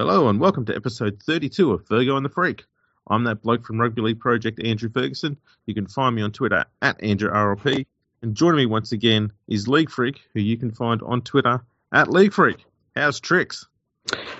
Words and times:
Hello 0.00 0.30
and 0.30 0.40
welcome 0.40 0.64
to 0.64 0.74
episode 0.74 1.22
32 1.22 1.72
of 1.72 1.84
Fergo 1.84 2.16
and 2.16 2.24
the 2.24 2.30
Freak. 2.30 2.64
I'm 3.06 3.24
that 3.24 3.42
bloke 3.42 3.66
from 3.66 3.78
Rugby 3.78 4.00
League 4.00 4.18
Project, 4.18 4.58
Andrew 4.64 4.88
Ferguson. 4.88 5.36
You 5.66 5.74
can 5.74 5.86
find 5.86 6.16
me 6.16 6.22
on 6.22 6.32
Twitter 6.32 6.64
at 6.80 6.98
AndrewRLP. 7.00 7.84
And 8.22 8.34
joining 8.34 8.56
me 8.56 8.64
once 8.64 8.92
again 8.92 9.30
is 9.46 9.68
League 9.68 9.90
Freak, 9.90 10.22
who 10.32 10.40
you 10.40 10.56
can 10.56 10.70
find 10.70 11.02
on 11.02 11.20
Twitter 11.20 11.62
at 11.92 12.08
League 12.08 12.32
Freak. 12.32 12.64
How's 12.96 13.20
tricks? 13.20 13.66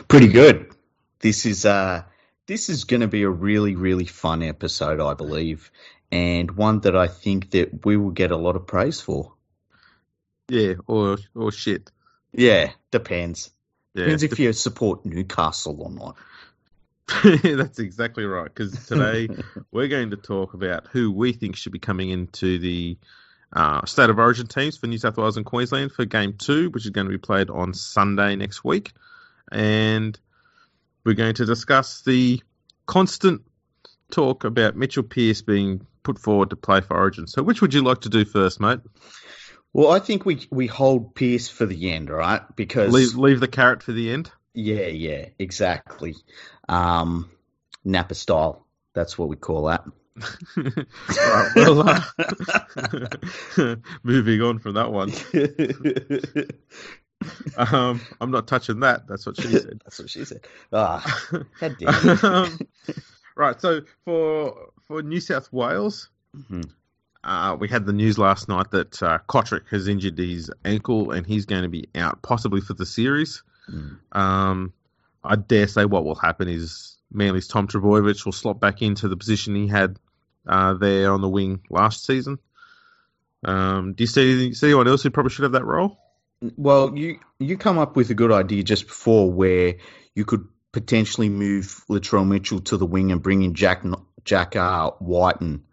Pretty 0.09 0.29
good. 0.29 0.75
This 1.19 1.45
is 1.45 1.67
uh 1.67 2.05
this 2.47 2.71
is 2.71 2.85
going 2.85 3.03
to 3.03 3.07
be 3.07 3.25
a 3.25 3.29
really 3.29 3.75
really 3.77 4.07
fun 4.07 4.43
episode, 4.43 4.99
I 4.99 5.13
believe, 5.13 5.71
and 6.11 6.51
one 6.53 6.81
that 6.81 6.97
I 6.97 7.07
think 7.07 7.51
that 7.51 7.85
we 7.85 7.99
will 7.99 8.13
get 8.13 8.31
a 8.31 8.37
lot 8.39 8.57
of 8.57 8.67
praise 8.67 9.03
for. 9.03 9.35
Yeah, 10.49 10.77
or 10.87 11.19
or 11.35 11.53
shit. 11.53 11.91
Yeah, 12.33 12.71
depends. 12.91 13.51
Depends 13.95 14.23
if 14.23 14.39
you 14.39 14.53
support 14.53 15.05
Newcastle 15.05 15.81
or 15.81 15.91
not. 15.91 16.17
that's 17.43 17.79
exactly 17.79 18.25
right. 18.25 18.45
Because 18.45 18.87
today 18.87 19.29
we're 19.73 19.89
going 19.89 20.11
to 20.11 20.17
talk 20.17 20.55
about 20.55 20.87
who 20.87 21.11
we 21.11 21.33
think 21.33 21.57
should 21.57 21.73
be 21.73 21.79
coming 21.79 22.11
into 22.11 22.59
the 22.59 22.97
uh, 23.53 23.85
state 23.85 24.11
of 24.11 24.19
origin 24.19 24.47
teams 24.47 24.77
for 24.77 24.87
New 24.87 24.99
South 24.99 25.17
Wales 25.17 25.37
and 25.37 25.45
Queensland 25.45 25.93
for 25.93 26.05
Game 26.05 26.35
Two, 26.35 26.71
which 26.71 26.85
is 26.85 26.91
going 26.91 27.07
to 27.07 27.11
be 27.11 27.19
played 27.19 27.51
on 27.51 27.75
Sunday 27.75 28.37
next 28.37 28.65
week, 28.65 28.93
and 29.51 30.19
we're 31.05 31.15
going 31.15 31.35
to 31.35 31.45
discuss 31.45 32.03
the 32.03 32.41
constant 32.87 33.43
talk 34.13 34.45
about 34.45 34.77
Mitchell 34.77 35.03
Pearce 35.03 35.43
being 35.43 35.85
put 36.03 36.19
forward 36.19 36.51
to 36.51 36.57
play 36.57 36.81
for 36.81 36.97
Origin. 36.97 37.27
So, 37.27 37.43
which 37.43 37.61
would 37.61 37.75
you 37.75 37.83
like 37.83 38.03
to 38.03 38.09
do 38.09 38.25
first, 38.25 38.61
mate? 38.61 38.81
Well, 39.73 39.93
I 39.93 40.01
think 40.01 40.27
we 40.27 40.47
we 40.51 40.67
hold 40.67 41.15
Pearce 41.15 41.49
for 41.49 41.67
the 41.67 41.93
end, 41.93 42.11
right? 42.11 42.43
Because 42.57 42.93
Leave, 42.93 43.15
leave 43.17 43.41
the 43.41 43.49
carrot 43.49 43.83
for 43.83 43.93
the 43.93 44.11
end. 44.11 44.31
yeah, 44.55 44.87
yeah, 44.87 45.27
exactly. 45.39 46.17
Um, 46.69 47.31
Napa 47.85 48.15
style. 48.15 48.67
That's 48.95 49.17
what 49.17 49.29
we 49.29 49.37
call 49.37 49.67
that. 49.67 49.85
right, 50.57 51.53
well, 51.57 51.89
uh, 51.89 53.77
moving 54.03 54.43
on 54.43 54.59
from 54.59 54.75
that 54.75 54.93
one. 54.93 55.13
Um, 57.57 58.01
I'm 58.21 58.31
not 58.31 58.47
touching 58.47 58.81
that. 58.81 59.07
That's 59.07 59.27
what 59.27 59.37
she 59.37 59.49
said. 59.49 59.83
That's 59.85 59.99
what 59.99 60.09
she 60.09 60.25
said. 60.25 60.47
Ah, 60.73 61.05
dare 61.61 62.25
um, 62.25 62.59
right. 63.37 63.61
So 63.61 63.83
for 64.07 64.71
for 64.87 65.03
New 65.03 65.21
South 65.21 65.53
Wales, 65.53 66.09
Mhm. 66.35 66.71
Uh, 67.23 67.57
we 67.59 67.69
had 67.69 67.85
the 67.85 67.93
news 67.93 68.19
last 68.19 68.49
night 68.49 68.71
that 68.71 69.03
uh, 69.03 69.19
Cotric 69.29 69.69
has 69.71 69.89
injured 69.89 70.17
his 70.17 70.51
ankle 70.65 71.11
and 71.11 71.27
he's 71.27 71.45
going 71.45 71.63
to 71.63 71.69
be 71.69 71.89
out 71.95 72.23
possibly 72.23 72.61
for 72.61 72.75
the 72.75 72.87
series. 72.87 73.43
Mm. 73.71 73.99
Um, 74.13 74.73
I 75.23 75.37
dare 75.37 75.69
say 75.69 75.85
what 75.85 76.05
will 76.05 76.15
happen 76.15 76.49
is 76.49 76.97
Manly's 77.13 77.47
Tom 77.47 77.69
Trbojevic 77.69 78.25
will 78.25 78.33
slot 78.33 78.59
back 78.59 78.81
into 78.81 79.09
the 79.09 79.17
position 79.17 79.55
he 79.55 79.67
had 79.67 79.99
uh, 80.47 80.75
there 80.75 81.13
on 81.13 81.21
the 81.21 81.29
wing 81.29 81.61
last 81.69 82.07
season. 82.07 82.39
Um, 83.45 83.93
do 83.95 84.03
you 84.03 84.09
see, 84.09 84.55
see 84.55 84.69
anyone 84.69 84.89
else 84.89 85.03
who 85.03 85.11
probably 85.11 85.31
should 85.31 85.43
have 85.43 85.53
that 85.53 85.65
role? 85.65 85.99
Well, 86.57 86.97
you 86.97 87.19
you 87.39 87.59
come 87.59 87.79
up 87.79 87.97
with 87.97 88.09
a 88.09 88.15
good 88.15 88.33
idea 88.33 88.63
just 88.63 88.87
before 88.87 89.31
where 89.31 89.75
you 90.15 90.25
could 90.25 90.49
potentially 90.73 91.29
move 91.29 91.85
Latrell 91.89 92.27
Mitchell 92.27 92.61
to 92.61 92.79
the 92.79 92.87
wing 92.87 93.13
and 93.13 93.23
bring 93.23 93.43
in 93.43 93.55
Jack 93.55 93.85
Jack 94.25 94.57
uh, 94.57 94.93
Wighton 95.01 95.65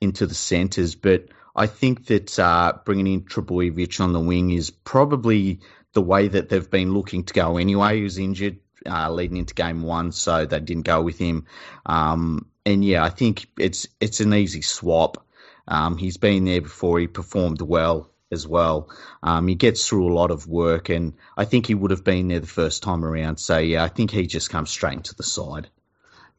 into 0.00 0.26
the 0.26 0.34
centres, 0.34 0.94
but 0.94 1.28
I 1.56 1.66
think 1.66 2.06
that 2.06 2.38
uh, 2.38 2.74
bringing 2.84 3.06
in 3.06 3.22
Trbojevic 3.22 4.00
on 4.00 4.12
the 4.12 4.20
wing 4.20 4.50
is 4.50 4.70
probably 4.70 5.60
the 5.92 6.02
way 6.02 6.28
that 6.28 6.48
they've 6.48 6.70
been 6.70 6.92
looking 6.92 7.24
to 7.24 7.34
go 7.34 7.56
anyway. 7.56 7.96
He 7.98 8.02
was 8.02 8.18
injured 8.18 8.58
uh, 8.86 9.10
leading 9.10 9.36
into 9.36 9.54
game 9.54 9.82
one, 9.82 10.12
so 10.12 10.44
they 10.44 10.60
didn't 10.60 10.84
go 10.84 11.02
with 11.02 11.18
him. 11.18 11.46
Um, 11.86 12.46
and 12.66 12.84
yeah, 12.84 13.04
I 13.04 13.10
think 13.10 13.46
it's 13.58 13.86
it's 14.00 14.20
an 14.20 14.34
easy 14.34 14.62
swap. 14.62 15.26
Um, 15.66 15.96
he's 15.96 16.16
been 16.16 16.44
there 16.44 16.60
before. 16.60 16.98
He 16.98 17.06
performed 17.06 17.60
well 17.62 18.10
as 18.30 18.46
well. 18.46 18.90
Um, 19.22 19.48
he 19.48 19.54
gets 19.54 19.86
through 19.86 20.12
a 20.12 20.14
lot 20.14 20.30
of 20.30 20.46
work, 20.46 20.88
and 20.88 21.14
I 21.36 21.44
think 21.44 21.66
he 21.66 21.74
would 21.74 21.90
have 21.90 22.04
been 22.04 22.28
there 22.28 22.40
the 22.40 22.46
first 22.46 22.82
time 22.82 23.04
around. 23.04 23.38
So 23.38 23.58
yeah, 23.58 23.84
I 23.84 23.88
think 23.88 24.10
he 24.10 24.26
just 24.26 24.50
comes 24.50 24.70
straight 24.70 24.94
into 24.94 25.14
the 25.14 25.22
side. 25.22 25.68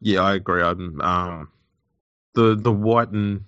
Yeah, 0.01 0.21
I 0.21 0.35
agree. 0.35 0.61
I'm, 0.61 1.01
um, 1.01 1.49
the 2.35 2.55
the 2.55 2.71
Wighton 2.71 3.45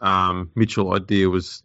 um, 0.00 0.50
Mitchell 0.54 0.94
idea 0.94 1.28
was 1.28 1.62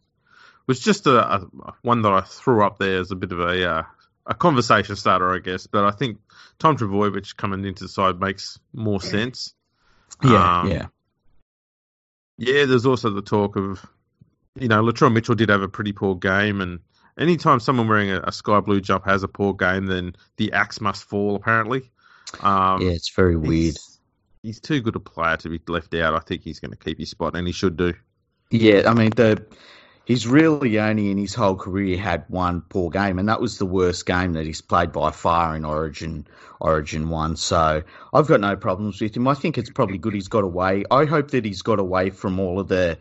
was 0.67 0.79
just 0.79 1.07
a, 1.07 1.35
a 1.35 1.47
one 1.81 2.01
that 2.01 2.11
I 2.11 2.21
threw 2.21 2.65
up 2.65 2.77
there 2.79 2.99
as 2.99 3.11
a 3.11 3.15
bit 3.15 3.31
of 3.31 3.39
a 3.39 3.69
uh, 3.69 3.83
a 4.25 4.33
conversation 4.33 4.95
starter, 4.95 5.33
I 5.33 5.39
guess. 5.39 5.67
But 5.67 5.85
I 5.85 5.91
think 5.91 6.19
Tom 6.59 6.77
Trbojevic 6.77 7.37
coming 7.37 7.63
into 7.65 7.83
the 7.83 7.89
side 7.89 8.19
makes 8.19 8.59
more 8.73 9.01
sense. 9.01 9.53
Yeah, 10.23 10.59
Um, 10.61 10.71
yeah, 10.71 10.87
Yeah, 12.37 12.65
there's 12.65 12.85
also 12.85 13.09
the 13.09 13.21
talk 13.21 13.57
of, 13.57 13.85
you 14.55 14.67
know, 14.67 14.81
Latrell 14.81 15.11
Mitchell 15.11 15.35
did 15.35 15.49
have 15.49 15.61
a 15.61 15.67
pretty 15.67 15.91
poor 15.91 16.15
game, 16.15 16.61
and 16.61 16.79
anytime 17.17 17.59
someone 17.59 17.87
wearing 17.87 18.11
a, 18.11 18.21
a 18.21 18.31
sky 18.31 18.59
blue 18.59 18.81
jump 18.81 19.05
has 19.05 19.23
a 19.23 19.27
poor 19.27 19.53
game, 19.53 19.85
then 19.85 20.15
the 20.37 20.53
axe 20.53 20.81
must 20.81 21.03
fall. 21.03 21.35
Apparently, 21.35 21.91
um, 22.39 22.81
yeah. 22.81 22.91
It's 22.91 23.09
very 23.09 23.35
weird. 23.35 23.75
He's 24.45 24.59
too 24.59 24.79
good 24.79 24.95
a 24.95 24.99
player 24.99 25.37
to 25.37 25.49
be 25.49 25.59
left 25.67 25.93
out. 25.95 26.13
I 26.13 26.19
think 26.19 26.43
he's 26.43 26.59
going 26.59 26.71
to 26.71 26.77
keep 26.77 26.99
his 26.99 27.09
spot, 27.09 27.35
and 27.35 27.47
he 27.47 27.53
should 27.53 27.77
do. 27.77 27.93
Yeah, 28.51 28.83
I 28.85 28.93
mean 28.93 29.09
the 29.09 29.43
he's 30.05 30.27
really 30.27 30.79
only 30.79 31.09
in 31.09 31.17
his 31.17 31.33
whole 31.33 31.55
career 31.55 31.97
had 31.97 32.25
one 32.27 32.61
poor 32.61 32.91
game, 32.91 33.17
and 33.17 33.27
that 33.27 33.41
was 33.41 33.57
the 33.57 33.65
worst 33.65 34.05
game 34.05 34.33
that 34.33 34.45
he's 34.45 34.61
played 34.61 34.91
by 34.91 35.09
far 35.09 35.55
in 35.55 35.65
Origin 35.65 36.27
Origin 36.59 37.09
one. 37.09 37.35
So 37.35 37.81
I've 38.13 38.27
got 38.27 38.39
no 38.39 38.55
problems 38.55 39.01
with 39.01 39.17
him. 39.17 39.27
I 39.27 39.33
think 39.33 39.57
it's 39.57 39.71
probably 39.71 39.97
good 39.97 40.13
he's 40.13 40.27
got 40.27 40.43
away. 40.43 40.85
I 40.91 41.05
hope 41.05 41.31
that 41.31 41.43
he's 41.43 41.63
got 41.63 41.79
away 41.79 42.11
from 42.11 42.39
all 42.39 42.59
of 42.59 42.67
the 42.67 42.99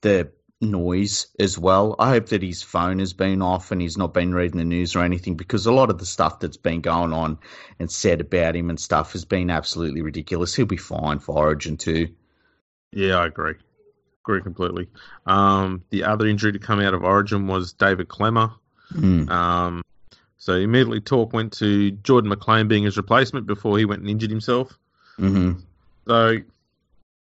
the 0.00 0.30
noise 0.60 1.28
as 1.38 1.58
well. 1.58 1.94
I 1.98 2.10
hope 2.10 2.26
that 2.26 2.42
his 2.42 2.62
phone 2.62 2.98
has 2.98 3.12
been 3.12 3.42
off 3.42 3.70
and 3.70 3.80
he's 3.80 3.96
not 3.96 4.12
been 4.14 4.34
reading 4.34 4.58
the 4.58 4.64
news 4.64 4.96
or 4.96 5.00
anything 5.00 5.36
because 5.36 5.66
a 5.66 5.72
lot 5.72 5.90
of 5.90 5.98
the 5.98 6.06
stuff 6.06 6.40
that's 6.40 6.56
been 6.56 6.80
going 6.80 7.12
on 7.12 7.38
and 7.78 7.90
said 7.90 8.20
about 8.20 8.56
him 8.56 8.70
and 8.70 8.80
stuff 8.80 9.12
has 9.12 9.24
been 9.24 9.50
absolutely 9.50 10.02
ridiculous. 10.02 10.54
He'll 10.54 10.66
be 10.66 10.76
fine 10.76 11.20
for 11.20 11.36
Origin 11.36 11.76
too. 11.76 12.08
Yeah, 12.92 13.16
I 13.18 13.26
agree. 13.26 13.54
Agree 14.24 14.42
completely. 14.42 14.88
Um, 15.26 15.84
the 15.90 16.04
other 16.04 16.26
injury 16.26 16.52
to 16.52 16.58
come 16.58 16.80
out 16.80 16.94
of 16.94 17.04
Origin 17.04 17.46
was 17.46 17.72
David 17.72 18.08
Klemmer. 18.08 18.52
Mm. 18.92 19.30
Um, 19.30 19.84
so 20.38 20.54
immediately 20.54 21.00
talk 21.00 21.32
went 21.32 21.52
to 21.54 21.90
Jordan 21.90 22.30
McLean 22.30 22.68
being 22.68 22.84
his 22.84 22.96
replacement 22.96 23.46
before 23.46 23.78
he 23.78 23.84
went 23.84 24.00
and 24.00 24.10
injured 24.10 24.30
himself. 24.30 24.76
hmm 25.16 25.52
So 26.06 26.38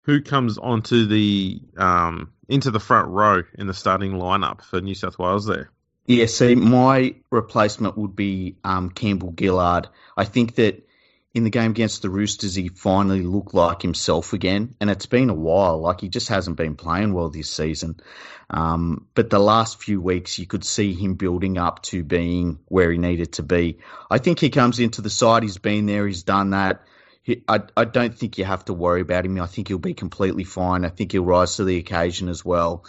who 0.07 0.21
comes 0.21 0.57
onto 0.57 1.05
the 1.05 1.61
um, 1.77 2.31
into 2.47 2.71
the 2.71 2.79
front 2.79 3.09
row 3.09 3.43
in 3.55 3.67
the 3.67 3.73
starting 3.73 4.13
lineup 4.13 4.63
for 4.63 4.81
New 4.81 4.95
South 4.95 5.19
Wales 5.19 5.45
there? 5.45 5.69
Yeah, 6.05 6.27
see, 6.27 6.55
my 6.55 7.15
replacement 7.29 7.97
would 7.97 8.15
be 8.15 8.55
um, 8.63 8.89
Campbell 8.89 9.33
Gillard. 9.37 9.89
I 10.15 10.23
think 10.23 10.55
that 10.55 10.87
in 11.33 11.43
the 11.43 11.49
game 11.49 11.71
against 11.71 12.01
the 12.01 12.09
Roosters, 12.09 12.55
he 12.55 12.69
finally 12.69 13.21
looked 13.21 13.53
like 13.53 13.81
himself 13.81 14.31
again, 14.31 14.75
and 14.79 14.89
it's 14.89 15.05
been 15.05 15.29
a 15.29 15.33
while. 15.33 15.79
Like 15.79 15.99
he 15.99 16.07
just 16.07 16.29
hasn't 16.29 16.55
been 16.55 16.75
playing 16.77 17.13
well 17.13 17.29
this 17.29 17.51
season. 17.51 17.99
Um, 18.49 19.07
but 19.13 19.29
the 19.29 19.39
last 19.39 19.83
few 19.83 19.99
weeks, 19.99 20.39
you 20.39 20.47
could 20.47 20.63
see 20.63 20.93
him 20.93 21.15
building 21.15 21.57
up 21.57 21.83
to 21.83 22.01
being 22.01 22.59
where 22.69 22.89
he 22.89 22.97
needed 22.97 23.33
to 23.33 23.43
be. 23.43 23.79
I 24.09 24.19
think 24.19 24.39
he 24.39 24.49
comes 24.49 24.79
into 24.79 25.01
the 25.01 25.09
side. 25.09 25.43
He's 25.43 25.57
been 25.57 25.85
there. 25.85 26.07
He's 26.07 26.23
done 26.23 26.51
that. 26.51 26.83
He, 27.27 27.43
I, 27.47 27.61
I 27.75 27.85
don't 27.85 28.17
think 28.17 28.37
you 28.37 28.45
have 28.45 28.65
to 28.65 28.73
worry 28.73 29.01
about 29.01 29.25
him. 29.25 29.39
I 29.39 29.47
think 29.47 29.67
he'll 29.67 29.77
be 29.77 29.93
completely 29.93 30.45
fine. 30.45 30.85
I 30.85 30.89
think 30.89 31.11
he'll 31.11 31.25
rise 31.25 31.57
to 31.57 31.65
the 31.65 31.77
occasion 31.77 32.29
as 32.29 32.43
well 32.43 32.85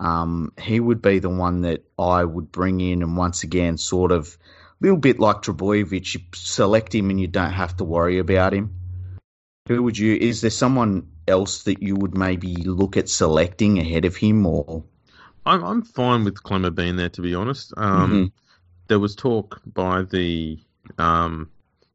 um, 0.00 0.52
he 0.58 0.80
would 0.80 1.02
be 1.02 1.18
the 1.18 1.28
one 1.28 1.62
that 1.62 1.84
I 1.98 2.24
would 2.24 2.50
bring 2.50 2.80
in 2.80 3.02
and 3.02 3.16
once 3.16 3.42
again 3.42 3.76
sort 3.76 4.12
of 4.12 4.26
a 4.28 4.84
little 4.84 4.98
bit 4.98 5.20
like 5.20 5.42
Trbojevic, 5.42 6.14
you 6.14 6.20
select 6.34 6.94
him 6.94 7.10
and 7.10 7.20
you 7.20 7.26
don't 7.26 7.52
have 7.52 7.76
to 7.76 7.84
worry 7.84 8.18
about 8.18 8.54
him. 8.54 8.74
Who 9.68 9.82
would 9.82 9.98
you? 9.98 10.14
Is 10.14 10.40
there 10.40 10.50
someone 10.50 11.08
else 11.28 11.64
that 11.64 11.82
you 11.82 11.96
would 11.96 12.16
maybe 12.16 12.56
look 12.56 12.96
at 12.96 13.10
selecting 13.10 13.78
ahead 13.78 14.06
of 14.06 14.16
him, 14.16 14.46
or 14.46 14.84
I'm 15.44 15.62
I'm 15.62 15.82
fine 15.82 16.24
with 16.24 16.42
Klemmer 16.42 16.74
being 16.74 16.96
there 16.96 17.10
to 17.10 17.20
be 17.22 17.34
honest. 17.34 17.74
Um, 17.76 18.10
Mhm. 18.10 18.32
There 18.88 18.98
was 18.98 19.14
talk 19.14 19.60
by 19.66 20.02
the 20.02 20.58
um, 20.98 21.50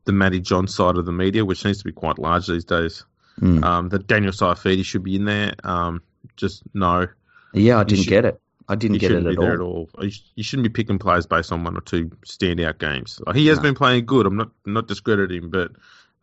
the 0.06 0.12
Matty 0.12 0.40
John 0.40 0.68
side 0.68 0.98
of 0.98 1.06
the 1.06 1.12
media, 1.12 1.44
which 1.46 1.66
needs 1.66 1.80
to 1.80 1.84
be 1.86 1.92
quite 1.92 2.18
large 2.20 2.48
these 2.48 2.66
days, 2.66 3.04
Mm. 3.42 3.64
um, 3.66 3.90
that 3.90 4.08
Daniel 4.08 4.32
Saifiti 4.32 4.86
should 4.86 5.04
be 5.04 5.16
in 5.16 5.26
there. 5.26 5.54
Um, 5.66 6.02
just 6.38 6.64
no, 6.74 7.08
yeah, 7.54 7.80
I 7.80 7.84
didn't 7.84 8.04
should- 8.06 8.10
get 8.10 8.26
it. 8.26 8.40
I 8.68 8.74
didn't 8.76 8.98
get 8.98 9.12
it 9.12 9.26
at 9.28 9.36
there 9.38 9.62
all. 9.62 9.90
at 9.96 10.04
all. 10.04 10.10
You, 10.36 10.44
shouldn't 10.44 10.64
be 10.64 10.70
picking 10.70 10.98
players 10.98 11.28
based 11.28 11.52
on 11.52 11.64
one 11.64 11.78
or 11.78 11.82
two 11.82 12.06
standout 12.26 12.80
games. 12.80 13.22
Like, 13.28 13.36
he 13.36 13.46
has 13.48 13.58
No. 13.58 13.64
been 13.64 13.76
playing 13.76 14.06
good. 14.08 14.26
I'm 14.26 14.38
not 14.38 14.50
I'm 14.66 14.74
not 14.74 14.88
discrediting 14.88 15.44
him, 15.44 15.50
but 15.52 15.72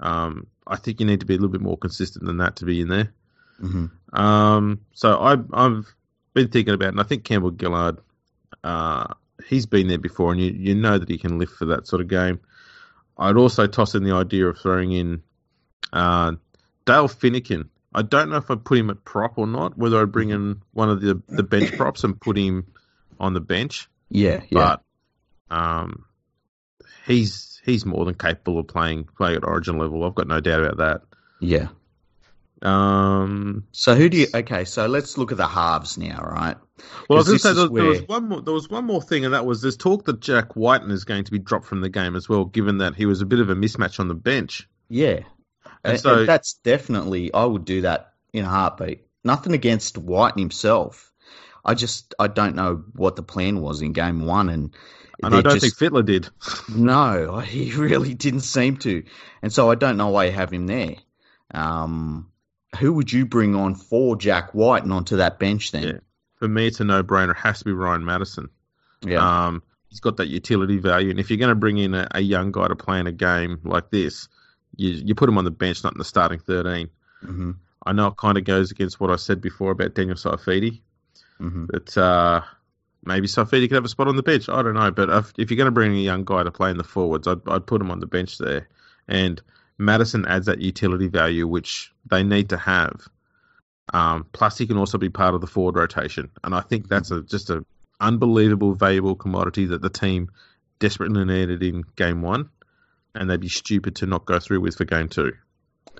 um, 0.00 0.46
I 0.66 0.74
think 0.76 0.98
you 0.98 1.06
need 1.06 1.20
to 1.20 1.26
be 1.26 1.34
a 1.34 1.36
little 1.36 1.52
bit 1.52 1.60
more 1.60 1.76
consistent 1.78 2.24
than 2.24 2.38
that 2.38 2.56
to 2.56 2.64
be 2.64 2.80
in 2.80 2.88
there. 2.88 3.12
hmm 3.60 3.86
Um, 4.12 4.80
so 4.92 5.18
I, 5.18 5.36
I've 5.52 5.86
been 6.34 6.48
thinking 6.48 6.74
about, 6.74 6.86
it, 6.86 6.94
and 6.94 7.00
I 7.00 7.04
think 7.04 7.22
Campbell 7.22 7.54
Gillard, 7.56 7.98
uh, 8.64 9.06
he's 9.46 9.66
been 9.66 9.86
there 9.86 9.98
before, 9.98 10.32
and 10.32 10.40
you, 10.40 10.50
you 10.50 10.74
know 10.74 10.98
that 10.98 11.08
he 11.08 11.18
can 11.18 11.38
lift 11.38 11.52
for 11.52 11.66
that 11.66 11.86
sort 11.86 12.00
of 12.02 12.08
game. 12.08 12.40
I'd 13.22 13.36
also 13.36 13.66
toss 13.66 13.94
in 13.94 14.04
the 14.04 14.14
idea 14.14 14.46
of 14.48 14.58
throwing 14.58 14.92
in 14.92 15.22
uh, 15.92 16.32
Dale 16.84 17.08
Finucane. 17.08 17.68
I 17.94 18.02
don't 18.02 18.30
know 18.30 18.36
if 18.36 18.50
I'd 18.50 18.64
put 18.64 18.78
him 18.78 18.90
at 18.90 19.04
prop 19.04 19.38
or 19.38 19.46
not, 19.46 19.76
whether 19.76 20.00
I'd 20.00 20.12
bring 20.12 20.30
in 20.30 20.62
one 20.72 20.88
of 20.88 21.00
the, 21.00 21.22
the 21.28 21.42
bench 21.42 21.72
props 21.76 22.04
and 22.04 22.20
put 22.20 22.36
him 22.36 22.66
on 23.20 23.34
the 23.34 23.40
bench. 23.40 23.88
Yeah, 24.08 24.42
yeah. 24.50 24.76
But 25.50 25.56
um, 25.56 26.04
he's 27.06 27.60
he's 27.64 27.86
more 27.86 28.04
than 28.04 28.14
capable 28.14 28.58
of 28.58 28.66
playing 28.66 29.08
playing 29.16 29.36
at 29.36 29.44
Origin 29.44 29.78
level. 29.78 30.04
I've 30.04 30.14
got 30.14 30.26
no 30.26 30.40
doubt 30.40 30.64
about 30.64 30.76
that. 30.78 31.02
Yeah. 31.40 31.68
Um, 32.62 33.64
So 33.72 33.94
who 33.94 34.08
do 34.08 34.16
you? 34.18 34.26
Okay, 34.34 34.64
so 34.64 34.86
let's 34.86 35.18
look 35.18 35.32
at 35.32 35.38
the 35.38 35.46
halves 35.46 35.98
now, 35.98 36.22
right? 36.22 36.56
well, 37.08 37.18
I 37.18 37.20
was 37.20 37.26
going 37.26 37.38
to 37.38 37.42
say 37.42 37.52
there, 37.54 37.68
there 37.68 37.84
was 37.84 38.02
one 38.08 38.28
more. 38.28 38.40
There 38.40 38.54
was 38.54 38.68
one 38.70 38.84
more 38.84 39.02
thing, 39.02 39.24
and 39.24 39.34
that 39.34 39.44
was 39.46 39.62
there's 39.62 39.76
talk 39.76 40.04
that 40.06 40.20
Jack 40.20 40.56
Wighton 40.56 40.90
is 40.90 41.04
going 41.04 41.24
to 41.24 41.30
be 41.30 41.38
dropped 41.38 41.66
from 41.66 41.80
the 41.80 41.88
game 41.88 42.16
as 42.16 42.28
well, 42.28 42.44
given 42.44 42.78
that 42.78 42.94
he 42.94 43.06
was 43.06 43.20
a 43.20 43.26
bit 43.26 43.40
of 43.40 43.50
a 43.50 43.54
mismatch 43.54 43.98
on 44.00 44.08
the 44.08 44.14
bench. 44.14 44.68
Yeah, 44.88 45.20
And 45.84 45.92
and, 45.94 46.00
so- 46.00 46.20
and 46.20 46.28
that's 46.28 46.54
definitely 46.54 47.32
I 47.32 47.44
would 47.44 47.64
do 47.64 47.82
that 47.82 48.14
in 48.32 48.44
a 48.44 48.48
heartbeat. 48.48 49.06
Nothing 49.24 49.52
against 49.52 49.98
White 49.98 50.36
himself. 50.38 51.12
I 51.64 51.74
just 51.74 52.14
I 52.18 52.26
don't 52.26 52.56
know 52.56 52.84
what 52.94 53.14
the 53.16 53.22
plan 53.22 53.60
was 53.60 53.82
in 53.82 53.92
game 53.92 54.24
one, 54.26 54.48
and 54.48 54.74
And 55.22 55.34
I 55.34 55.40
don't 55.40 55.58
just- 55.60 55.76
think 55.78 55.92
Fittler 55.92 56.04
did. 56.04 56.28
No, 56.74 57.38
he 57.44 57.72
really 57.72 58.14
didn't 58.14 58.40
seem 58.40 58.76
to, 58.78 59.02
and 59.42 59.52
so 59.52 59.70
I 59.70 59.74
don't 59.76 59.96
know 59.96 60.08
why 60.08 60.24
you 60.26 60.32
have 60.32 60.52
him 60.52 60.66
there. 60.66 60.96
Um, 61.54 62.28
who 62.78 62.92
would 62.94 63.12
you 63.12 63.26
bring 63.26 63.54
on 63.54 63.74
for 63.74 64.16
Jack 64.16 64.52
White 64.54 64.82
and 64.84 64.92
onto 64.92 65.16
that 65.16 65.38
bench 65.38 65.72
then? 65.72 65.82
Yeah. 65.82 65.98
For 66.36 66.48
me, 66.48 66.66
it's 66.66 66.80
a 66.80 66.84
no-brainer. 66.84 67.32
It 67.32 67.36
has 67.38 67.60
to 67.60 67.64
be 67.64 67.72
Ryan 67.72 68.04
Matterson. 68.04 68.48
Yeah, 69.04 69.46
Um, 69.46 69.62
he's 69.88 70.00
got 70.00 70.16
that 70.18 70.28
utility 70.28 70.78
value, 70.78 71.10
and 71.10 71.20
if 71.20 71.30
you're 71.30 71.38
going 71.38 71.50
to 71.50 71.54
bring 71.54 71.78
in 71.78 71.94
a, 71.94 72.08
a 72.12 72.20
young 72.20 72.52
guy 72.52 72.68
to 72.68 72.76
play 72.76 72.98
in 73.00 73.06
a 73.06 73.12
game 73.12 73.60
like 73.64 73.90
this, 73.90 74.28
you 74.76 74.90
you 74.90 75.14
put 75.14 75.28
him 75.28 75.38
on 75.38 75.44
the 75.44 75.50
bench, 75.50 75.84
not 75.84 75.92
in 75.92 75.98
the 75.98 76.04
starting 76.04 76.38
thirteen. 76.38 76.88
hmm 77.20 77.52
I 77.84 77.92
know 77.92 78.06
it 78.08 78.16
kind 78.16 78.38
of 78.38 78.44
goes 78.44 78.70
against 78.70 79.00
what 79.00 79.10
I 79.10 79.16
said 79.16 79.40
before 79.40 79.72
about 79.72 79.94
Daniel 79.94 80.16
Saifiti, 80.16 80.80
hmm 81.38 81.66
that 81.66 81.96
uh, 81.98 82.42
maybe 83.04 83.26
Saifiti 83.26 83.68
could 83.68 83.74
have 83.74 83.84
a 83.84 83.88
spot 83.88 84.08
on 84.08 84.16
the 84.16 84.22
bench. 84.22 84.48
I 84.48 84.62
don't 84.62 84.74
know, 84.74 84.90
but 84.92 85.10
if, 85.10 85.32
if 85.36 85.50
you're 85.50 85.56
going 85.56 85.66
to 85.66 85.72
bring 85.72 85.92
a 85.96 86.00
young 86.00 86.24
guy 86.24 86.42
to 86.44 86.52
play 86.52 86.70
in 86.70 86.78
the 86.78 86.84
forwards, 86.84 87.26
I'd, 87.26 87.46
I'd 87.48 87.66
put 87.66 87.80
him 87.80 87.90
on 87.90 88.00
the 88.00 88.06
bench 88.06 88.38
there. 88.38 88.68
And 89.08 89.42
Matterson 89.84 90.26
adds 90.26 90.46
that 90.46 90.60
utility 90.60 91.08
value, 91.08 91.46
which 91.46 91.92
they 92.10 92.22
need 92.22 92.50
to 92.50 92.56
have. 92.56 93.08
Um, 93.92 94.26
plus, 94.32 94.58
he 94.58 94.66
can 94.66 94.78
also 94.78 94.98
be 94.98 95.10
part 95.10 95.34
of 95.34 95.40
the 95.40 95.46
forward 95.46 95.76
rotation, 95.76 96.30
and 96.44 96.54
I 96.54 96.60
think 96.60 96.88
that's 96.88 97.10
a 97.10 97.22
just 97.22 97.50
an 97.50 97.66
unbelievable, 98.00 98.74
valuable 98.74 99.16
commodity 99.16 99.66
that 99.66 99.82
the 99.82 99.90
team 99.90 100.30
desperately 100.78 101.24
needed 101.24 101.62
in 101.62 101.84
game 101.96 102.22
one, 102.22 102.48
and 103.14 103.28
they'd 103.28 103.40
be 103.40 103.48
stupid 103.48 103.96
to 103.96 104.06
not 104.06 104.24
go 104.24 104.38
through 104.38 104.60
with 104.60 104.76
for 104.76 104.84
game 104.84 105.08
two. 105.08 105.32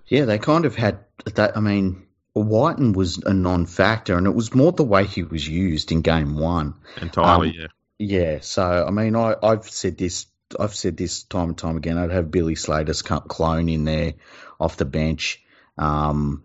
Yeah, 0.06 0.24
they 0.24 0.38
kind 0.38 0.64
of 0.64 0.74
had 0.74 1.00
that. 1.34 1.56
I 1.56 1.60
mean, 1.60 2.06
Wighton 2.34 2.92
was 2.92 3.18
a 3.18 3.34
non-factor, 3.34 4.16
and 4.16 4.26
it 4.26 4.34
was 4.34 4.54
more 4.54 4.72
the 4.72 4.84
way 4.84 5.04
he 5.04 5.22
was 5.22 5.46
used 5.46 5.92
in 5.92 6.00
game 6.02 6.36
one. 6.38 6.74
Entirely, 7.00 7.50
Um, 7.50 7.54
yeah. 7.58 7.66
Yeah, 7.98 8.38
so 8.40 8.84
I 8.86 8.90
mean, 8.90 9.14
I, 9.14 9.36
I've 9.40 9.68
said 9.68 9.96
this, 9.96 10.26
I've 10.58 10.74
said 10.74 10.96
this 10.96 11.22
time 11.24 11.50
and 11.50 11.58
time 11.58 11.76
again. 11.76 11.98
I'd 11.98 12.10
have 12.10 12.30
Billy 12.30 12.54
Slater's 12.54 13.02
clone 13.02 13.68
in 13.68 13.84
there 13.84 14.14
off 14.60 14.76
the 14.76 14.84
bench. 14.84 15.42
Um, 15.78 16.44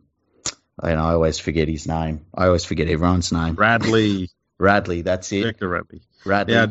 and 0.82 1.00
I 1.00 1.14
always 1.14 1.40
forget 1.40 1.68
his 1.68 1.88
name. 1.88 2.26
I 2.34 2.46
always 2.48 2.66
forget 2.66 2.88
everyone's 2.88 3.32
name. 3.32 3.56
Radley, 3.56 4.30
Radley, 4.60 5.02
that's 5.02 5.32
it. 5.32 5.44
Victor 5.44 5.68
Radley. 5.70 6.02
Radley. 6.26 6.54
Yeah, 6.54 6.68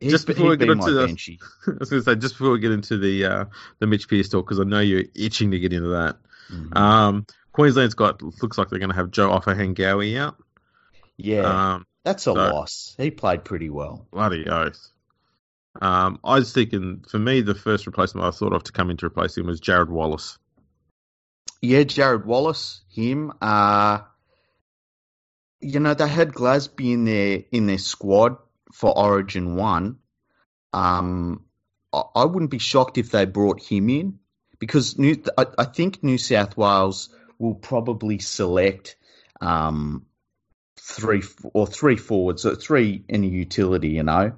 just 0.00 0.26
before 0.26 0.50
we 0.50 0.56
get 0.56 0.68
into 0.70 0.90
the- 0.92 1.06
benchy. 1.06 1.38
I 1.66 1.72
was 1.80 1.90
going 1.90 2.02
to 2.02 2.04
say 2.10 2.14
just 2.16 2.34
before 2.34 2.52
we 2.52 2.58
get 2.60 2.72
into 2.72 2.98
the 2.98 3.24
uh, 3.24 3.44
the 3.78 3.86
Mitch 3.86 4.08
Pearce 4.08 4.28
talk 4.28 4.44
because 4.46 4.60
I 4.60 4.64
know 4.64 4.80
you're 4.80 5.04
itching 5.14 5.50
to 5.52 5.58
get 5.58 5.72
into 5.72 5.88
that. 5.90 6.16
Mhm. 6.52 6.76
Um, 6.76 7.26
Queensland's 7.52 7.94
got 7.94 8.22
looks 8.22 8.56
like 8.58 8.68
they're 8.68 8.78
going 8.78 8.90
to 8.90 8.96
have 8.96 9.10
Joe 9.10 9.30
Ofahengaue 9.30 10.18
out. 10.18 10.36
yeah, 11.16 11.74
Um, 11.74 11.86
that's 12.04 12.22
a 12.22 12.24
so- 12.24 12.34
loss. 12.34 12.94
He 12.98 13.10
played 13.10 13.44
pretty 13.44 13.70
well. 13.70 14.06
bloody 14.10 14.46
oath. 14.48 14.88
Um, 15.80 16.18
I 16.22 16.38
was 16.38 16.52
thinking 16.52 17.04
for 17.08 17.18
me 17.18 17.40
the 17.40 17.54
first 17.54 17.86
replacement 17.86 18.26
I 18.26 18.30
thought 18.30 18.52
of 18.52 18.64
to 18.64 18.72
come 18.72 18.90
in 18.90 18.98
to 18.98 19.06
replace 19.06 19.36
him 19.36 19.46
was 19.46 19.60
Jarrod 19.60 19.88
Wallace. 19.88 20.38
Yeah, 21.60 21.80
Jarrod 21.80 22.26
Wallace, 22.26 22.82
him. 22.90 23.32
Uh, 23.40 24.00
you 25.60 25.80
know, 25.80 25.94
they 25.94 26.08
had 26.08 26.32
Glasby 26.32 26.92
in 26.92 27.04
their 27.04 27.44
in 27.50 27.66
their 27.66 27.78
squad 27.78 28.36
for 28.72 28.96
Origin 28.96 29.54
One. 29.56 29.98
Um, 30.72 31.44
I, 31.92 32.02
I 32.16 32.24
wouldn't 32.24 32.50
be 32.50 32.58
shocked 32.58 32.98
if 32.98 33.10
they 33.10 33.24
brought 33.24 33.62
him 33.62 33.88
in 33.88 34.18
because 34.58 34.98
New, 34.98 35.22
I, 35.38 35.46
I 35.58 35.64
think 35.64 36.02
New 36.02 36.18
South 36.18 36.56
Wales 36.56 37.10
will 37.38 37.54
probably 37.54 38.18
select 38.18 38.96
um, 39.40 40.06
three 40.84 41.22
or 41.54 41.66
three 41.66 41.96
forwards, 41.96 42.44
or 42.44 42.54
three 42.56 43.04
in 43.08 43.24
a 43.24 43.26
utility. 43.26 43.90
You 43.90 44.02
know, 44.02 44.32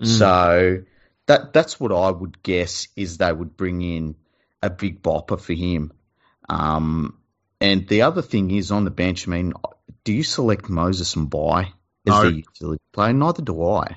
Mm. 0.00 0.06
so 0.06 0.82
that 1.26 1.52
that's 1.52 1.80
what 1.80 1.90
I 1.92 2.10
would 2.10 2.42
guess 2.42 2.88
is 2.96 3.16
they 3.18 3.32
would 3.32 3.56
bring 3.56 3.80
in 3.82 4.14
a 4.62 4.70
big 4.70 5.02
bopper 5.02 5.40
for 5.40 5.52
him. 5.54 5.92
Um, 6.48 7.16
and 7.60 7.88
the 7.88 8.02
other 8.02 8.22
thing 8.22 8.50
is 8.50 8.70
on 8.70 8.84
the 8.84 8.90
bench. 8.90 9.26
I 9.26 9.30
mean, 9.30 9.52
do 10.04 10.12
you 10.12 10.22
select 10.22 10.68
Moses 10.68 11.14
Mbye 11.14 11.64
as 11.66 11.72
No. 12.06 12.22
the 12.24 12.36
utility 12.36 12.82
player? 12.92 13.12
Neither 13.12 13.42
do 13.42 13.64
I. 13.64 13.96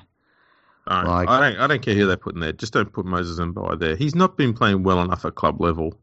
I, 0.86 1.02
Like- 1.06 1.28
I 1.28 1.50
don't 1.50 1.60
I 1.60 1.66
don't 1.68 1.82
care 1.82 1.94
who 1.94 2.06
they 2.06 2.16
put 2.16 2.34
in 2.34 2.40
there. 2.40 2.52
Just 2.52 2.72
don't 2.72 2.92
put 2.92 3.04
Moses 3.06 3.38
Mbye 3.38 3.78
there. 3.78 3.94
He's 3.96 4.14
not 4.14 4.36
been 4.36 4.54
playing 4.54 4.82
well 4.82 5.00
enough 5.02 5.24
at 5.24 5.34
club 5.34 5.60
level, 5.60 5.94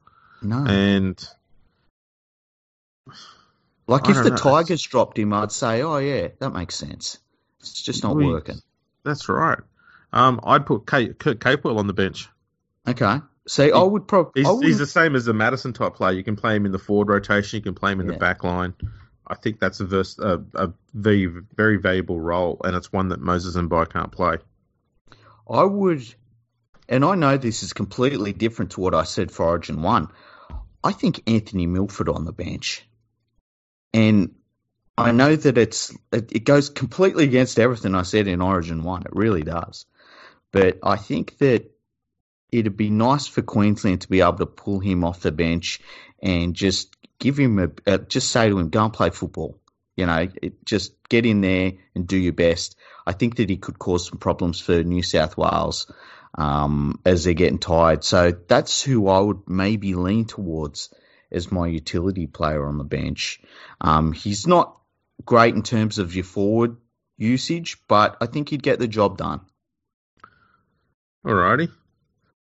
No. 0.42 0.64
and 0.66 1.18
like 3.88 4.10
if 4.10 4.16
the 4.24 4.30
know. 4.32 4.36
Tigers 4.36 4.82
dropped 4.82 5.18
him, 5.18 5.34
I'd 5.34 5.52
say, 5.52 5.82
oh 5.82 5.98
yeah, 5.98 6.30
that 6.40 6.52
makes 6.52 6.76
sense. 6.76 7.18
It's 7.60 7.82
just 7.82 8.04
not 8.04 8.16
We- 8.16 8.26
working. 8.28 8.60
that's 9.04 9.28
right. 9.30 9.60
Um, 10.14 10.40
I'd 10.44 10.66
put 10.66 10.88
Kate, 10.88 11.18
Kurt 11.20 11.40
Capewell 11.40 11.78
on 11.78 11.88
the 11.88 11.94
bench. 11.94 12.30
Okay. 12.88 13.18
See, 13.48 13.72
I 13.72 13.82
would 13.84 14.08
probably. 14.08 14.44
He's, 14.44 14.62
he's 14.62 14.78
the 14.78 14.86
same 14.88 15.16
as 15.16 15.26
the 15.26 15.34
Matterson 15.34 15.74
type 15.74 15.96
player. 15.96 16.14
You 16.14 16.24
can 16.24 16.36
play 16.36 16.56
him 16.56 16.66
in 16.66 16.72
the 16.72 16.80
forward 16.80 17.10
rotation. 17.10 17.58
You 17.58 17.62
can 17.64 17.76
play 17.76 17.92
him 17.92 18.00
in 18.02 18.08
Yeah. 18.08 18.14
the 18.14 18.20
back 18.20 18.44
line. 18.44 18.74
I 19.26 19.36
think 19.36 19.60
that's 19.60 19.80
a, 19.82 19.86
vers- 19.86 20.20
a, 20.20 20.42
a 20.54 20.72
very 20.94 21.26
very 21.26 21.78
valuable 21.78 22.20
role, 22.20 22.62
and 22.64 22.76
it's 22.76 22.92
one 22.94 23.10
that 23.10 23.20
Moses 23.20 23.56
Mbye 23.58 23.92
can't 23.92 24.12
play. 24.12 24.38
I 25.50 25.64
would, 25.64 26.04
and 26.90 27.04
I 27.06 27.16
know 27.16 27.38
this 27.38 27.64
is 27.64 27.74
completely 27.74 28.32
different 28.34 28.72
to 28.72 28.82
what 28.82 28.94
I 28.94 29.04
said 29.04 29.32
for 29.32 29.46
Origin 29.46 29.82
1. 29.82 30.08
I 30.84 30.92
think 30.94 31.22
Anthony 31.30 31.68
Milford 31.68 32.08
on 32.10 32.24
the 32.26 32.32
bench. 32.34 32.86
And 33.94 34.36
I 34.98 35.12
know 35.12 35.36
that 35.36 35.58
it's 35.58 35.96
it, 36.12 36.32
it 36.32 36.44
goes 36.44 36.70
completely 36.70 37.26
against 37.26 37.60
everything 37.60 37.96
I 37.96 38.02
said 38.04 38.28
in 38.28 38.42
Origin 38.42 38.84
1. 38.84 39.04
It 39.04 39.12
really 39.14 39.44
does. 39.44 39.86
But 40.52 40.80
I 40.84 40.96
think 40.96 41.38
that 41.40 41.70
it'd 42.52 42.78
be 42.78 42.90
nice 42.90 43.28
for 43.28 43.42
Queensland 43.42 44.02
to 44.02 44.10
be 44.10 44.22
able 44.22 44.38
to 44.38 44.46
pull 44.46 44.80
him 44.80 45.04
off 45.04 45.22
the 45.22 45.32
bench 45.32 45.82
and 46.22 46.56
just 46.56 46.96
give 47.20 47.38
him 47.38 47.60
a, 47.60 47.70
a 47.86 47.98
just 48.00 48.32
say 48.32 48.50
to 48.50 48.58
him, 48.58 48.70
go 48.70 48.86
and 48.86 48.94
play 48.94 49.10
football. 49.10 49.60
You 49.96 50.06
know, 50.06 50.28
it, 50.42 50.66
just 50.66 50.94
get 51.10 51.26
in 51.26 51.42
there 51.42 51.74
and 51.96 52.08
do 52.08 52.18
your 52.18 52.34
best. 52.34 52.78
I 53.06 53.14
think 53.14 53.38
that 53.38 53.50
he 53.50 53.58
could 53.58 53.80
cause 53.80 54.08
some 54.08 54.20
problems 54.20 54.60
for 54.60 54.84
New 54.84 55.04
South 55.04 55.38
Wales 55.38 55.92
um, 56.36 57.00
as 57.06 57.24
they're 57.24 57.34
getting 57.34 57.60
tired. 57.60 58.04
So 58.04 58.32
that's 58.32 58.82
who 58.82 59.08
I 59.08 59.20
would 59.20 59.48
maybe 59.48 59.96
lean 59.96 60.26
towards 60.26 60.94
as 61.32 61.52
my 61.52 61.68
utility 61.68 62.28
player 62.28 62.66
on 62.66 62.78
the 62.78 62.84
bench. 62.84 63.42
Um, 63.82 64.14
he's 64.14 64.48
not 64.48 64.78
great 65.26 65.56
in 65.56 65.64
terms 65.64 65.98
of 66.00 66.16
your 66.16 66.24
forward 66.24 66.78
usage, 67.18 67.78
but 67.88 68.18
I 68.22 68.28
think 68.28 68.50
he'd 68.50 68.64
get 68.64 68.80
the 68.80 68.88
job 68.88 69.18
done. 69.18 69.42
Alrighty, 71.26 71.70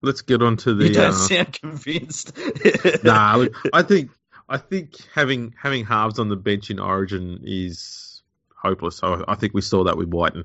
let's 0.00 0.22
get 0.22 0.42
on 0.42 0.56
to 0.58 0.74
the. 0.74 0.88
you 0.88 0.94
don't 0.94 1.10
uh, 1.10 1.12
sound 1.12 1.52
convinced. 1.52 2.32
nah, 3.04 3.36
look, 3.36 3.54
I 3.72 3.82
think 3.82 4.10
I 4.48 4.58
think 4.58 4.96
having 5.14 5.54
having 5.60 5.84
halves 5.84 6.18
on 6.18 6.28
the 6.28 6.36
bench 6.36 6.70
in 6.70 6.80
Origin 6.80 7.40
is 7.44 8.22
hopeless. 8.56 9.00
I, 9.02 9.22
I 9.28 9.34
think 9.36 9.54
we 9.54 9.60
saw 9.60 9.84
that 9.84 9.96
with 9.96 10.08
Wighton. 10.08 10.44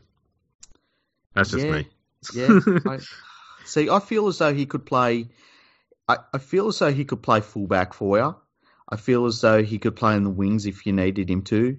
That's 1.33 1.51
just 1.51 1.65
yeah, 1.65 1.71
me. 1.71 1.87
yeah. 2.33 2.59
I, 2.85 2.99
see, 3.65 3.89
I 3.89 3.99
feel 3.99 4.27
as 4.27 4.37
though 4.37 4.53
he 4.53 4.65
could 4.65 4.85
play. 4.85 5.29
I, 6.07 6.17
I 6.33 6.37
feel 6.37 6.67
as 6.67 6.79
though 6.79 6.91
he 6.91 7.05
could 7.05 7.21
play 7.21 7.41
fullback 7.41 7.93
for 7.93 8.17
you. 8.17 8.35
I 8.89 8.95
feel 8.95 9.25
as 9.25 9.41
though 9.41 9.61
he 9.63 9.79
could 9.79 9.95
play 9.95 10.15
in 10.15 10.23
the 10.23 10.29
wings 10.29 10.65
if 10.65 10.85
you 10.85 10.93
needed 10.93 11.29
him 11.29 11.41
to. 11.43 11.77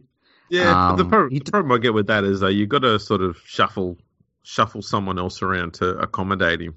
Yeah, 0.51 0.95
the, 0.97 1.03
Um, 1.05 1.09
pro- 1.09 1.29
he 1.29 1.39
the 1.39 1.51
problem 1.51 1.73
I 1.73 1.79
get 1.79 1.95
with 1.95 2.09
that 2.09 2.25
is 2.25 2.41
though 2.41 2.49
you've 2.49 2.69
got 2.69 2.81
to 2.81 2.99
sort 2.99 3.23
of 3.23 3.39
shuffle 3.45 3.99
shuffle 4.43 4.83
someone 4.83 5.19
else 5.19 5.43
around 5.43 5.75
to 5.75 5.99
accommodate 5.99 6.61
him. 6.61 6.77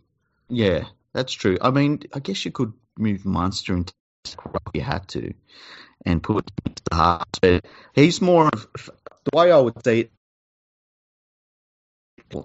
Yeah, 0.50 0.86
that's 1.14 1.34
true. 1.34 1.58
I 1.62 1.72
mean, 1.72 2.02
I 2.14 2.20
guess 2.20 2.44
you 2.44 2.52
could 2.52 2.74
move 2.98 3.26
Munster 3.26 3.76
into 3.76 3.94
if 4.26 4.36
you 4.74 4.82
had 4.82 5.08
to, 5.10 5.34
and 6.06 6.22
put 6.22 6.50
him 6.50 6.56
into 6.66 6.84
the 6.90 6.96
half. 6.96 7.24
But 7.42 7.66
he's 7.94 8.22
more 8.22 8.50
of 8.52 8.68
the 9.24 9.38
way 9.38 9.52
I 9.52 9.60
would 9.60 9.84
see 9.84 10.02
it 10.02 10.12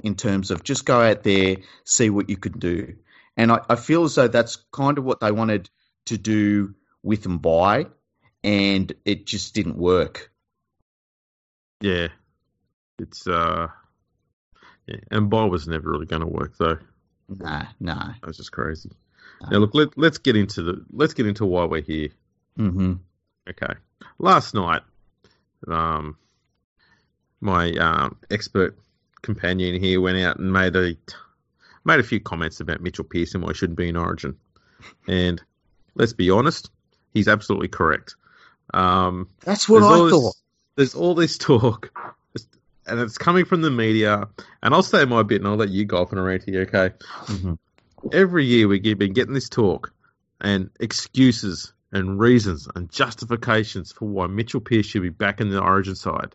in 0.02 0.14
terms 0.16 0.50
of 0.50 0.64
just 0.64 0.84
go 0.84 1.00
out 1.00 1.22
there, 1.22 1.58
see 1.84 2.10
what 2.10 2.28
you 2.30 2.36
could 2.36 2.58
do, 2.58 2.96
And 3.36 3.52
I, 3.52 3.60
I 3.68 3.76
feel 3.76 4.04
as 4.04 4.14
though 4.14 4.28
that's 4.28 4.56
kind 4.72 4.98
of 4.98 5.04
what 5.04 5.20
they 5.20 5.32
wanted 5.32 5.68
to 6.06 6.16
do 6.16 6.74
with 7.02 7.24
Mbye, 7.24 7.90
and 8.42 8.92
it 9.04 9.26
just 9.26 9.54
didn't 9.54 9.76
work. 9.76 10.30
Yeah, 11.80 12.08
it's 12.98 13.26
uh, 13.26 13.68
yeah, 14.86 14.96
and 15.10 15.30
Mbye 15.30 15.50
was 15.50 15.68
never 15.68 15.90
really 15.90 16.06
going 16.06 16.22
to 16.22 16.26
work 16.26 16.56
though. 16.58 16.78
Nah, 17.28 17.66
nah. 17.80 18.14
That 18.20 18.26
was 18.26 18.36
just 18.36 18.52
crazy. 18.52 18.90
Now 19.50 19.58
look, 19.58 19.74
let, 19.74 19.98
let's 19.98 20.18
get 20.18 20.36
into 20.36 20.62
the 20.62 20.84
let's 20.92 21.12
get 21.14 21.26
into 21.26 21.44
why 21.44 21.64
we're 21.64 21.82
here. 21.82 22.08
Mm-hmm. 22.58 22.94
Okay. 23.50 23.74
Last 24.18 24.54
night, 24.54 24.82
um, 25.68 26.16
my 27.40 27.72
um, 27.72 28.16
expert 28.30 28.78
companion 29.22 29.80
here 29.80 30.00
went 30.00 30.18
out 30.18 30.38
and 30.38 30.52
made 30.52 30.74
a 30.76 30.96
made 31.86 32.00
a 32.00 32.04
few 32.04 32.20
comments 32.20 32.60
about 32.60 32.80
Mitchell 32.80 33.04
Pearson 33.04 33.40
why 33.40 33.48
he 33.48 33.54
shouldn't 33.54 33.78
be 33.78 33.88
in 33.88 33.96
Origin, 33.96 34.36
and 35.06 35.40
let's 35.94 36.12
be 36.12 36.30
honest, 36.30 36.70
he's 37.14 37.28
absolutely 37.28 37.68
correct. 37.68 38.16
Um, 38.74 39.28
That's 39.44 39.68
what 39.68 39.80
there's 39.80 39.92
I 39.92 39.96
all 39.96 40.10
thought. 40.10 40.34
This, 40.34 40.42
there's 40.76 40.94
all 40.94 41.14
this 41.14 41.38
talk, 41.38 41.90
and 42.86 43.00
it's 43.00 43.18
coming 43.18 43.44
from 43.44 43.62
the 43.62 43.70
media. 43.70 44.28
And 44.62 44.74
I'll 44.74 44.82
say 44.82 45.04
my 45.04 45.22
bit, 45.22 45.40
and 45.40 45.48
I'll 45.48 45.56
let 45.56 45.70
you 45.70 45.84
go 45.84 45.98
off 45.98 46.10
and 46.10 46.20
a 46.20 46.22
rant 46.22 46.44
here. 46.44 46.62
Okay. 46.62 46.94
Mm-hmm. 47.26 47.54
Every 48.12 48.44
year 48.44 48.68
we've 48.68 48.98
been 48.98 49.14
getting 49.14 49.34
this 49.34 49.48
talk 49.48 49.92
and 50.40 50.70
excuses 50.78 51.72
and 51.92 52.18
reasons 52.18 52.68
and 52.74 52.90
justifications 52.90 53.92
for 53.92 54.06
why 54.06 54.26
Mitchell 54.26 54.60
Pearce 54.60 54.86
should 54.86 55.02
be 55.02 55.08
back 55.08 55.40
in 55.40 55.50
the 55.50 55.60
Origin 55.60 55.96
side. 55.96 56.34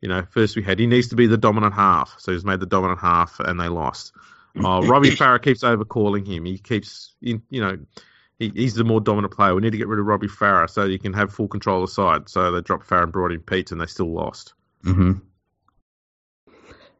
You 0.00 0.08
know, 0.08 0.24
first 0.30 0.56
we 0.56 0.62
had 0.62 0.78
he 0.78 0.86
needs 0.86 1.08
to 1.08 1.16
be 1.16 1.26
the 1.26 1.36
dominant 1.36 1.74
half, 1.74 2.16
so 2.18 2.32
he's 2.32 2.44
made 2.44 2.60
the 2.60 2.66
dominant 2.66 3.00
half, 3.00 3.40
and 3.40 3.58
they 3.58 3.68
lost. 3.68 4.12
Oh, 4.56 4.82
Robbie 4.82 5.10
Farah 5.10 5.42
keeps 5.42 5.62
overcalling 5.62 6.26
him. 6.26 6.44
He 6.44 6.58
keeps, 6.58 7.14
in, 7.22 7.42
you 7.50 7.60
know, 7.60 7.78
he, 8.38 8.50
he's 8.54 8.74
the 8.74 8.84
more 8.84 9.00
dominant 9.00 9.34
player. 9.34 9.54
We 9.54 9.60
need 9.60 9.72
to 9.72 9.78
get 9.78 9.88
rid 9.88 10.00
of 10.00 10.06
Robbie 10.06 10.28
Farah 10.28 10.68
so 10.68 10.84
you 10.84 10.98
can 10.98 11.12
have 11.12 11.32
full 11.32 11.48
control 11.48 11.82
of 11.82 11.90
the 11.90 11.94
side. 11.94 12.28
So 12.28 12.50
they 12.50 12.60
dropped 12.60 12.88
Farah 12.88 13.04
and 13.04 13.12
brought 13.12 13.32
in 13.32 13.40
Pete, 13.40 13.72
and 13.72 13.80
they 13.80 13.86
still 13.86 14.12
lost. 14.12 14.54
Mm-hmm. 14.84 15.12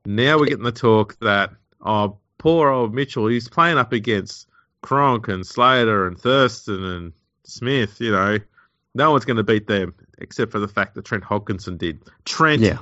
Now 0.06 0.38
we're 0.38 0.46
getting 0.46 0.64
the 0.64 0.72
talk 0.72 1.18
that 1.20 1.50
oh, 1.80 2.18
poor 2.38 2.70
old 2.70 2.94
Mitchell, 2.94 3.26
he's 3.26 3.48
playing 3.48 3.78
up 3.78 3.92
against 3.92 4.46
Cronk 4.82 5.28
and 5.28 5.46
Slater 5.46 6.06
and 6.06 6.18
Thurston 6.18 6.84
and 6.84 7.12
Smith. 7.44 8.00
You 8.00 8.12
know, 8.12 8.38
no 8.94 9.10
one's 9.10 9.24
going 9.24 9.36
to 9.36 9.44
beat 9.44 9.66
them 9.66 9.94
except 10.18 10.52
for 10.52 10.58
the 10.58 10.68
fact 10.68 10.94
that 10.94 11.04
Trent 11.04 11.24
Hodkinson 11.24 11.78
did. 11.78 12.00
Trent 12.24 12.62
Yeah. 12.62 12.78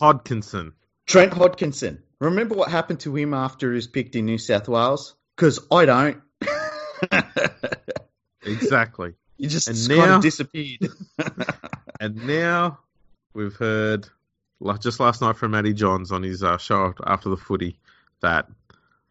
Hodkinson. 0.00 0.72
Trent 1.06 1.32
Hodkinson. 1.32 1.98
Remember 2.20 2.54
what 2.54 2.70
happened 2.70 3.00
to 3.00 3.14
him 3.14 3.34
after 3.34 3.70
he 3.70 3.74
was 3.76 3.86
picked 3.86 4.16
in 4.16 4.24
New 4.26 4.38
South 4.38 4.68
Wales? 4.68 5.14
Because 5.36 5.60
I 5.70 5.84
don't. 5.84 6.20
Exactly. 8.46 9.14
you 9.38 9.48
just 9.48 9.68
And 9.68 9.98
kind 9.98 10.10
now- 10.10 10.16
of 10.16 10.22
disappeared. 10.22 10.80
And 12.00 12.26
now 12.26 12.80
we've 13.32 13.54
heard, 13.54 14.06
like 14.60 14.80
just 14.80 15.00
last 15.00 15.22
night 15.22 15.36
from 15.36 15.52
Matty 15.52 15.72
Johns 15.72 16.12
on 16.12 16.22
his 16.22 16.42
uh, 16.42 16.58
show 16.58 16.92
after 17.06 17.30
the 17.30 17.36
footy, 17.38 17.78
that 18.20 18.48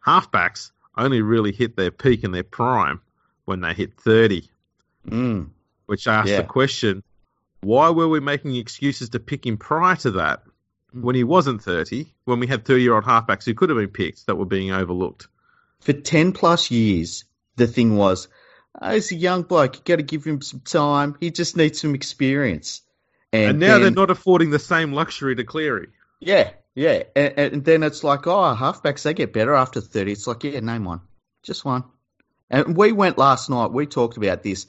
halfbacks 0.06 0.70
only 0.96 1.20
really 1.22 1.50
hit 1.50 1.74
their 1.76 1.90
peak 1.90 2.22
and 2.22 2.32
their 2.32 2.44
prime 2.44 3.00
when 3.46 3.62
they 3.62 3.72
hit 3.74 3.94
30, 3.98 4.48
mm. 5.08 5.48
which 5.86 6.06
asks 6.06 6.30
Yeah. 6.30 6.42
the 6.42 6.44
question 6.46 7.02
why 7.62 7.88
were 7.90 8.06
we 8.06 8.20
making 8.20 8.54
excuses 8.54 9.08
to 9.08 9.18
pick 9.18 9.44
him 9.46 9.56
prior 9.56 9.96
to 9.96 10.12
that 10.12 10.42
Mm. 10.94 11.02
when 11.02 11.14
he 11.16 11.24
wasn't 11.24 11.62
30, 11.62 12.12
when 12.24 12.40
we 12.40 12.46
had 12.46 12.64
30 12.64 12.82
year 12.82 12.94
old 12.94 13.04
halfbacks 13.04 13.44
who 13.44 13.54
could 13.54 13.68
have 13.70 13.78
been 13.78 13.88
picked 13.88 14.26
that 14.26 14.36
were 14.36 14.44
being 14.44 14.70
overlooked? 14.70 15.28
For 15.80 15.92
10 15.92 16.32
plus 16.32 16.70
years, 16.70 17.24
the 17.56 17.66
thing 17.66 17.96
was, 17.96 18.28
oh, 18.80 18.92
he's 18.92 19.10
a 19.12 19.16
young 19.16 19.42
bloke. 19.42 19.76
you 19.76 19.82
got 19.84 19.96
to 19.96 20.02
give 20.02 20.24
him 20.24 20.40
some 20.40 20.60
time. 20.60 21.16
He 21.20 21.30
just 21.30 21.56
needs 21.56 21.80
some 21.80 21.94
experience. 21.94 22.82
And, 23.32 23.50
And, 23.50 23.60
now 23.60 23.78
they're 23.78 23.90
not 23.90 24.10
affording 24.10 24.50
the 24.50 24.58
same 24.58 24.92
luxury 24.92 25.34
to 25.34 25.44
Cleary. 25.44 25.88
Yeah, 26.20 26.50
yeah. 26.74 27.02
And, 27.16 27.34
and 27.38 27.64
then 27.64 27.82
it's 27.82 28.04
like, 28.04 28.26
oh, 28.26 28.54
halfbacks, 28.54 29.02
they 29.02 29.14
get 29.14 29.32
better 29.32 29.54
after 29.54 29.80
30. 29.80 30.12
It's 30.12 30.26
like, 30.26 30.44
yeah, 30.44 30.60
name 30.60 30.84
one. 30.84 31.00
Just 31.42 31.64
one. 31.64 31.84
And 32.48 32.76
we 32.76 32.92
went 32.92 33.18
last 33.18 33.50
night, 33.50 33.72
we 33.72 33.86
talked 33.86 34.16
about 34.16 34.42
this. 34.42 34.66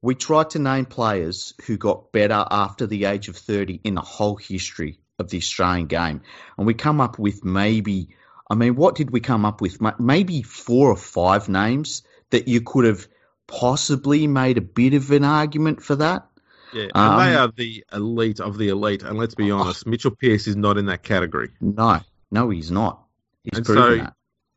We 0.00 0.14
tried 0.14 0.50
to 0.50 0.60
name 0.60 0.84
players 0.84 1.54
who 1.66 1.76
got 1.76 2.12
better 2.12 2.44
after 2.48 2.86
the 2.86 3.06
age 3.06 3.28
of 3.28 3.36
30 3.36 3.80
in 3.82 3.96
the 3.96 4.00
whole 4.00 4.36
history 4.36 5.00
of 5.18 5.30
the 5.30 5.38
Australian 5.38 5.86
game. 5.86 6.22
And 6.56 6.66
we 6.66 6.74
come 6.74 7.00
up 7.00 7.18
with 7.18 7.44
maybe, 7.44 8.08
I 8.50 8.54
mean, 8.54 8.76
what 8.76 8.94
did 8.94 9.10
we 9.10 9.20
come 9.20 9.44
up 9.44 9.60
with? 9.60 9.78
Maybe 9.98 10.42
four 10.42 10.90
or 10.90 10.96
five 10.96 11.48
names 11.48 12.02
that 12.30 12.48
you 12.48 12.60
could 12.60 12.84
have 12.84 13.06
possibly 13.46 14.26
made 14.26 14.58
a 14.58 14.62
bit 14.62 14.94
of 14.94 15.10
an 15.10 15.24
argument 15.24 15.82
for 15.82 15.96
that. 15.96 16.26
Yeah, 16.72 16.88
and 16.94 17.20
they 17.20 17.34
Um, 17.36 17.48
are 17.48 17.52
the 17.56 17.84
elite 17.92 18.40
of 18.40 18.58
the 18.58 18.68
elite. 18.68 19.02
And 19.02 19.18
let's 19.18 19.34
be 19.34 19.50
honest, 19.50 19.86
Mitchell 19.86 20.10
Pearce 20.14 20.46
is 20.46 20.56
not 20.56 20.76
in 20.76 20.86
that 20.86 21.02
category. 21.02 21.50
No, 21.60 22.00
no, 22.30 22.50
he's 22.50 22.70
not. 22.70 23.02
He's 23.42 23.56
And 23.58 23.66
so- 23.66 23.96
that. 23.96 24.14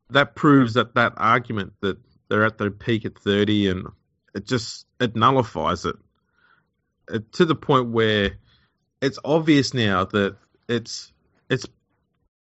that 0.10 0.36
proves 0.36 0.74
that 0.74 0.94
that 0.96 1.14
argument 1.16 1.74
that 1.80 1.98
they're 2.28 2.44
at 2.46 2.58
their 2.58 2.72
peak 2.72 3.06
at 3.06 3.18
30 3.18 3.70
and 3.70 3.88
it 4.34 4.46
just 4.46 4.86
it 5.00 5.16
nullifies 5.16 5.86
It- 5.86 7.32
to 7.34 7.46
the 7.46 7.56
point 7.56 7.90
where 7.90 8.34
it's 9.02 9.20
obvious 9.24 9.74
now 9.74 10.04
that 10.06 10.36
it's 10.72 11.12
it's 11.50 11.66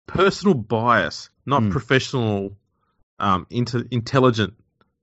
personal 0.08 0.54
bias 0.56 1.30
not 1.46 1.62
Mm. 1.64 1.72
professional 1.72 2.58
um 3.20 3.46
inter- 3.50 3.86
intelligent 3.92 4.54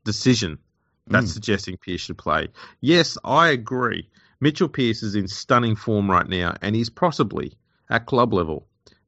decision 0.05 0.59
that's 1.07 1.26
Mm. 1.31 1.35
suggesting 1.35 1.76
Pearce 1.76 2.00
should 2.00 2.19
play 2.19 2.49
yes 2.81 3.17
I 3.25 3.49
agree 3.49 4.09
Mitchell 4.41 4.69
Pearce 4.69 5.02
is 5.02 5.14
in 5.14 5.29
stunning 5.29 5.76
form 5.76 6.11
right 6.11 6.29
now 6.29 6.55
and 6.62 6.75
he's 6.76 6.91
possibly 6.91 7.57
at 7.88 8.07
club 8.07 8.33
level 8.33 8.67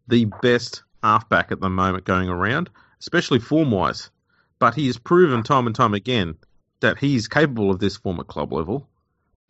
the 0.08 0.26
best 0.42 0.82
halfback 1.02 1.52
at 1.52 1.60
the 1.60 1.68
moment 1.68 2.04
going 2.04 2.28
around 2.28 2.70
especially 3.00 3.38
form 3.38 3.70
wise. 3.70 4.10
But 4.58 4.74
he 4.74 4.86
has 4.86 4.96
proven 4.96 5.42
time 5.42 5.66
and 5.66 5.76
time 5.76 5.92
again 5.92 6.36
that 6.80 6.98
he's 6.98 7.28
capable 7.28 7.70
of 7.70 7.78
this 7.78 7.96
form 7.98 8.18
at 8.20 8.28
club 8.28 8.50
level, 8.52 8.88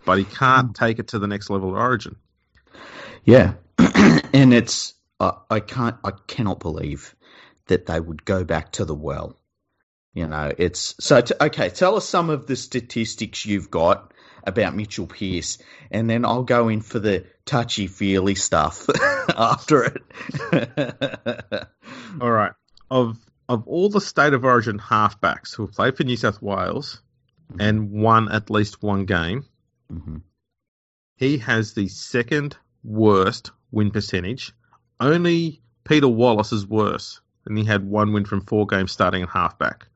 but 0.04 0.18
he 0.18 0.24
can't 0.24 0.74
take 0.74 0.98
it 0.98 1.08
to 1.08 1.20
the 1.20 1.28
next 1.28 1.50
level 1.50 1.68
of 1.68 1.76
origin. 1.76 2.16
Yeah, 3.24 3.52
and 4.32 4.52
it's 4.54 4.94
I 5.20 5.32
I 5.50 5.60
can't 5.60 5.96
I 6.04 6.12
cannot 6.26 6.60
believe 6.60 7.14
that 7.66 7.86
they 7.86 8.00
would 8.00 8.24
go 8.24 8.44
back 8.44 8.72
to 8.72 8.84
the 8.84 8.94
well. 8.94 9.38
You 10.12 10.28
know, 10.28 10.52
it's 10.56 10.94
so 11.00 11.20
t- 11.20 11.34
okay. 11.40 11.70
Tell 11.70 11.96
us 11.96 12.08
some 12.08 12.30
of 12.30 12.46
the 12.46 12.56
statistics 12.56 13.44
you've 13.46 13.70
got 13.70 14.12
about 14.44 14.76
Mitchell 14.76 15.06
Pearce, 15.06 15.58
and 15.90 16.08
then 16.08 16.24
I'll 16.24 16.44
go 16.44 16.68
in 16.68 16.82
for 16.82 16.98
the 17.00 17.24
touchy 17.46 17.86
feely 17.88 18.34
stuff 18.34 18.86
after 19.36 19.84
it. 19.84 21.68
All 22.20 22.30
right. 22.30 22.52
Of 22.90 23.18
of 23.48 23.66
all 23.66 23.88
the 23.88 24.00
state 24.00 24.32
of 24.34 24.44
origin 24.44 24.78
halfbacks 24.78 25.54
who 25.54 25.66
have 25.66 25.74
played 25.74 25.96
for 25.96 26.04
New 26.04 26.16
South 26.16 26.40
Wales 26.40 27.00
and 27.58 27.90
won 27.90 28.30
at 28.30 28.50
least 28.50 28.82
one 28.82 29.04
game, 29.04 29.44
Mhm. 29.92 30.22
he 31.16 31.38
has 31.38 31.74
the 31.74 31.88
second 31.88 32.56
worst 32.82 33.50
win 33.74 33.90
percentage. 33.90 34.52
Only 35.00 35.60
Peter 35.84 36.08
Wallace 36.08 36.52
is 36.52 36.66
worse, 36.66 37.20
and 37.44 37.58
he 37.58 37.64
had 37.64 37.86
one 37.86 38.12
win 38.12 38.24
from 38.24 38.40
four 38.40 38.66
games 38.66 38.92
starting 38.92 39.22
at 39.22 39.28
halfback. 39.28 39.86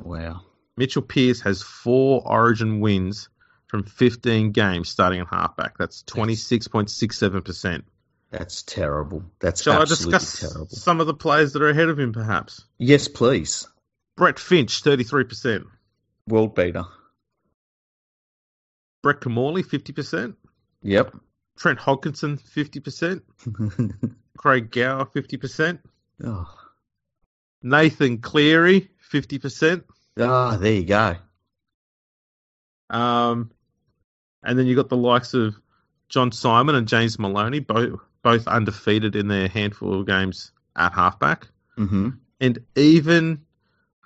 Wow, 0.00 0.42
Mitchell 0.76 1.02
Pearce 1.02 1.40
has 1.40 1.62
four 1.62 2.22
Origin 2.26 2.80
wins 2.80 3.28
from 3.68 3.82
15 3.84 4.52
games 4.52 4.88
starting 4.88 5.20
at 5.20 5.28
halfback. 5.28 5.76
That's 5.78 6.02
26.67%. 6.04 7.82
that's 8.30 8.62
terrible. 8.62 9.22
That's 9.40 9.62
Shall 9.62 9.82
I 9.82 9.84
discuss 9.84 10.40
terrible. 10.40 10.68
some 10.68 11.00
of 11.00 11.06
the 11.06 11.14
players 11.14 11.52
that 11.52 11.62
are 11.62 11.68
ahead 11.68 11.88
of 11.88 11.98
him, 11.98 12.12
perhaps? 12.12 12.64
Yes, 12.78 13.08
please. 13.08 13.66
Brett 14.16 14.38
Finch, 14.38 14.82
33%. 14.82 15.64
World 16.26 16.54
beater. 16.54 16.84
Brett 19.02 19.20
Kimmorley, 19.20 19.62
50%. 19.62 20.34
Yep. 20.82 21.16
Trent 21.58 21.78
Hodkinson, 21.78 22.38
50%. 22.40 23.22
Craig 24.38 24.70
Gower, 24.70 25.04
50%. 25.04 25.78
oh. 26.24 26.54
Nathan 27.62 28.18
Cleary, 28.18 28.88
50%. 29.12 29.82
Ah, 30.20 30.56
there 30.56 30.72
you 30.72 30.84
go. 30.84 31.16
Um, 32.90 33.50
and 34.42 34.58
then 34.58 34.66
you 34.66 34.76
got 34.76 34.88
the 34.88 34.96
likes 34.96 35.34
of 35.34 35.56
John 36.08 36.32
Simon 36.32 36.74
and 36.76 36.86
James 36.88 37.18
Maloney, 37.18 37.60
both 37.60 38.00
both 38.22 38.46
undefeated 38.48 39.14
in 39.16 39.28
their 39.28 39.48
handful 39.48 40.00
of 40.00 40.06
games 40.06 40.52
at 40.76 40.92
halfback. 40.92 41.48
hmm 41.76 42.10
And 42.40 42.58
even 42.76 43.42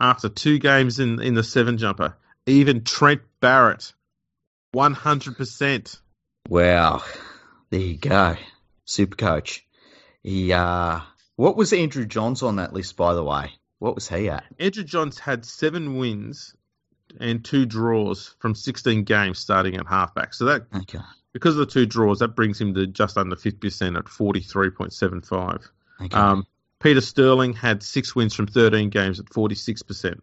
after 0.01 0.29
two 0.29 0.59
games 0.59 0.99
in, 0.99 1.21
in 1.21 1.35
the 1.35 1.43
seven 1.43 1.79
jumper, 1.79 2.17
even 2.47 2.85
Trent 2.85 3.23
Barrett, 3.41 3.93
100%. 4.75 6.01
Wow. 6.49 7.03
There 7.73 7.81
you 7.81 7.97
go. 7.97 8.37
Super 8.85 9.17
coach. 9.17 9.67
He 10.23 10.53
uh 10.53 11.01
what 11.37 11.57
was 11.57 11.73
Andrew 11.73 12.05
Johns 12.05 12.43
on 12.43 12.57
that 12.57 12.75
list 12.75 12.99
by 12.99 13.15
the 13.15 13.25
way? 13.25 13.51
What 13.79 13.95
was 13.95 14.07
he 14.07 14.29
at? 14.29 14.45
Andrew 14.61 14.85
Johns 14.85 15.19
had 15.19 15.47
seven 15.47 15.97
wins 15.97 16.55
and 17.19 17.43
two 17.43 17.65
draws 17.65 18.35
from 18.41 18.55
16 18.55 19.05
games 19.05 19.39
starting 19.39 19.77
at 19.77 19.87
halfback. 19.87 20.35
So 20.35 20.45
that 20.45 20.67
Okay. 20.83 20.99
because 21.33 21.55
of 21.55 21.61
the 21.67 21.73
two 21.73 21.87
draws, 21.87 22.19
that 22.19 22.37
brings 22.37 22.61
him 22.61 22.75
to 22.75 22.87
just 22.87 23.17
under 23.17 23.37
50% 23.37 23.97
at 23.97 24.05
43.75. 24.05 25.69
Okay. 26.03 26.15
Um, 26.17 26.47
Peter 26.79 27.01
Sterling 27.01 27.55
had 27.55 27.83
six 27.83 28.15
wins 28.15 28.35
from 28.35 28.47
13 28.49 28.91
games 28.91 29.19
at 29.19 29.27
46%. 29.27 30.21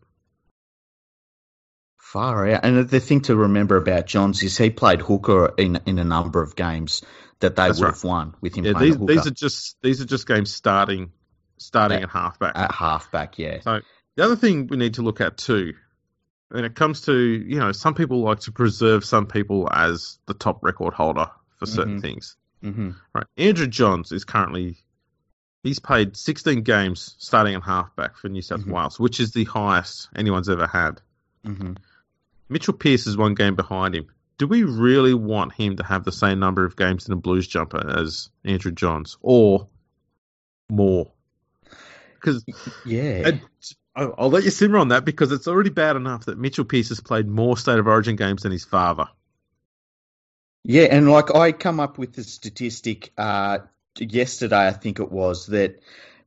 Far 2.12 2.48
out. 2.50 2.66
And 2.66 2.90
the 2.90 3.00
thing 3.00 3.22
to 3.22 3.36
remember 3.36 3.78
about 3.78 4.08
Johns 4.08 4.42
is 4.42 4.58
he 4.58 4.72
played 4.72 5.00
hooker 5.02 5.54
in 5.58 5.80
in 5.86 6.00
a 6.00 6.04
number 6.04 6.42
of 6.42 6.56
games 6.56 7.04
that 7.40 7.56
they 7.56 7.68
That's 7.68 7.80
would 7.80 7.86
right. 7.86 7.94
have 7.94 8.04
won 8.04 8.36
with 8.42 8.56
him 8.56 8.66
Yeah, 8.66 8.74
playing 8.74 8.92
these, 8.94 9.00
hooker 9.00 9.14
these 9.14 9.28
are 9.28 9.32
just 9.32 9.78
these 9.84 10.02
are 10.02 10.06
just 10.06 10.28
games 10.28 10.52
starting 10.52 11.12
starting 11.58 12.00
Yeah. 12.00 12.06
at 12.06 12.10
halfback. 12.10 12.58
at 12.58 12.72
halfback. 12.74 13.38
Yeah. 13.38 13.60
So 13.62 13.82
the 14.16 14.24
other 14.26 14.36
thing 14.36 14.66
we 14.68 14.78
need 14.78 14.96
to 14.96 15.04
look 15.04 15.22
at 15.22 15.38
too, 15.38 15.74
when 16.50 16.66
it 16.66 16.74
comes 16.74 17.02
to 17.02 17.14
you 17.16 17.60
know, 17.60 17.72
some 17.74 17.94
people 17.94 18.22
like 18.24 18.40
to 18.42 18.52
preserve 18.52 19.06
some 19.06 19.28
people 19.28 19.70
as 19.72 20.18
the 20.26 20.34
top 20.34 20.64
record 20.64 20.96
holder 20.96 21.28
for 21.58 21.68
certain 21.68 22.00
Mhm. 22.00 22.02
things. 22.02 22.36
hmm 22.64 22.92
Right, 23.14 23.26
Andrew 23.38 23.68
Johns 23.68 24.12
is 24.12 24.26
currently 24.26 24.78
he's 25.62 25.78
played 25.80 26.18
16 26.18 26.64
games 26.64 27.16
starting 27.20 27.54
at 27.54 27.62
halfback 27.64 28.18
for 28.18 28.30
New 28.30 28.42
South 28.42 28.62
Mhm. 28.66 28.72
Wales, 28.72 29.00
which 29.00 29.20
is 29.20 29.32
the 29.32 29.44
highest 29.44 30.10
anyone's 30.16 30.50
ever 30.50 30.66
had. 30.66 31.02
hmm 31.46 31.74
Mitchell 32.50 32.74
Pearce 32.74 33.08
is 33.08 33.16
one 33.16 33.36
game 33.36 33.56
behind 33.56 33.96
him. 33.96 34.08
Do 34.38 34.48
we 34.48 34.64
really 34.64 35.14
want 35.14 35.54
him 35.54 35.76
to 35.78 35.84
have 35.84 36.04
the 36.04 36.12
same 36.12 36.40
number 36.40 36.66
of 36.66 36.76
games 36.76 37.08
in 37.08 37.14
a 37.14 37.18
Blues 37.18 37.48
jumper 37.48 37.86
as 37.98 38.30
Andrew 38.44 38.72
Johns, 38.72 39.18
or 39.22 39.68
more? 40.70 41.12
Because 42.16 42.44
Yeah. 42.86 43.32
I'll 43.96 44.16
I'll 44.18 44.30
let 44.30 44.44
you 44.44 44.50
simmer 44.50 44.78
on 44.78 44.90
that 44.90 45.06
because 45.06 45.32
it's 45.32 45.48
already 45.48 45.70
bad 45.70 45.96
enough 45.96 46.26
that 46.26 46.38
Mitchell 46.38 46.66
Pearce 46.66 46.90
has 46.90 47.02
played 47.02 47.28
more 47.28 47.58
State 47.58 47.80
of 47.80 47.88
Origin 47.88 48.16
games 48.16 48.44
than 48.44 48.52
his 48.52 48.66
father. 48.66 49.08
Yeah, 50.64 50.84
and 50.84 51.10
like 51.10 51.34
I 51.34 51.52
come 51.52 51.80
up 51.80 51.98
with 51.98 52.14
the 52.14 52.24
statistic 52.24 53.12
uh, 53.18 53.60
yesterday, 53.98 54.68
I 54.68 54.72
think 54.72 55.00
it 55.00 55.12
was 55.12 55.48
that 55.48 55.80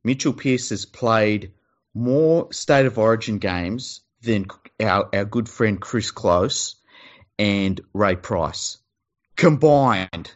Mitchell 0.03 0.33
Pearce 0.33 0.69
has 0.69 0.85
played 0.85 1.51
more 1.93 2.51
state 2.51 2.85
of 2.85 2.97
origin 2.97 3.37
games 3.37 4.01
than 4.23 4.47
our 4.79 5.09
our 5.13 5.25
good 5.25 5.49
friend 5.49 5.79
Chris 5.79 6.11
Close 6.11 6.75
and 7.37 7.79
Ray 7.93 8.15
Price 8.15 8.77
combined. 9.35 10.33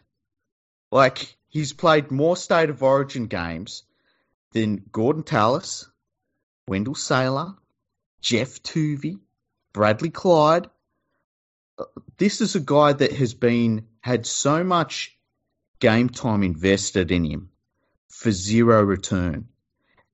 Like 0.91 1.35
he's 1.47 1.73
played 1.73 2.11
more 2.11 2.37
state 2.37 2.69
of 2.69 2.83
origin 2.83 3.27
games 3.27 3.83
than 4.53 4.83
Gordon 4.91 5.23
Tallis, 5.23 5.89
Wendell 6.67 6.95
Sailor, 6.95 7.55
Geoff 8.21 8.61
Toovey, 8.63 9.19
Bradley 9.73 10.09
Clyde, 10.09 10.69
this 12.17 12.41
is 12.41 12.55
a 12.55 12.59
guy 12.59 12.93
that 12.93 13.11
has 13.13 13.33
been 13.33 13.87
had 14.01 14.25
so 14.25 14.63
much 14.63 15.17
game 15.79 16.09
time 16.09 16.43
invested 16.43 17.11
in 17.11 17.23
him 17.23 17.49
for 18.09 18.31
zero 18.31 18.81
return. 18.81 19.47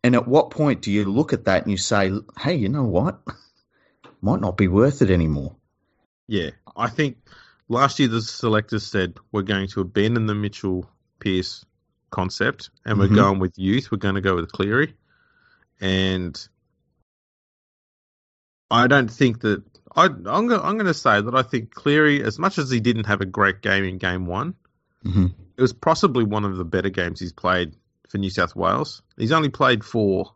And 0.03 0.15
at 0.15 0.27
what 0.27 0.51
point 0.51 0.81
do 0.81 0.91
you 0.91 1.05
look 1.05 1.31
at 1.31 1.45
that 1.45 1.63
and 1.63 1.71
you 1.71 1.77
say, 1.77 2.11
"Hey, 2.37 2.55
you 2.55 2.67
know 2.67 2.83
what? 2.83 3.21
Might 4.23 4.39
not 4.41 4.57
be 4.57 4.67
worth 4.67 5.01
it 5.01 5.11
anymore." 5.11 5.55
Yeah, 6.27 6.51
I 6.75 6.89
think 6.89 7.17
last 7.67 7.99
year 7.99 8.07
the 8.07 8.21
selectors 8.21 8.85
said 8.85 9.17
we're 9.31 9.41
going 9.43 9.67
to 9.69 9.81
abandon 9.81 10.25
the 10.25 10.33
Mitchell 10.33 10.89
Pearce 11.19 11.65
concept 12.09 12.69
and 12.85 12.97
we're 12.97 13.09
Mhm. 13.09 13.15
going 13.15 13.39
with 13.39 13.57
youth. 13.57 13.91
We're 13.91 13.97
going 13.97 14.15
to 14.15 14.21
go 14.21 14.35
with 14.35 14.51
Cleary, 14.51 14.95
and 15.81 16.35
I 18.71 18.87
don't 18.87 19.11
think 19.11 19.41
that 19.41 19.63
I, 19.95 20.05
I'm 20.05 20.47
going. 20.47 20.61
I'm 20.61 20.79
to 20.79 20.93
say 20.93 21.21
that 21.21 21.35
I 21.35 21.43
think 21.43 21.71
Cleary, 21.73 22.23
as 22.23 22.39
much 22.39 22.57
as 22.57 22.71
he 22.71 22.79
didn't 22.79 23.05
have 23.05 23.21
a 23.21 23.25
great 23.25 23.61
game 23.61 23.83
in 23.83 23.97
game 23.97 24.25
one, 24.25 24.55
hmm 25.03 25.27
it 25.55 25.61
was 25.61 25.73
possibly 25.73 26.23
one 26.23 26.45
of 26.45 26.57
the 26.57 26.65
better 26.65 26.89
games 26.89 27.19
he's 27.19 27.31
played 27.31 27.75
for 28.09 28.17
New 28.17 28.31
South 28.31 28.55
Wales. 28.55 29.03
He's 29.17 29.31
only 29.31 29.49
played 29.49 29.83
four, 29.83 30.33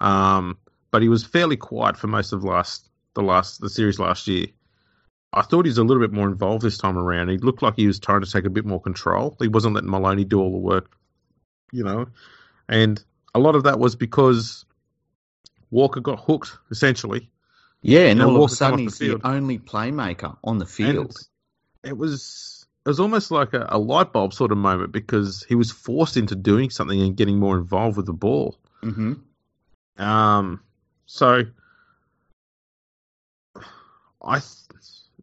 um, 0.00 0.58
but 0.90 1.00
he 1.00 1.08
was 1.08 1.24
fairly 1.24 1.56
quiet 1.56 1.96
for 1.96 2.08
most 2.08 2.34
of 2.34 2.44
last 2.44 2.90
the 3.14 3.22
last 3.22 3.60
the 3.60 3.70
series 3.70 3.98
last 3.98 4.26
year. 4.28 4.46
I 5.32 5.42
thought 5.42 5.64
he 5.64 5.70
was 5.70 5.78
a 5.78 5.84
little 5.84 6.02
bit 6.02 6.12
more 6.12 6.28
involved 6.28 6.62
this 6.62 6.78
time 6.78 6.96
around. 6.96 7.28
He 7.28 7.38
looked 7.38 7.62
like 7.62 7.74
he 7.76 7.86
was 7.86 7.98
trying 7.98 8.20
to 8.20 8.30
take 8.30 8.44
a 8.44 8.50
bit 8.50 8.64
more 8.64 8.80
control. 8.80 9.36
He 9.40 9.48
wasn't 9.48 9.74
letting 9.74 9.90
Maloney 9.90 10.24
do 10.24 10.40
all 10.40 10.52
the 10.52 10.58
work, 10.58 10.96
you 11.72 11.82
know, 11.82 12.06
and 12.68 13.02
a 13.34 13.40
lot 13.40 13.56
of 13.56 13.64
that 13.64 13.78
was 13.78 13.96
because 13.96 14.64
Walker 15.70 16.00
got 16.00 16.20
hooked 16.20 16.56
essentially. 16.70 17.30
Yeah, 17.82 18.06
and 18.06 18.20
Yeah, 18.20 18.26
all 18.26 18.44
of 18.44 18.52
a 18.52 18.54
sudden 18.54 18.86
off 18.86 18.98
the 18.98 19.08
the 19.08 19.26
only 19.26 19.58
playmaker 19.58 20.36
on 20.44 20.58
the 20.58 20.64
And 20.64 20.94
field. 20.94 21.16
it 21.82 21.96
was 21.96 22.66
it 22.84 22.88
was 22.88 23.00
almost 23.00 23.30
like 23.30 23.54
a, 23.54 23.66
a 23.70 23.78
light 23.78 24.12
bulb 24.12 24.32
sort 24.34 24.52
of 24.52 24.58
moment 24.58 24.92
because 24.92 25.42
he 25.48 25.54
was 25.54 25.70
forced 25.72 26.16
into 26.16 26.34
doing 26.36 26.70
something 26.70 27.00
and 27.00 27.16
getting 27.16 27.38
more 27.38 27.56
involved 27.56 27.96
with 27.96 28.06
the 28.06 28.12
ball. 28.12 28.56
hmm 28.82 29.14
Um, 29.96 30.60
so 31.06 31.44
I 34.24 34.40
th- 34.40 34.50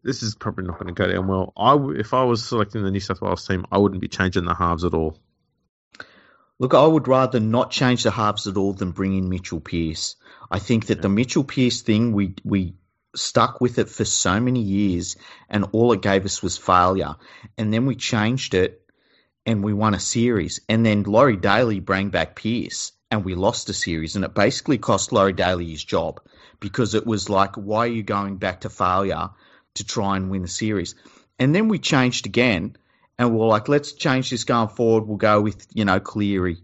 this 0.03 0.23
is 0.23 0.35
probably 0.35 0.65
not 0.65 0.79
going 0.79 0.93
to 0.93 0.93
go 0.93 1.11
down 1.11 1.27
well. 1.27 1.53
I 1.55 1.71
w- 1.71 1.99
if 1.99 2.13
I 2.13 2.23
was 2.23 2.45
selecting 2.45 2.83
the 2.83 2.91
New 2.91 2.99
South 2.99 3.21
Wales 3.21 3.47
team, 3.47 3.65
I 3.71 3.77
wouldn't 3.77 4.01
be 4.01 4.07
changing 4.07 4.45
the 4.45 4.53
halves 4.53 4.83
at 4.83 4.93
all. 4.93 5.17
Look, 6.59 6.73
I 6.73 6.85
would 6.85 7.07
rather 7.07 7.39
not 7.39 7.71
change 7.71 8.03
the 8.03 8.11
halves 8.11 8.47
at 8.47 8.57
all 8.57 8.73
than 8.73 8.91
bring 8.91 9.17
in 9.17 9.29
Mitchell 9.29 9.59
Pearce. 9.59 10.15
I 10.49 10.59
think 10.59 10.87
that 10.87 11.01
the 11.01 11.09
Mitchell 11.09 11.43
Pearce 11.43 11.81
thing, 11.81 12.13
we 12.13 12.35
we 12.43 12.75
stuck 13.15 13.59
with 13.59 13.79
it 13.79 13.89
for 13.89 14.05
so 14.05 14.39
many 14.39 14.61
years, 14.61 15.17
and 15.49 15.65
all 15.71 15.91
it 15.93 16.01
gave 16.01 16.25
us 16.25 16.43
was 16.43 16.57
failure. 16.57 17.15
And 17.57 17.73
then 17.73 17.85
we 17.85 17.95
changed 17.95 18.53
it, 18.53 18.81
and 19.45 19.63
we 19.63 19.73
won 19.73 19.95
a 19.95 19.99
series. 19.99 20.61
And 20.69 20.85
then 20.85 21.03
Laurie 21.03 21.35
Daley 21.37 21.79
brought 21.79 22.11
back 22.11 22.35
Pearce, 22.35 22.91
and 23.09 23.25
we 23.25 23.33
lost 23.33 23.69
a 23.69 23.73
series. 23.73 24.15
And 24.15 24.23
it 24.23 24.35
basically 24.35 24.77
cost 24.77 25.11
Laurie 25.11 25.33
Daley 25.33 25.69
his 25.69 25.83
job 25.83 26.21
because 26.61 26.95
it 26.95 27.05
was 27.05 27.29
like, 27.29 27.55
why 27.55 27.79
are 27.79 27.87
you 27.87 28.03
going 28.03 28.37
back 28.37 28.61
to 28.61 28.69
failure 28.69 29.31
to 29.73 29.83
try 29.83 30.15
and 30.15 30.29
win 30.29 30.43
the 30.43 30.47
series? 30.47 30.95
And 31.37 31.53
then 31.53 31.67
we 31.67 31.79
changed 31.79 32.25
again, 32.25 32.77
and 33.19 33.35
we're 33.35 33.47
like, 33.47 33.67
let's 33.67 33.91
change 33.91 34.29
this 34.29 34.45
going 34.45 34.69
forward. 34.69 35.05
We'll 35.05 35.17
go 35.17 35.41
with 35.41 35.67
you 35.73 35.83
know 35.83 35.99
Cleary, 35.99 36.59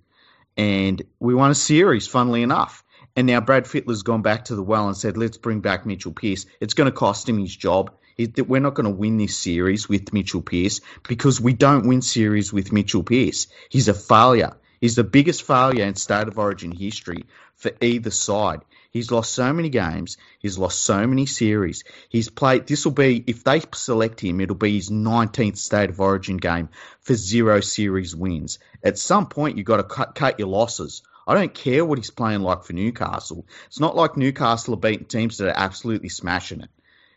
and 0.55 1.01
we 1.19 1.33
won 1.33 1.51
a 1.51 1.55
series. 1.55 2.07
Funnily 2.07 2.43
enough, 2.43 2.83
and 3.17 3.25
now 3.25 3.41
Brad 3.41 3.65
Fittler's 3.65 4.03
gone 4.03 4.21
back 4.21 4.45
to 4.45 4.55
the 4.55 4.61
well 4.61 4.87
and 4.87 4.95
said, 4.95 5.17
let's 5.17 5.37
bring 5.37 5.59
back 5.59 5.87
Mitchell 5.87 6.13
Pearce. 6.13 6.45
It's 6.61 6.75
going 6.75 6.85
to 6.85 6.95
cost 6.95 7.27
him 7.27 7.39
his 7.39 7.55
job. 7.55 7.91
It, 8.15 8.47
we're 8.47 8.61
not 8.61 8.75
going 8.75 8.85
to 8.85 8.95
win 8.95 9.17
this 9.17 9.35
series 9.35 9.89
with 9.89 10.13
Mitchell 10.13 10.43
Pearce 10.43 10.81
because 11.07 11.41
we 11.41 11.53
don't 11.53 11.87
win 11.87 12.03
series 12.03 12.53
with 12.53 12.71
Mitchell 12.71 13.01
Pearce. 13.01 13.47
He's 13.69 13.87
a 13.87 13.95
failure. 13.95 14.55
He's 14.79 14.95
the 14.95 15.03
biggest 15.03 15.41
failure 15.41 15.83
in 15.83 15.95
state 15.95 16.27
of 16.27 16.37
origin 16.37 16.71
history 16.71 17.25
for 17.55 17.71
either 17.81 18.11
side. 18.11 18.61
He's 18.97 19.11
lost 19.11 19.33
so 19.33 19.53
many 19.53 19.69
games. 19.69 20.17
He's 20.39 20.57
lost 20.57 20.81
so 20.81 21.05
many 21.05 21.27
series. 21.27 21.83
He's 22.09 22.29
played. 22.29 22.65
This 22.65 22.83
will 22.83 22.93
be 22.93 23.23
if 23.27 23.43
they 23.43 23.61
select 23.75 24.19
him, 24.19 24.41
it'll 24.41 24.55
be 24.55 24.73
his 24.73 24.89
19th 24.89 25.57
state 25.57 25.91
of 25.91 25.99
origin 25.99 26.37
game 26.37 26.69
for 27.01 27.13
zero 27.13 27.61
series 27.61 28.15
wins. 28.15 28.57
At 28.83 28.97
some 28.97 29.27
point, 29.27 29.55
you've 29.55 29.67
got 29.67 29.77
to 29.77 29.83
cut, 29.83 30.15
cut 30.15 30.39
your 30.39 30.47
losses. 30.47 31.03
I 31.27 31.35
don't 31.35 31.53
care 31.53 31.85
what 31.85 31.99
he's 31.99 32.09
playing 32.09 32.41
like 32.41 32.63
for 32.63 32.73
Newcastle. 32.73 33.45
It's 33.67 33.79
not 33.79 33.95
like 33.95 34.17
Newcastle 34.17 34.73
are 34.73 34.77
beating 34.77 35.05
teams 35.05 35.37
that 35.37 35.49
are 35.49 35.63
absolutely 35.63 36.09
smashing 36.09 36.61
it. 36.61 36.69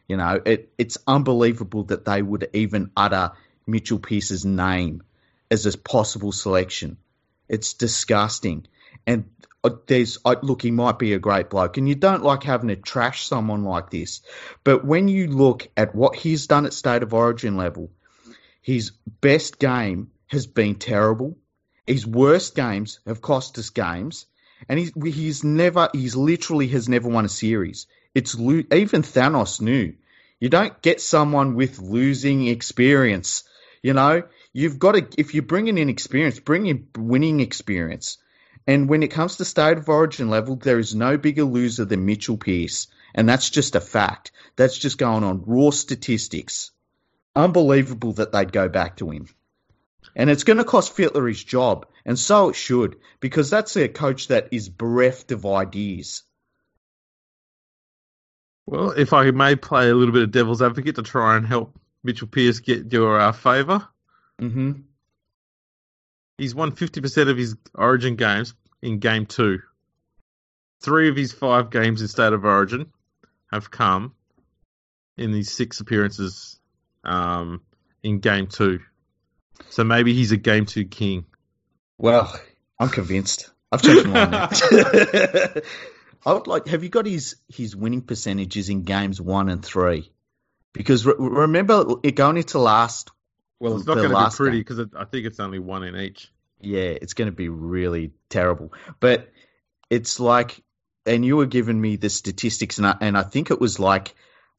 You 0.06 0.18
know, 0.18 0.38
it, 0.44 0.72
it's 0.76 0.98
unbelievable 1.06 1.84
that 1.84 2.04
they 2.04 2.20
would 2.20 2.50
even 2.52 2.90
utter 2.94 3.32
Mitchell 3.66 4.00
Pearce's 4.00 4.44
name 4.44 5.02
as 5.50 5.64
a 5.64 5.78
possible 5.78 6.32
selection. 6.32 6.98
It's 7.48 7.72
disgusting. 7.72 8.66
And 9.06 9.30
there's 9.86 10.18
uh, 10.24 10.36
look, 10.42 10.62
he 10.62 10.70
might 10.70 10.98
be 10.98 11.12
a 11.12 11.18
great 11.18 11.50
bloke, 11.50 11.76
and 11.76 11.88
you 11.88 11.94
don't 11.94 12.22
like 12.22 12.42
having 12.42 12.68
to 12.68 12.76
trash 12.76 13.26
someone 13.26 13.64
like 13.64 13.90
this. 13.90 14.22
But 14.64 14.84
when 14.84 15.08
you 15.08 15.28
look 15.28 15.68
at 15.76 15.94
what 15.94 16.16
he's 16.16 16.46
done 16.46 16.66
at 16.66 16.72
state 16.72 17.02
of 17.02 17.12
origin 17.12 17.56
level, 17.56 17.90
his 18.62 18.92
best 19.20 19.58
game 19.58 20.10
has 20.28 20.46
been 20.46 20.76
terrible. 20.76 21.36
His 21.86 22.06
worst 22.06 22.54
games 22.54 23.00
have 23.06 23.20
cost 23.20 23.58
us 23.58 23.70
games, 23.70 24.26
and 24.68 24.78
he's 24.78 24.92
he's 24.94 25.44
never 25.44 25.88
he's 25.92 26.16
literally 26.16 26.68
has 26.68 26.88
never 26.88 27.08
won 27.08 27.24
a 27.24 27.28
series. 27.28 27.86
It's 28.14 28.34
even 28.38 29.02
Thanos 29.02 29.60
knew 29.60 29.94
you 30.40 30.48
don't 30.48 30.80
get 30.82 31.00
someone 31.00 31.54
with 31.54 31.78
losing 31.78 32.46
experience. 32.46 33.44
You 33.82 33.92
know, 33.92 34.22
you've 34.52 34.78
got 34.78 34.92
to 34.92 35.06
if 35.18 35.34
you're 35.34 35.42
bringing 35.42 35.78
in 35.78 35.88
experience, 35.90 36.40
bring 36.40 36.66
in 36.66 36.88
winning 36.96 37.40
experience. 37.40 38.18
And 38.70 38.88
when 38.88 39.02
it 39.02 39.10
comes 39.10 39.34
to 39.34 39.44
state 39.44 39.78
of 39.78 39.88
origin 39.88 40.30
level, 40.30 40.54
there 40.54 40.78
is 40.78 40.94
no 40.94 41.18
bigger 41.18 41.42
loser 41.42 41.84
than 41.84 42.06
Mitchell 42.06 42.36
Pearce, 42.36 42.86
and 43.12 43.28
that's 43.28 43.50
just 43.50 43.74
a 43.74 43.80
fact. 43.80 44.30
That's 44.54 44.78
just 44.78 44.96
going 44.96 45.24
on 45.24 45.42
raw 45.44 45.70
statistics. 45.70 46.70
Unbelievable 47.34 48.12
that 48.12 48.30
they'd 48.30 48.52
go 48.52 48.68
back 48.68 48.98
to 48.98 49.10
him. 49.10 49.26
And 50.14 50.30
it's 50.30 50.44
going 50.44 50.58
to 50.58 50.62
cost 50.64 50.96
Fittler 50.96 51.26
his 51.26 51.42
job, 51.42 51.86
and 52.04 52.16
so 52.16 52.50
it 52.50 52.54
should, 52.54 52.94
because 53.18 53.50
that's 53.50 53.76
a 53.76 53.88
coach 53.88 54.28
that 54.28 54.50
is 54.52 54.68
bereft 54.68 55.32
of 55.32 55.44
ideas. 55.46 56.22
Well, 58.66 58.92
if 58.92 59.12
I 59.12 59.32
may 59.32 59.56
play 59.56 59.90
a 59.90 59.94
little 59.96 60.14
bit 60.14 60.22
of 60.22 60.30
devil's 60.30 60.62
advocate 60.62 60.94
to 60.94 61.02
try 61.02 61.36
and 61.36 61.44
help 61.44 61.76
Mitchell 62.04 62.28
Pearce 62.28 62.60
get 62.60 62.92
your 62.92 63.18
uh, 63.18 63.32
favour, 63.32 63.88
Mm-hmm. 64.40 64.72
he's 66.38 66.54
won 66.54 66.70
50% 66.70 67.28
of 67.28 67.36
his 67.36 67.56
Origin 67.74 68.14
games 68.14 68.54
in 68.82 68.98
Game 68.98 69.26
2. 69.26 69.60
Three 70.82 71.08
of 71.08 71.16
his 71.16 71.32
five 71.32 71.70
games 71.70 72.00
in 72.00 72.08
State 72.08 72.32
of 72.32 72.44
Origin 72.44 72.92
have 73.52 73.70
come 73.70 74.14
in 75.16 75.32
these 75.32 75.52
six 75.52 75.80
appearances 75.80 76.58
um, 77.04 77.60
in 78.02 78.20
Game 78.20 78.46
2. 78.46 78.80
So 79.68 79.84
maybe 79.84 80.14
he's 80.14 80.32
a 80.32 80.36
Game 80.36 80.66
2 80.66 80.86
king. 80.86 81.26
Well, 81.98 82.34
I'm 82.78 82.88
convinced. 82.88 83.50
I've 83.70 83.82
changed 83.82 84.06
my 84.06 84.26
mind. 84.26 84.52
I 86.26 86.32
would 86.32 86.46
like. 86.46 86.66
Have 86.66 86.82
you 86.82 86.90
got 86.90 87.06
his 87.06 87.36
his 87.48 87.74
winning 87.74 88.02
percentages 88.02 88.68
in 88.68 88.82
games 88.82 89.20
one 89.20 89.48
and 89.48 89.64
three? 89.64 90.12
Because 90.72 91.06
re- 91.06 91.14
remember, 91.18 91.84
it 92.02 92.14
going 92.14 92.36
into 92.36 92.58
last. 92.58 93.10
Well, 93.58 93.76
it's 93.76 93.86
not 93.86 93.96
going 93.96 94.10
to 94.10 94.16
be 94.16 94.36
pretty 94.36 94.58
because 94.58 94.80
I 94.96 95.04
think 95.04 95.26
it's 95.26 95.40
only 95.40 95.58
one 95.58 95.82
in 95.82 95.96
each. 95.96 96.30
Yeah, 96.60 96.80
it's 97.00 97.14
going 97.14 97.30
to 97.30 97.36
be 97.36 97.48
really 97.48 98.12
terrible. 98.28 98.72
But 98.98 99.30
it's 99.88 100.20
like, 100.20 100.62
and 101.06 101.24
you 101.24 101.36
were 101.36 101.46
giving 101.46 101.80
me 101.80 101.96
the 101.96 102.10
statistics, 102.10 102.78
and 102.78 102.86
I, 102.86 102.96
and 103.00 103.16
I 103.16 103.22
think 103.22 103.50
it 103.50 103.60
was 103.60 103.78
like 103.78 104.14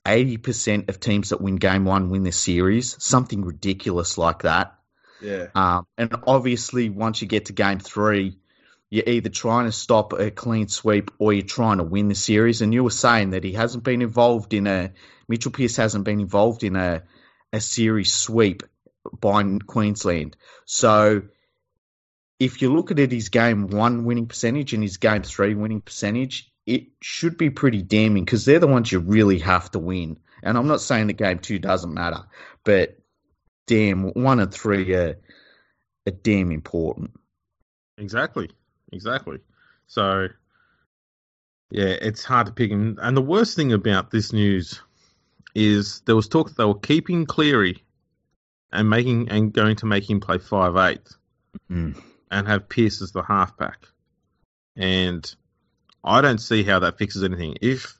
eighty 0.07 0.37
percent 0.37 0.89
of 0.89 0.99
teams 0.99 1.29
that 1.29 1.41
win 1.41 1.57
game 1.57 1.85
one 1.85 2.09
win 2.09 2.23
the 2.23 2.31
series, 2.31 3.01
something 3.03 3.43
ridiculous 3.43 4.17
like 4.17 4.43
that. 4.43 4.75
Yeah. 5.21 5.47
Um, 5.53 5.85
and 5.97 6.15
obviously, 6.25 6.89
once 6.89 7.21
you 7.21 7.27
get 7.27 7.45
to 7.45 7.53
game 7.53 7.79
three, 7.79 8.37
you're 8.89 9.07
either 9.07 9.29
trying 9.29 9.65
to 9.65 9.71
stop 9.71 10.13
a 10.13 10.31
clean 10.31 10.67
sweep 10.67 11.11
or 11.19 11.31
you're 11.31 11.43
trying 11.45 11.77
to 11.77 11.83
win 11.83 12.07
the 12.07 12.15
series. 12.15 12.61
And 12.61 12.73
you 12.73 12.83
were 12.83 12.89
saying 12.89 13.31
that 13.31 13.43
he 13.43 13.53
hasn't 13.53 13.83
been 13.83 14.01
involved 14.01 14.53
in 14.53 14.67
a 14.67 14.91
Mitchell 15.27 15.51
Pearce 15.51 15.77
hasn't 15.77 16.03
been 16.03 16.19
involved 16.19 16.63
in 16.63 16.75
a 16.75 17.03
a 17.53 17.61
series 17.61 18.13
sweep 18.13 18.63
by 19.19 19.43
Queensland. 19.65 20.35
So 20.65 21.23
if 22.41 22.59
you 22.59 22.73
look 22.73 22.89
at 22.89 22.97
it, 22.97 23.11
his 23.11 23.29
game 23.29 23.67
one 23.67 24.03
winning 24.03 24.25
percentage 24.25 24.73
and 24.73 24.81
his 24.81 24.97
game 24.97 25.21
three 25.21 25.53
winning 25.53 25.81
percentage, 25.81 26.51
it 26.65 26.87
should 26.99 27.37
be 27.37 27.51
pretty 27.51 27.83
damning 27.83 28.25
because 28.25 28.45
they're 28.45 28.57
the 28.57 28.65
ones 28.65 28.91
you 28.91 28.97
really 28.97 29.37
have 29.37 29.69
to 29.71 29.79
win. 29.79 30.17
And 30.41 30.57
I'm 30.57 30.67
not 30.67 30.81
saying 30.81 31.05
that 31.07 31.13
game 31.13 31.37
two 31.37 31.59
doesn't 31.59 31.93
matter, 31.93 32.23
but 32.63 32.97
damn, 33.67 34.09
one 34.13 34.39
and 34.39 34.51
three 34.51 34.91
are, 34.95 35.19
are 36.07 36.11
damn 36.23 36.51
important. 36.51 37.11
Exactly. 37.99 38.49
Exactly. 38.91 39.37
So, 39.85 40.27
yeah, 41.69 41.95
it's 42.01 42.23
hard 42.23 42.47
to 42.47 42.53
pick 42.53 42.71
him. 42.71 42.97
And 42.99 43.15
the 43.15 43.21
worst 43.21 43.55
thing 43.55 43.71
about 43.71 44.09
this 44.09 44.33
news 44.33 44.81
is 45.53 46.01
there 46.05 46.15
was 46.15 46.27
talk 46.27 46.47
that 46.47 46.57
they 46.57 46.65
were 46.65 46.73
keeping 46.73 47.27
Cleary 47.27 47.83
and 48.71 48.89
making 48.89 49.29
and 49.29 49.53
going 49.53 49.75
to 49.75 49.85
make 49.85 50.09
him 50.09 50.19
play 50.19 50.39
five 50.39 50.75
eight 50.75 51.07
Mm. 51.69 52.01
And 52.31 52.47
have 52.47 52.69
Pearce 52.69 53.01
as 53.01 53.11
the 53.11 53.21
halfback. 53.21 53.85
And 54.75 55.35
I 56.03 56.21
don't 56.21 56.39
see 56.39 56.63
how 56.63 56.79
that 56.79 56.97
fixes 56.97 57.23
anything. 57.23 57.57
If, 57.61 57.97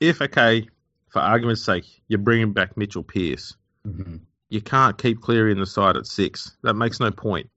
if 0.00 0.22
okay, 0.22 0.68
for 1.10 1.20
argument's 1.20 1.62
sake, 1.62 1.84
you're 2.08 2.18
bringing 2.18 2.52
back 2.52 2.76
Mitchell 2.76 3.02
Pearce, 3.04 3.54
hmm 3.84 4.16
you 4.50 4.60
can't 4.60 4.98
keep 4.98 5.20
Cleary 5.20 5.52
in 5.52 5.60
the 5.60 5.66
side 5.66 5.96
at 5.96 6.06
six. 6.06 6.56
That 6.62 6.74
makes 6.74 7.00
no 7.00 7.10
point. 7.12 7.48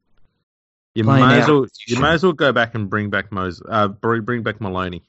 You 0.95 1.03
Playing 1.03 1.27
may 1.27 1.39
as 1.39 1.47
well 1.47 1.65
you 1.87 1.99
may 1.99 2.11
as 2.11 2.23
well 2.23 2.33
go 2.33 2.51
back 2.51 2.75
and 2.75 2.87
bring 2.87 3.09
back 3.09 3.31
Moses, 3.31 3.63
uh, 3.67 3.87
bring, 3.87 4.43
back 4.43 4.61
Maloney. 4.61 5.03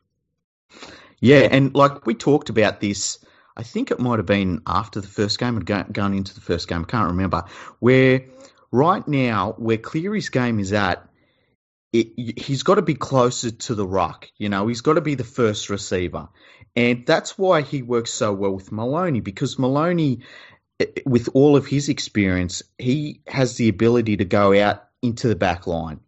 Yeah, 1.20 1.46
and 1.50 1.74
like 1.74 2.06
we 2.06 2.14
talked 2.14 2.48
about 2.48 2.80
this, 2.80 3.18
I 3.54 3.62
think 3.62 3.90
it 3.90 4.00
might 4.00 4.18
have 4.18 4.26
been 4.26 4.62
after 4.66 5.00
the 5.00 5.06
first 5.06 5.38
game 5.38 5.58
or 5.58 5.60
go- 5.60 5.84
going 5.92 6.14
into 6.14 6.34
the 6.34 6.40
first 6.40 6.68
game. 6.68 6.82
I 6.88 6.90
can't 6.90 7.08
remember. 7.08 7.44
Where 7.80 8.22
right 8.74 9.06
now, 9.06 9.54
where 9.56 9.78
Cleary's 9.78 10.30
game 10.30 10.58
is 10.58 10.72
at, 10.72 11.08
it, 11.92 12.40
he's 12.40 12.64
got 12.64 12.74
to 12.74 12.82
be 12.82 12.94
closer 12.94 13.52
to 13.52 13.74
the 13.76 13.86
ruck. 13.86 14.28
You 14.36 14.48
know, 14.48 14.66
he's 14.66 14.80
got 14.80 14.94
to 14.94 15.00
be 15.00 15.14
the 15.14 15.22
first 15.22 15.70
receiver, 15.70 16.28
and 16.74 17.06
that's 17.06 17.38
why 17.38 17.62
he 17.62 17.82
works 17.82 18.12
so 18.12 18.32
well 18.32 18.52
with 18.52 18.72
Maloney 18.72 19.20
because 19.20 19.60
Maloney, 19.60 20.20
eh, 20.80 20.86
with 21.06 21.28
all 21.34 21.56
of 21.56 21.66
his 21.66 21.88
experience, 21.88 22.62
he 22.76 23.20
has 23.28 23.56
the 23.56 23.68
ability 23.68 24.16
to 24.16 24.24
go 24.24 24.60
out 24.60 24.82
into 25.02 25.28
the 25.28 25.36
back 25.36 25.68
line. 25.68 26.00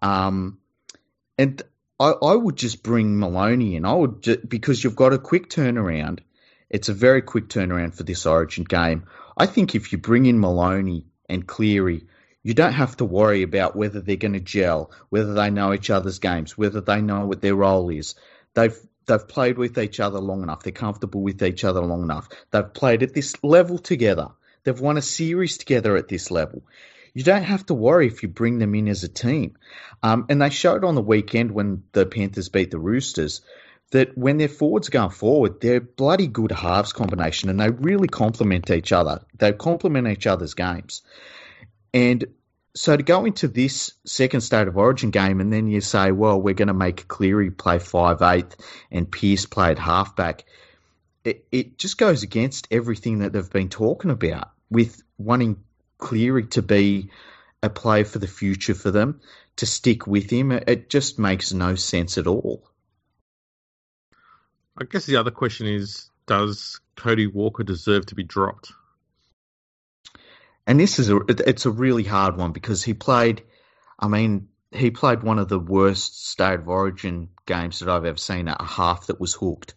Um, 0.00 0.58
and 1.36 1.60
I, 2.00 2.12
I 2.12 2.34
would 2.34 2.56
just 2.56 2.82
bring 2.82 3.18
Maloney 3.18 3.76
in. 3.76 3.84
I 3.84 3.92
would 3.92 4.22
ju- 4.22 4.42
because 4.48 4.82
you've 4.82 4.96
got 4.96 5.12
a 5.12 5.18
quick 5.18 5.50
turnaround. 5.50 6.20
It's 6.70 6.88
a 6.88 6.94
very 6.94 7.20
quick 7.20 7.48
turnaround 7.48 7.94
for 7.94 8.04
this 8.04 8.24
Origin 8.24 8.64
game. 8.64 9.04
I 9.36 9.44
think 9.44 9.74
if 9.74 9.92
you 9.92 9.98
bring 9.98 10.24
in 10.24 10.40
Maloney 10.40 11.04
and 11.28 11.46
Cleary, 11.46 12.06
you 12.42 12.54
don't 12.54 12.72
have 12.72 12.96
to 12.98 13.04
worry 13.04 13.42
about 13.42 13.74
whether 13.74 14.00
they're 14.00 14.16
going 14.16 14.34
to 14.34 14.40
gel, 14.40 14.92
whether 15.08 15.34
they 15.34 15.50
know 15.50 15.72
each 15.74 15.90
other's 15.90 16.20
games, 16.20 16.56
whether 16.56 16.80
they 16.80 17.00
know 17.00 17.26
what 17.26 17.40
their 17.40 17.56
role 17.56 17.90
is. 17.90 18.14
They've 18.54 18.78
they've 19.06 19.26
played 19.26 19.58
with 19.58 19.78
each 19.78 20.00
other 20.00 20.20
long 20.20 20.42
enough. 20.42 20.62
They're 20.62 20.72
comfortable 20.72 21.22
with 21.22 21.42
each 21.42 21.64
other 21.64 21.80
long 21.80 22.02
enough. 22.02 22.28
They've 22.50 22.72
played 22.72 23.02
at 23.02 23.14
this 23.14 23.42
level 23.42 23.78
together. 23.78 24.28
They've 24.64 24.78
won 24.78 24.96
a 24.96 25.02
series 25.02 25.58
together 25.58 25.96
at 25.96 26.08
this 26.08 26.30
level. 26.30 26.62
You 27.14 27.22
don't 27.22 27.44
have 27.44 27.64
to 27.66 27.74
worry 27.74 28.06
if 28.06 28.22
you 28.22 28.28
bring 28.28 28.58
them 28.58 28.74
in 28.74 28.88
as 28.88 29.02
a 29.02 29.08
team. 29.08 29.56
Um, 30.02 30.26
and 30.28 30.42
they 30.42 30.50
showed 30.50 30.84
on 30.84 30.94
the 30.94 31.02
weekend 31.02 31.50
when 31.50 31.84
the 31.92 32.04
Panthers 32.04 32.48
beat 32.48 32.70
the 32.70 32.78
Roosters 32.78 33.40
that 33.90 34.16
when 34.18 34.38
their 34.38 34.48
forwards 34.48 34.88
going 34.88 35.10
forward, 35.10 35.60
they're 35.60 35.80
bloody 35.80 36.26
good 36.26 36.52
halves 36.52 36.92
combination 36.92 37.48
and 37.48 37.60
they 37.60 37.70
really 37.70 38.08
complement 38.08 38.70
each 38.70 38.92
other. 38.92 39.20
They 39.38 39.52
complement 39.52 40.08
each 40.08 40.26
other's 40.26 40.54
games. 40.54 41.02
And 41.94 42.26
so 42.74 42.96
to 42.96 43.02
go 43.02 43.24
into 43.24 43.48
this 43.48 43.94
second 44.04 44.42
state 44.42 44.68
of 44.68 44.76
origin 44.76 45.10
game 45.10 45.40
and 45.40 45.52
then 45.52 45.68
you 45.68 45.80
say, 45.80 46.10
well, 46.10 46.40
we're 46.40 46.54
going 46.54 46.68
to 46.68 46.74
make 46.74 47.08
Cleary 47.08 47.50
play 47.50 47.78
five 47.78 48.20
eighth 48.22 48.56
and 48.90 49.10
Pearce 49.10 49.46
play 49.46 49.70
at 49.70 49.78
halfback, 49.78 50.44
it, 51.24 51.46
it 51.50 51.78
just 51.78 51.96
goes 51.96 52.22
against 52.22 52.68
everything 52.70 53.20
that 53.20 53.32
they've 53.32 53.50
been 53.50 53.68
talking 53.68 54.10
about 54.10 54.50
with 54.68 55.02
wanting 55.16 55.62
Cleary 55.98 56.46
to 56.48 56.62
be 56.62 57.10
a 57.62 57.70
player 57.70 58.04
for 58.04 58.18
the 58.18 58.26
future 58.26 58.74
for 58.74 58.90
them, 58.90 59.20
to 59.56 59.66
stick 59.66 60.06
with 60.06 60.28
him. 60.28 60.52
It 60.52 60.90
just 60.90 61.18
makes 61.18 61.52
no 61.52 61.76
sense 61.76 62.18
at 62.18 62.26
all. 62.26 62.68
I 64.78 64.84
guess 64.84 65.06
the 65.06 65.16
other 65.16 65.30
question 65.30 65.66
is, 65.66 66.10
does 66.26 66.80
Cody 66.96 67.26
Walker 67.26 67.62
deserve 67.62 68.06
to 68.06 68.14
be 68.14 68.24
dropped? 68.24 68.72
And 70.66 70.80
this 70.80 70.98
is 70.98 71.10
a 71.10 71.20
it's 71.28 71.66
a 71.66 71.70
really 71.70 72.02
hard 72.02 72.36
one 72.36 72.52
because 72.52 72.82
he 72.82 72.92
played 72.92 73.42
I 73.98 74.08
mean, 74.08 74.48
he 74.72 74.90
played 74.90 75.22
one 75.22 75.38
of 75.38 75.48
the 75.48 75.58
worst 75.58 76.28
state 76.28 76.60
of 76.60 76.68
origin 76.68 77.30
games 77.46 77.78
that 77.78 77.88
I've 77.88 78.04
ever 78.04 78.18
seen, 78.18 78.48
a 78.48 78.62
half 78.62 79.06
that 79.06 79.20
was 79.20 79.32
hooked. 79.32 79.74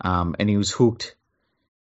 Um, 0.00 0.36
and 0.38 0.48
he 0.48 0.56
was 0.56 0.70
hooked 0.70 1.14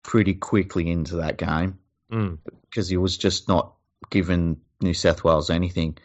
pretty 0.03 0.35
quickly 0.35 0.91
into 0.91 1.17
that 1.17 1.37
game 1.37 1.79
Mm. 2.11 2.39
because 2.69 2.89
he 2.91 2.99
was 2.99 3.17
just 3.17 3.49
not 3.49 3.75
given 4.11 4.61
New 4.83 4.93
South 4.93 5.25
Wales 5.25 5.49
anything. 5.49 5.97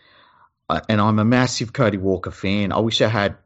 Uh, 0.69 0.79
and 0.87 1.01
I'm 1.01 1.19
a 1.19 1.25
massive 1.25 1.73
Cody 1.73 1.97
Walker 1.97 2.31
fan. 2.31 2.71
I 2.71 2.79
wish 2.79 3.01
I 3.01 3.09
had, 3.09 3.37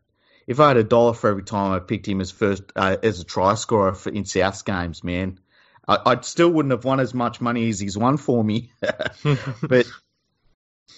if 0.47 0.59
I 0.59 0.69
had 0.69 0.77
a 0.77 0.83
dollar 0.83 1.13
for 1.13 1.29
every 1.29 1.43
time 1.43 1.71
I 1.71 1.79
picked 1.79 2.07
him 2.07 2.21
as 2.21 2.31
first 2.31 2.63
uh, 2.75 2.97
as 3.01 3.19
a 3.19 3.23
try 3.23 3.55
scorer 3.55 3.93
for, 3.93 4.09
in 4.09 4.25
South's 4.25 4.61
games, 4.61 5.03
man, 5.03 5.39
I, 5.87 5.99
I 6.05 6.21
still 6.21 6.49
wouldn't 6.49 6.71
have 6.71 6.85
won 6.85 6.99
as 6.99 7.13
much 7.13 7.41
money 7.41 7.69
as 7.69 7.79
he's 7.79 7.97
won 7.97 8.17
for 8.17 8.43
me. 8.43 8.71
but 9.61 9.87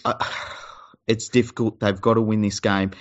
uh, 0.06 0.25
it's 1.08 1.29
difficult. 1.29 1.79
They've 1.79 1.99
got 1.99 2.15
to 2.15 2.21
win 2.21 2.41
this 2.41 2.60
game. 2.60 2.91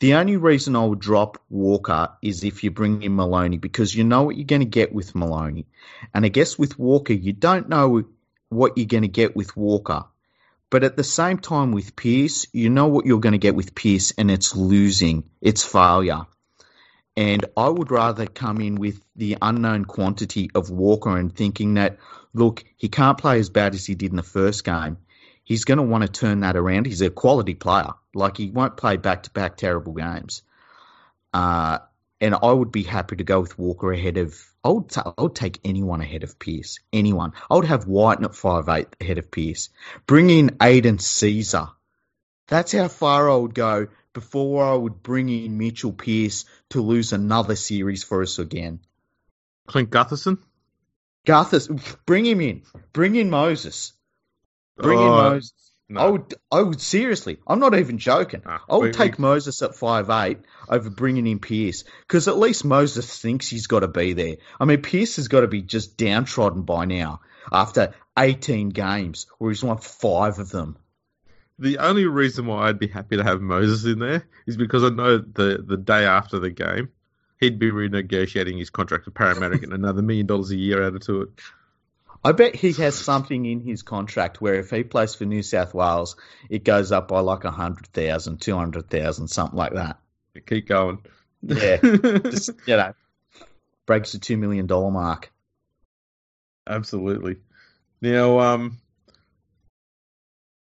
The 0.00 0.14
only 0.14 0.38
reason 0.38 0.76
I 0.76 0.84
would 0.84 0.98
drop 0.98 1.42
Walker 1.50 2.08
is 2.22 2.42
if 2.42 2.64
you 2.64 2.70
bring 2.70 3.02
in 3.02 3.16
Maloney 3.16 3.58
because 3.58 3.94
you 3.94 4.02
know 4.02 4.22
what 4.22 4.36
you're 4.36 4.46
going 4.46 4.62
to 4.62 4.66
get 4.66 4.94
with 4.94 5.14
Maloney. 5.14 5.66
And 6.14 6.24
I 6.24 6.28
guess 6.28 6.58
with 6.58 6.78
Walker, 6.78 7.12
you 7.12 7.34
don't 7.34 7.68
know 7.68 8.04
what 8.48 8.78
you're 8.78 8.86
going 8.86 9.02
to 9.02 9.08
get 9.08 9.36
with 9.36 9.54
Walker. 9.56 10.04
But 10.70 10.84
at 10.84 10.96
the 10.96 11.04
same 11.04 11.38
time 11.38 11.72
with 11.72 11.96
Pearce, 11.96 12.46
you 12.52 12.70
know 12.70 12.86
what 12.86 13.04
you're 13.04 13.18
going 13.18 13.32
to 13.32 13.38
get 13.38 13.56
with 13.56 13.74
Pearce, 13.74 14.12
and 14.16 14.30
it's 14.30 14.54
losing, 14.54 15.24
it's 15.40 15.64
failure. 15.64 16.26
And 17.16 17.44
I 17.56 17.68
would 17.68 17.90
rather 17.90 18.26
come 18.26 18.60
in 18.60 18.76
with 18.76 19.02
the 19.16 19.36
unknown 19.42 19.84
quantity 19.84 20.50
of 20.54 20.70
Walker 20.70 21.16
and 21.16 21.34
thinking 21.34 21.74
that, 21.74 21.98
look, 22.32 22.64
he 22.76 22.88
can't 22.88 23.18
play 23.18 23.40
as 23.40 23.50
bad 23.50 23.74
as 23.74 23.84
he 23.84 23.96
did 23.96 24.10
in 24.10 24.16
the 24.16 24.22
first 24.22 24.64
game. 24.64 24.96
He's 25.42 25.64
going 25.64 25.78
to 25.78 25.82
want 25.82 26.02
to 26.02 26.08
turn 26.08 26.40
that 26.40 26.56
around. 26.56 26.86
He's 26.86 27.02
a 27.02 27.10
quality 27.10 27.54
player. 27.54 27.90
Like, 28.14 28.36
he 28.36 28.50
won't 28.50 28.76
play 28.76 28.96
back 28.96 29.24
to 29.24 29.30
back 29.30 29.56
terrible 29.56 29.92
games. 29.92 30.42
Uh, 31.34 31.78
and 32.20 32.34
I 32.34 32.52
would 32.52 32.72
be 32.72 32.82
happy 32.82 33.16
to 33.16 33.24
go 33.24 33.40
with 33.40 33.58
Walker 33.58 33.92
ahead 33.92 34.16
of. 34.16 34.38
I 34.62 34.68
would, 34.70 34.88
ta- 34.90 35.14
I 35.16 35.22
would 35.22 35.34
take 35.34 35.58
anyone 35.64 36.00
ahead 36.00 36.22
of 36.22 36.38
Pearce. 36.38 36.78
Anyone. 36.92 37.32
I 37.50 37.54
would 37.56 37.64
have 37.64 37.86
White 37.86 38.22
at 38.22 38.34
five 38.34 38.68
eight 38.68 38.88
ahead 39.00 39.18
of 39.18 39.30
Pearce. 39.30 39.70
Bring 40.06 40.30
in 40.30 40.56
Aidan 40.62 40.98
Sezer. 40.98 41.70
That's 42.48 42.72
how 42.72 42.88
far 42.88 43.30
I 43.30 43.36
would 43.36 43.54
go 43.54 43.88
before 44.12 44.64
I 44.64 44.74
would 44.74 45.02
bring 45.02 45.28
in 45.28 45.56
Mitchell 45.56 45.92
Pearce 45.92 46.44
to 46.70 46.82
lose 46.82 47.12
another 47.12 47.56
series 47.56 48.02
for 48.04 48.22
us 48.22 48.38
again. 48.38 48.80
Clint 49.66 49.90
Gutherson. 49.90 50.38
Garthus, 51.26 51.68
bring 52.06 52.26
him 52.26 52.40
in. 52.40 52.62
Bring 52.92 53.14
in 53.14 53.30
Moses. 53.30 53.92
Bring 54.76 54.98
in 54.98 55.06
Oh, 55.06 55.16
Moses. 55.16 55.69
No. 55.90 56.00
I 56.00 56.08
would, 56.08 56.34
I 56.52 56.62
would 56.62 56.80
seriously. 56.80 57.38
I'm 57.48 57.58
not 57.58 57.74
even 57.74 57.98
joking. 57.98 58.42
Nah, 58.46 58.60
I 58.68 58.76
would 58.76 58.84
we- 58.86 58.92
take 58.92 59.18
we- 59.18 59.22
Moses 59.22 59.60
at 59.60 59.74
five 59.74 60.08
eight 60.08 60.38
over 60.68 60.88
bringing 60.88 61.26
in 61.26 61.40
Pearce 61.40 61.82
because 62.02 62.28
at 62.28 62.38
least 62.38 62.64
Moses 62.64 63.18
thinks 63.18 63.48
he's 63.48 63.66
got 63.66 63.80
to 63.80 63.88
be 63.88 64.12
there. 64.12 64.36
I 64.60 64.66
mean, 64.66 64.82
Pearce 64.82 65.16
has 65.16 65.26
got 65.26 65.40
to 65.40 65.48
be 65.48 65.62
just 65.62 65.96
downtrodden 65.96 66.62
by 66.62 66.84
now 66.84 67.20
after 67.50 67.92
18 68.16 68.68
games 68.68 69.26
where 69.38 69.50
he's 69.50 69.64
won 69.64 69.78
five 69.78 70.38
of 70.38 70.50
them. 70.50 70.76
The 71.58 71.78
only 71.78 72.06
reason 72.06 72.46
why 72.46 72.68
I'd 72.68 72.78
be 72.78 72.86
happy 72.86 73.16
to 73.16 73.24
have 73.24 73.40
Moses 73.40 73.84
in 73.84 73.98
there 73.98 74.26
is 74.46 74.56
because 74.56 74.84
I 74.84 74.90
know 74.90 75.18
the 75.18 75.62
the 75.66 75.76
day 75.76 76.04
after 76.06 76.38
the 76.38 76.50
game, 76.50 76.90
he'd 77.40 77.58
be 77.58 77.70
renegotiating 77.72 78.58
his 78.58 78.70
contract 78.70 79.06
with 79.06 79.14
Parramatta 79.14 79.58
and 79.62 79.72
another 79.72 80.02
million 80.02 80.26
dollars 80.26 80.52
a 80.52 80.56
year 80.56 80.86
added 80.86 81.02
to 81.02 81.22
it. 81.22 81.28
I 82.22 82.32
bet 82.32 82.54
he 82.54 82.72
has 82.74 82.96
something 82.96 83.46
in 83.46 83.60
his 83.60 83.82
contract 83.82 84.40
where 84.40 84.56
if 84.56 84.70
he 84.70 84.84
plays 84.84 85.14
for 85.14 85.24
New 85.24 85.42
South 85.42 85.72
Wales, 85.72 86.16
it 86.50 86.64
goes 86.64 86.92
up 86.92 87.08
by 87.08 87.20
like 87.20 87.44
100,000, 87.44 88.40
200,000, 88.40 89.28
something 89.28 89.56
like 89.56 89.74
that. 89.74 89.98
Keep 90.46 90.68
going. 90.68 90.98
Yeah. 91.42 91.76
Just, 91.82 92.50
you 92.66 92.76
know, 92.76 92.92
breaks 93.86 94.12
the 94.12 94.18
$2 94.18 94.38
million 94.38 94.66
mark. 94.66 95.32
Absolutely. 96.66 97.36
Now, 98.02 98.38
um, 98.40 98.78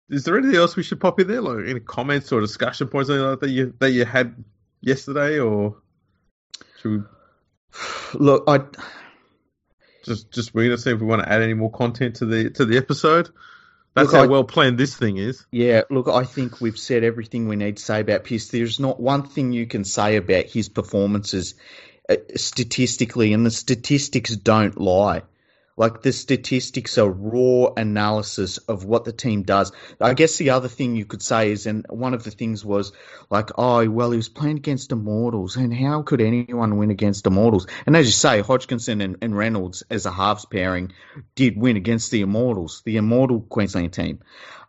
is 0.08 0.24
there 0.24 0.38
anything 0.38 0.56
else 0.56 0.76
we 0.76 0.82
should 0.82 1.00
pop 1.00 1.18
in 1.20 1.26
there, 1.26 1.40
like 1.40 1.68
any 1.68 1.80
comments 1.80 2.32
or 2.32 2.40
discussion 2.40 2.88
points 2.88 3.10
anything 3.10 3.26
like 3.26 3.40
that 3.40 3.50
you 3.50 3.74
that 3.80 3.90
you 3.90 4.04
had 4.04 4.44
yesterday, 4.80 5.38
or 5.40 5.76
should 6.80 6.90
we 6.92 6.98
Look, 8.14 8.44
I, 8.46 8.60
just 10.06 10.30
just 10.30 10.54
we're 10.54 10.64
gonna 10.64 10.78
see 10.78 10.90
if 10.90 11.00
we 11.00 11.06
want 11.06 11.22
to 11.22 11.28
add 11.30 11.42
any 11.42 11.54
more 11.54 11.70
content 11.70 12.16
to 12.16 12.26
the 12.26 12.50
to 12.50 12.64
the 12.64 12.76
episode? 12.78 13.28
That's 13.94 14.08
Look, 14.08 14.16
how 14.16 14.22
I- 14.24 14.26
well 14.26 14.44
planned 14.44 14.78
this 14.78 14.94
thing 14.94 15.16
is. 15.16 15.44
Yeah, 15.50 15.82
look, 15.90 16.08
I 16.08 16.24
think 16.24 16.60
we've 16.60 16.78
said 16.78 17.02
everything 17.04 17.48
we 17.48 17.56
need 17.56 17.78
to 17.78 17.82
say 17.82 18.00
about 18.00 18.24
Pearce. 18.24 18.48
There's 18.48 18.78
not 18.80 19.00
one 19.00 19.22
thing 19.24 19.52
you 19.52 19.66
can 19.66 19.84
say 19.84 20.16
about 20.16 20.44
his 20.44 20.68
performances 20.68 21.54
uh, 22.08 22.16
statistically, 22.36 23.32
and 23.32 23.44
the 23.44 23.50
statistics 23.50 24.36
don't 24.36 24.78
lie. 24.78 25.22
Like 25.76 26.00
the 26.00 26.12
statistics 26.12 26.96
are 26.96 27.10
raw 27.10 27.72
analysis 27.76 28.56
of 28.58 28.84
what 28.84 29.04
the 29.04 29.12
team 29.12 29.42
does. 29.42 29.72
I 30.00 30.14
guess 30.14 30.38
the 30.38 30.50
other 30.50 30.68
thing 30.68 30.96
you 30.96 31.04
could 31.04 31.22
say 31.22 31.50
is, 31.50 31.66
and 31.66 31.84
one 31.90 32.14
of 32.14 32.24
the 32.24 32.30
things 32.30 32.64
was 32.64 32.92
like, 33.30 33.50
oh, 33.58 33.88
well, 33.90 34.10
he 34.10 34.16
was 34.16 34.30
playing 34.30 34.56
against 34.56 34.92
Immortals, 34.92 35.56
and 35.56 35.74
how 35.74 36.02
could 36.02 36.20
anyone 36.20 36.78
win 36.78 36.90
against 36.90 37.26
Immortals? 37.26 37.66
And 37.84 37.94
as 37.96 38.06
you 38.06 38.12
say, 38.12 38.40
Hodkinson 38.42 39.02
and, 39.02 39.16
and 39.20 39.36
Reynolds 39.36 39.82
as 39.90 40.06
a 40.06 40.10
halves 40.10 40.46
pairing 40.46 40.92
did 41.34 41.60
win 41.60 41.76
against 41.76 42.10
the 42.10 42.22
Immortals, 42.22 42.82
the 42.84 42.96
Immortal 42.96 43.42
Queensland 43.42 43.92
team. 43.92 44.20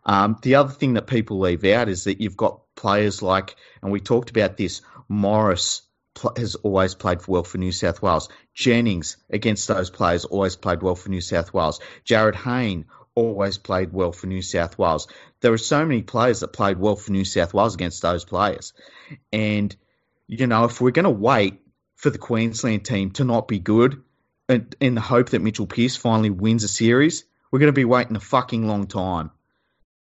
Um, 0.06 0.38
the 0.42 0.56
other 0.56 0.72
thing 0.72 0.94
that 0.94 1.08
people 1.08 1.40
leave 1.40 1.64
out 1.66 1.90
is 1.90 2.06
that 2.06 2.22
you've 2.22 2.38
got 2.38 2.62
players 2.76 3.22
like, 3.22 3.56
and 3.82 3.92
we 3.92 4.00
talked 4.00 4.30
about 4.30 4.58
this, 4.58 4.82
Morris 5.08 5.84
has 6.36 6.56
always 6.56 6.96
played 6.96 7.20
well 7.28 7.44
for 7.44 7.58
New 7.58 7.72
South 7.72 8.02
Wales. 8.02 8.30
Jennings, 8.58 9.18
against 9.30 9.68
those 9.68 9.92
players, 9.92 10.26
always 10.26 10.56
played 10.56 10.82
well 10.82 10.96
for 10.96 11.10
New 11.10 11.22
South 11.22 11.54
Wales. 11.54 11.80
Jarryd 12.06 12.34
Hayne 12.34 12.86
always 13.14 13.60
played 13.60 13.94
well 13.94 14.12
for 14.12 14.26
New 14.26 14.42
South 14.42 14.80
Wales. 14.80 15.08
There 15.42 15.54
are 15.54 15.60
so 15.60 15.86
many 15.86 16.02
players 16.02 16.40
that 16.40 16.48
played 16.54 16.80
well 16.80 16.96
for 16.96 17.12
New 17.12 17.24
South 17.24 17.54
Wales 17.54 17.76
against 17.76 18.02
those 18.02 18.26
players. 18.26 18.74
And, 19.32 19.76
you 20.26 20.48
know, 20.48 20.66
if 20.66 20.82
we're 20.82 20.90
going 20.90 21.04
to 21.04 21.12
wait 21.12 21.60
for 21.98 22.10
the 22.10 22.18
Queensland 22.18 22.84
team 22.84 23.12
to 23.12 23.24
not 23.24 23.48
be 23.48 23.60
good 23.60 24.02
in 24.50 24.96
the 24.96 25.02
hope 25.02 25.30
that 25.30 25.44
Mitchell 25.44 25.68
Pearce 25.68 25.96
finally 25.96 26.32
wins 26.32 26.64
a 26.64 26.68
series, 26.68 27.26
we're 27.52 27.60
going 27.60 27.68
to 27.68 27.74
be 27.74 27.86
waiting 27.86 28.16
a 28.16 28.20
fucking 28.20 28.68
long 28.68 28.88
time 28.88 29.30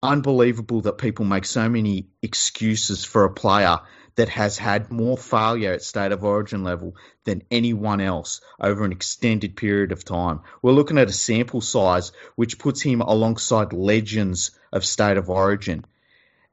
unbelievable 0.02 0.80
that 0.82 0.98
people 0.98 1.24
make 1.24 1.44
so 1.44 1.68
many 1.68 2.08
excuses 2.22 3.04
for 3.04 3.24
a 3.24 3.32
player 3.32 3.80
that 4.16 4.28
has 4.28 4.58
had 4.58 4.90
more 4.90 5.16
failure 5.16 5.72
at 5.72 5.82
state 5.82 6.12
of 6.12 6.24
origin 6.24 6.64
level 6.64 6.96
than 7.24 7.42
anyone 7.50 8.00
else 8.00 8.40
over 8.60 8.84
an 8.84 8.92
extended 8.92 9.56
period 9.56 9.92
of 9.92 10.04
time. 10.04 10.40
We're 10.62 10.72
looking 10.72 10.98
at 10.98 11.08
a 11.08 11.12
sample 11.12 11.60
size 11.60 12.12
which 12.36 12.58
puts 12.58 12.80
him 12.80 13.00
alongside 13.00 13.72
legends 13.72 14.50
of 14.72 14.84
state 14.84 15.16
of 15.16 15.30
origin. 15.30 15.84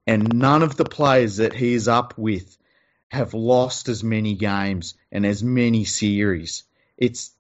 And 0.06 0.34
none 0.34 0.64
of 0.64 0.78
the 0.78 0.86
players 0.86 1.38
that 1.38 1.54
he 1.54 1.74
is 1.74 1.88
up 1.88 2.18
with 2.18 2.58
have 3.10 3.34
lost 3.34 3.90
as 3.90 4.04
many 4.04 4.36
games 4.36 4.96
and 5.12 5.26
as 5.26 5.44
many 5.44 5.86
series. 5.86 6.64
It's 6.98 7.32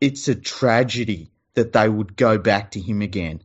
it's 0.00 0.28
a 0.28 0.34
tragedy 0.34 1.30
that 1.54 1.72
they 1.72 1.88
would 1.88 2.16
go 2.16 2.36
back 2.38 2.72
to 2.72 2.80
him 2.80 3.00
again 3.00 3.40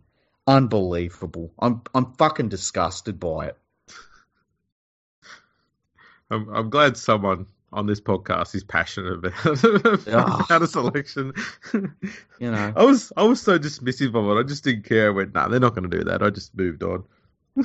unbelievable. 0.50 1.54
I'm 1.60 1.84
I'm 1.94 2.13
fucking 2.13 2.50
disgusted 2.50 3.20
by 3.20 3.48
it. 3.48 3.58
I'm, 6.30 6.50
I'm 6.50 6.70
glad 6.70 6.98
someone 6.98 7.48
on 7.72 7.86
this 7.86 8.02
podcast 8.02 8.56
is 8.56 8.63
passionate 8.63 9.13
about, 9.26 9.63
about 10.46 10.62
a 10.62 10.68
selection. 10.68 11.34
You 11.74 12.52
know. 12.52 12.74
I 12.76 12.84
was 12.84 13.12
I 13.15 13.24
was 13.24 13.42
so 13.42 13.60
dismissive 13.60 14.15
of 14.15 14.38
it. 14.38 14.39
I 14.39 14.44
just 14.48 14.63
didn't 14.63 14.86
care. 14.86 15.08
I 15.08 15.10
went, 15.12 15.34
nah, 15.34 15.48
they're 15.48 15.60
not 15.60 15.76
going 15.76 15.89
to 15.89 15.98
do 15.98 16.04
that. 16.06 16.24
I 16.24 16.30
just 16.30 16.56
moved 16.56 16.84
on. 16.84 17.04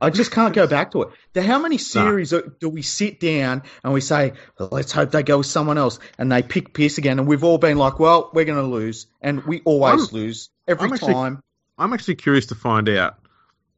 I 0.00 0.10
just 0.10 0.30
can't 0.30 0.54
go 0.54 0.68
back 0.68 0.92
to 0.92 1.02
it. 1.02 1.08
The, 1.32 1.42
how 1.42 1.58
many 1.58 1.76
series 1.76 2.32
do 2.60 2.68
we 2.68 2.82
sit 2.82 3.18
down 3.18 3.64
and 3.82 3.92
we 3.92 4.00
say, 4.00 4.34
well, 4.58 4.68
let's 4.70 4.92
hope 4.92 5.10
they 5.10 5.24
go 5.24 5.38
with 5.38 5.46
someone 5.48 5.76
else, 5.76 5.98
and 6.18 6.30
they 6.30 6.40
pick 6.42 6.72
Pearce 6.72 6.98
again, 6.98 7.18
and 7.18 7.26
we've 7.26 7.42
all 7.42 7.58
been 7.58 7.78
like, 7.78 7.98
well, 7.98 8.30
we're 8.32 8.44
going 8.44 8.58
to 8.64 8.70
lose, 8.70 9.08
and 9.20 9.42
we 9.44 9.60
always 9.64 10.02
I'm- 10.02 10.08
lose 10.12 10.50
every 10.68 10.86
I'm 10.86 10.92
actually- 10.92 11.14
time. 11.14 11.42
I'm 11.80 11.92
actually 11.92 12.16
curious 12.16 12.46
to 12.46 12.54
find 12.56 12.88
out 12.88 13.18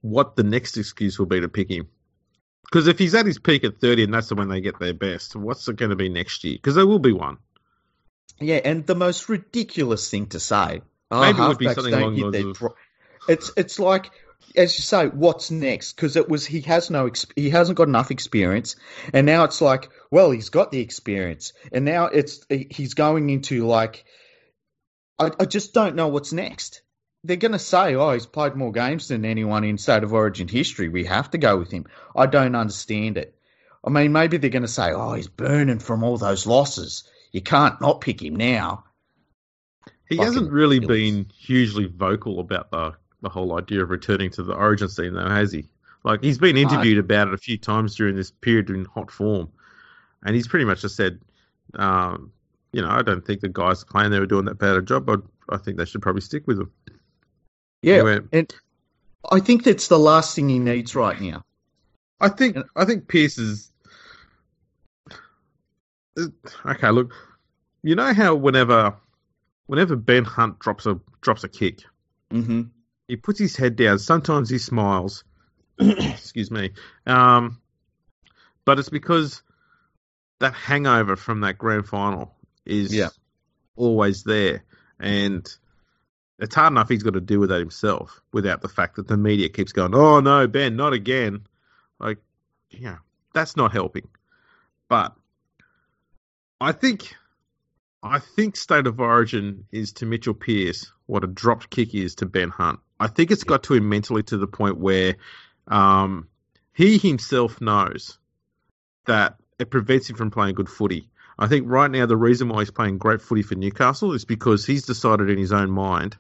what 0.03 0.37
the 0.37 0.43
next 0.43 0.77
excuse 0.79 1.19
will 1.19 1.27
be 1.27 1.41
to 1.41 1.49
pick 1.49 1.71
him. 1.71 1.89
Because 2.71 2.87
if 2.87 2.99
he's 2.99 3.15
at 3.15 3.27
his 3.27 3.39
peak 3.39 3.65
at 3.65 3.81
30 3.81 4.05
and 4.05 4.15
that's 4.15 4.33
when 4.33 4.49
they 4.49 4.61
get 4.61 4.79
their 4.79 4.95
best, 4.95 5.35
what's 5.35 5.67
it 5.69 5.77
going 5.77 5.91
to 5.91 5.97
be 5.97 6.09
next 6.09 6.45
year? 6.45 6.55
Because 6.55 6.77
there 6.77 6.87
will 6.87 7.01
be 7.01 7.13
one. 7.13 7.39
Yeah, 8.39 8.61
and 8.65 8.87
the 8.87 8.95
most 8.95 9.29
ridiculous 9.29 10.09
thing 10.09 10.27
to 10.27 10.41
say. 10.41 10.83
Oh, 11.11 11.21
Maybe 11.21 11.43
it 11.43 11.49
would 11.49 11.59
be 11.59 11.69
something 11.69 11.95
along 11.95 12.17
those 12.17 12.35
lines. 12.45 12.59
dro- 12.59 12.77
It's 13.29 13.53
it's 13.57 13.79
like 13.79 14.11
as 14.57 14.79
you 14.79 14.83
say, 14.83 15.07
what's 15.07 15.51
next? 15.51 15.95
Because 15.95 16.17
it 16.17 16.29
was 16.29 16.47
he 16.47 16.61
has 16.63 16.91
no 16.91 17.07
ex- 17.07 17.27
he 17.37 17.51
hasn't 17.51 17.77
got 17.77 17.89
enough 17.89 18.11
experience, 18.11 18.77
and 19.13 19.27
now 19.27 19.45
it's 19.45 19.61
like, 19.61 19.91
well, 20.11 20.31
he's 20.31 20.49
got 20.49 20.71
the 20.71 20.81
experience, 20.81 21.53
and 21.73 21.85
now 21.85 22.07
it's 22.07 22.45
he's 22.49 22.95
going 22.95 23.31
into 23.31 23.67
like, 23.67 24.05
I, 25.19 25.31
I 25.39 25.45
just 25.45 25.75
don't 25.75 25.97
know 25.97 26.09
what's 26.09 26.33
next. 26.33 26.83
They're 27.23 27.37
going 27.37 27.53
to 27.53 27.59
say, 27.59 27.95
oh, 27.95 28.13
he's 28.13 28.27
played 28.27 28.55
more 28.55 28.73
games 28.73 29.09
than 29.09 29.25
anyone 29.25 29.65
in 29.65 29.77
state 29.79 30.03
of 30.03 30.13
origin 30.15 30.49
history. 30.49 30.89
We 30.89 31.05
have 31.05 31.31
to 31.33 31.39
go 31.39 31.59
with 31.59 31.71
him. 31.71 31.87
I 32.17 32.27
don't 32.27 32.55
understand 32.55 33.19
it. 33.19 33.35
I 33.85 33.91
mean, 33.91 34.13
maybe 34.13 34.37
they're 34.37 34.51
going 34.51 34.63
to 34.63 34.69
say, 34.69 34.93
oh, 34.93 35.15
he's 35.15 35.29
burning 35.29 35.79
from 35.79 36.03
all 36.03 36.17
those 36.17 36.47
losses. 36.47 37.05
You 37.33 37.41
can't 37.43 37.81
not 37.81 38.01
pick 38.01 38.23
him 38.23 38.37
now. 38.37 38.85
He 40.09 40.17
Fucking 40.17 40.33
hasn't 40.33 40.53
really 40.53 40.81
ridiculous. 40.81 41.11
been 41.11 41.27
hugely 41.39 41.87
vocal 41.87 42.41
about 42.41 42.71
the 42.71 42.95
the 43.23 43.29
whole 43.29 43.57
idea 43.59 43.83
of 43.83 43.91
returning 43.91 44.31
to 44.31 44.43
the 44.43 44.55
Origin 44.55 44.89
scene, 44.89 45.15
though, 45.15 45.29
has 45.29 45.53
he? 45.53 45.67
Like 46.05 46.23
he's 46.23 46.39
been 46.39 46.57
interviewed 46.57 46.99
about 46.99 47.29
it 47.29 47.35
a 47.35 47.39
few 47.39 47.59
times 47.59 47.95
during 47.95 48.17
this 48.17 48.31
period 48.31 48.71
in 48.71 48.87
hot 48.87 49.11
form, 49.11 49.51
and 50.25 50.35
he's 50.35 50.49
pretty 50.49 50.65
much 50.65 50.81
just 50.81 50.97
said, 50.97 51.21
um, 51.75 52.33
you 52.73 52.81
know, 52.81 52.89
I 52.89 53.03
don't 53.03 53.25
think 53.25 53.41
the 53.41 53.49
guys 53.49 53.85
playing 53.85 54.11
there 54.11 54.21
were 54.21 54.27
doing 54.27 54.47
that 54.47 54.59
bad 54.59 54.77
a 54.77 54.83
job. 54.83 55.09
I, 55.11 55.17
I 55.51 55.59
think 55.59 55.77
they 55.77 55.85
should 55.85 56.03
probably 56.03 56.23
stick 56.23 56.47
with 56.47 56.59
him. 56.61 56.73
Yeah, 57.83 57.95
Anyway, 57.95 58.21
and 58.33 58.55
I 59.31 59.41
think 59.41 59.65
that's 59.65 59.89
the 59.89 59.99
last 59.99 60.35
thing 60.37 60.49
he 60.49 60.59
needs 60.59 60.95
right 60.95 61.21
now. 61.21 61.43
I 62.21 62.29
think 62.29 62.57
I 62.77 62.85
think 62.85 63.09
Pearce 63.09 63.39
is 63.39 63.73
okay. 66.67 66.91
Look, 66.91 67.13
you 67.83 67.95
know 67.95 68.13
how 68.13 68.35
whenever 68.35 68.95
whenever 69.67 69.97
Ben 69.97 70.25
Hunt 70.25 70.59
drops 70.59 70.87
a 70.87 71.01
drops 71.21 71.45
a 71.45 71.49
kick, 71.49 71.81
hmm 72.31 72.63
he 73.09 73.17
puts 73.17 73.39
his 73.39 73.57
head 73.57 73.77
down. 73.77 73.99
Sometimes 73.99 74.51
he 74.51 74.59
smiles. 74.59 75.25
Excuse 75.81 76.51
me. 76.51 76.71
Um, 77.07 77.61
but 78.65 78.79
it's 78.79 78.89
because 78.91 79.43
that 80.39 80.55
hangover 80.55 81.17
from 81.17 81.41
that 81.41 81.59
grand 81.59 81.87
final 81.87 82.35
is 82.67 82.93
Yeah. 82.93 83.09
always 83.77 84.23
there, 84.23 84.65
and 84.99 85.49
it's 86.41 86.55
hard 86.55 86.73
enough 86.73 86.89
he's 86.89 87.03
got 87.03 87.15
to 87.15 87.21
deal 87.21 87.41
with 87.41 87.51
that 87.51 87.61
himself 87.61 88.21
without 88.33 88.63
the 88.63 88.69
fact 88.69 88.97
that 88.97 89.07
the 89.07 89.17
media 89.17 89.49
keeps 89.49 89.73
going, 89.73 89.95
"Oh 89.95 90.21
no, 90.21 90.47
Ben, 90.47 90.77
not 90.77 90.93
again." 90.93 91.47
Like, 91.99 92.19
yeah, 92.71 92.97
that's 93.35 93.57
not 93.57 93.73
helping. 93.73 94.09
But 94.89 95.15
I 96.61 96.73
think, 96.73 97.15
I 98.03 98.19
think 98.19 98.57
State 98.57 98.87
of 98.87 99.01
Origin 99.01 99.67
is 99.71 99.93
to 99.95 100.07
Mitchell 100.07 100.35
Pearce 100.35 100.91
what 101.07 101.25
a 101.25 101.27
dropped 101.27 101.71
kick 101.71 101.95
is 101.95 102.17
to 102.17 102.27
Ben 102.27 102.49
Hunt. 102.49 102.81
I 102.99 103.09
think 103.09 103.31
it's 103.31 103.45
got 103.45 103.65
to 103.65 103.75
him 103.75 103.89
mentally 103.89 104.23
to 104.25 104.39
the 104.39 104.47
point 104.47 104.79
where 104.79 105.17
um, 105.69 106.29
he 106.73 106.99
himself 106.99 107.61
knows 107.61 108.19
that 109.07 109.37
it 109.59 109.71
prevents 109.71 110.09
him 110.09 110.17
from 110.17 110.31
playing 110.31 110.55
good 110.55 110.69
footy. 110.69 111.11
I 111.39 111.49
think 111.49 111.67
right 111.69 111.91
now 111.91 112.07
the 112.07 112.17
reason 112.17 112.49
why 112.49 112.61
he's 112.61 112.71
playing 112.71 112.99
great 112.99 113.21
footy 113.21 113.43
for 113.43 113.55
Newcastle 113.55 114.13
is 114.13 114.25
because 114.25 114.65
he's 114.65 114.85
decided 114.85 115.31
in 115.31 115.39
his 115.39 115.53
own 115.53 115.71
mind 115.71 116.17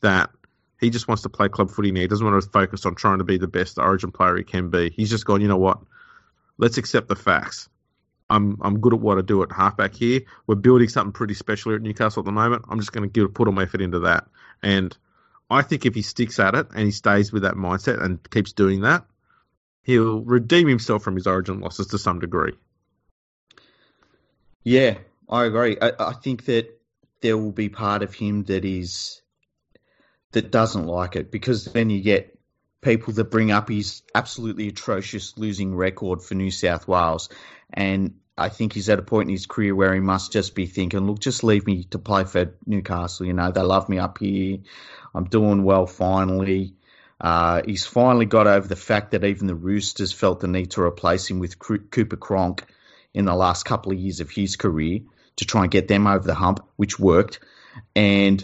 that 0.00 0.30
he 0.80 0.90
just 0.90 1.08
wants 1.08 1.22
to 1.22 1.28
play 1.28 1.48
club 1.48 1.70
footy 1.70 1.92
now. 1.92 2.00
He 2.00 2.08
doesn't 2.08 2.26
want 2.26 2.42
to 2.42 2.48
focus 2.48 2.86
on 2.86 2.94
trying 2.94 3.18
to 3.18 3.24
be 3.24 3.38
the 3.38 3.48
best 3.48 3.78
Origin 3.78 4.10
player 4.12 4.36
he 4.36 4.44
can 4.44 4.70
be. 4.70 4.90
He's 4.90 5.10
just 5.10 5.26
gone, 5.26 5.40
you 5.40 5.48
know 5.48 5.58
what? 5.58 5.78
Let's 6.58 6.78
accept 6.78 7.08
the 7.08 7.16
facts. 7.16 7.68
I'm 8.28 8.58
I'm 8.62 8.80
good 8.80 8.94
at 8.94 9.00
what 9.00 9.18
I 9.18 9.22
do 9.22 9.42
at 9.42 9.50
halfback 9.50 9.94
here. 9.94 10.20
We're 10.46 10.54
building 10.54 10.88
something 10.88 11.12
pretty 11.12 11.34
special 11.34 11.70
here 11.70 11.76
at 11.76 11.82
Newcastle 11.82 12.20
at 12.20 12.26
the 12.26 12.32
moment. 12.32 12.64
I'm 12.68 12.78
just 12.78 12.92
going 12.92 13.10
to 13.10 13.28
put 13.28 13.48
all 13.48 13.52
my 13.52 13.64
effort 13.64 13.80
into 13.80 14.00
that. 14.00 14.28
And 14.62 14.96
I 15.50 15.62
think 15.62 15.84
if 15.84 15.94
he 15.94 16.02
sticks 16.02 16.38
at 16.38 16.54
it 16.54 16.68
and 16.70 16.84
he 16.84 16.92
stays 16.92 17.32
with 17.32 17.42
that 17.42 17.54
mindset 17.54 18.02
and 18.02 18.30
keeps 18.30 18.52
doing 18.52 18.82
that, 18.82 19.04
he'll 19.82 20.20
redeem 20.20 20.68
himself 20.68 21.02
from 21.02 21.16
his 21.16 21.26
Origin 21.26 21.60
losses 21.60 21.88
to 21.88 21.98
some 21.98 22.20
degree. 22.20 22.52
Yeah, 24.62 24.98
I 25.28 25.44
agree. 25.44 25.76
I, 25.80 25.92
I 25.98 26.12
think 26.12 26.44
that 26.44 26.80
there 27.20 27.36
will 27.36 27.52
be 27.52 27.68
part 27.68 28.02
of 28.02 28.14
him 28.14 28.44
that 28.44 28.64
is 28.64 29.19
that 30.32 30.50
doesn't 30.50 30.86
like 30.86 31.16
it 31.16 31.30
because 31.30 31.64
then 31.64 31.90
you 31.90 32.00
get 32.00 32.38
people 32.80 33.12
that 33.12 33.30
bring 33.30 33.50
up 33.50 33.68
his 33.68 34.02
absolutely 34.14 34.68
atrocious 34.68 35.36
losing 35.36 35.74
record 35.74 36.22
for 36.22 36.34
New 36.34 36.50
South 36.50 36.88
Wales. 36.88 37.28
And 37.72 38.16
I 38.38 38.48
think 38.48 38.72
he's 38.72 38.88
at 38.88 38.98
a 38.98 39.02
point 39.02 39.28
in 39.28 39.34
his 39.34 39.46
career 39.46 39.74
where 39.74 39.92
he 39.92 40.00
must 40.00 40.32
just 40.32 40.54
be 40.54 40.66
thinking, 40.66 41.00
look, 41.00 41.18
just 41.18 41.44
leave 41.44 41.66
me 41.66 41.84
to 41.84 41.98
play 41.98 42.24
for 42.24 42.54
Newcastle. 42.66 43.26
You 43.26 43.34
know, 43.34 43.50
they 43.50 43.60
love 43.60 43.88
me 43.88 43.98
up 43.98 44.18
here. 44.18 44.58
I'm 45.14 45.24
doing 45.24 45.62
well 45.64 45.86
finally. 45.86 46.74
Uh, 47.20 47.60
he's 47.66 47.84
finally 47.84 48.24
got 48.24 48.46
over 48.46 48.66
the 48.66 48.76
fact 48.76 49.10
that 49.10 49.24
even 49.24 49.46
the 49.46 49.54
Roosters 49.54 50.12
felt 50.12 50.40
the 50.40 50.48
need 50.48 50.70
to 50.70 50.80
replace 50.80 51.30
him 51.30 51.38
with 51.38 51.58
Cooper 51.58 52.16
Cronk 52.16 52.64
in 53.12 53.26
the 53.26 53.34
last 53.34 53.64
couple 53.64 53.92
of 53.92 53.98
years 53.98 54.20
of 54.20 54.30
his 54.30 54.56
career 54.56 55.00
to 55.36 55.44
try 55.44 55.62
and 55.62 55.70
get 55.70 55.86
them 55.86 56.06
over 56.06 56.26
the 56.26 56.34
hump, 56.34 56.66
which 56.76 56.98
worked. 56.98 57.40
And 57.94 58.42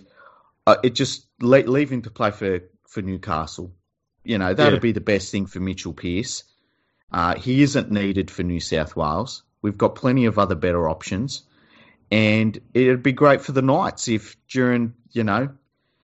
uh, 0.67 0.77
it 0.83 0.95
just 0.95 1.26
le- 1.41 1.71
leave 1.71 1.91
him 1.91 2.03
to 2.03 2.11
play 2.11 2.31
for, 2.31 2.61
for 2.89 3.03
Newcastle. 3.03 3.73
You 4.25 4.39
know, 4.39 4.55
that'd 4.55 4.75
yeah. 4.75 4.81
be 4.81 4.93
the 4.93 5.01
best 5.01 5.31
thing 5.31 5.47
for 5.47 5.61
Mitchell 5.61 5.93
Pearce. 5.93 6.45
Uh, 7.13 7.37
he 7.37 7.63
isn't 7.63 7.91
needed 7.91 8.31
for 8.31 8.43
New 8.43 8.61
South 8.61 8.97
Wales. 8.97 9.45
We've 9.63 9.79
got 9.79 9.95
plenty 9.95 10.27
of 10.27 10.39
other 10.39 10.55
better 10.55 10.89
options. 10.89 11.43
And 12.11 12.59
it'd 12.75 13.03
be 13.03 13.13
great 13.13 13.43
for 13.43 13.53
the 13.53 13.63
Knights 13.63 14.09
if 14.09 14.37
during, 14.49 14.95
you 15.13 15.25
know, 15.25 15.51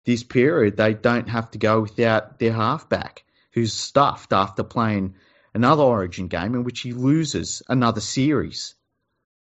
this 0.05 0.23
period 0.23 0.77
they 0.77 0.93
don't 0.93 1.29
have 1.29 1.51
to 1.51 1.57
go 1.57 1.81
without 1.81 2.39
their 2.39 2.53
halfback 2.53 3.23
who's 3.51 3.73
stuffed 3.73 4.33
after 4.33 4.63
playing 4.63 5.15
another 5.53 5.83
Origin 5.83 6.27
game 6.27 6.55
in 6.55 6.63
which 6.63 6.81
he 6.81 6.93
loses 6.93 7.61
another 7.67 8.01
series. 8.01 8.75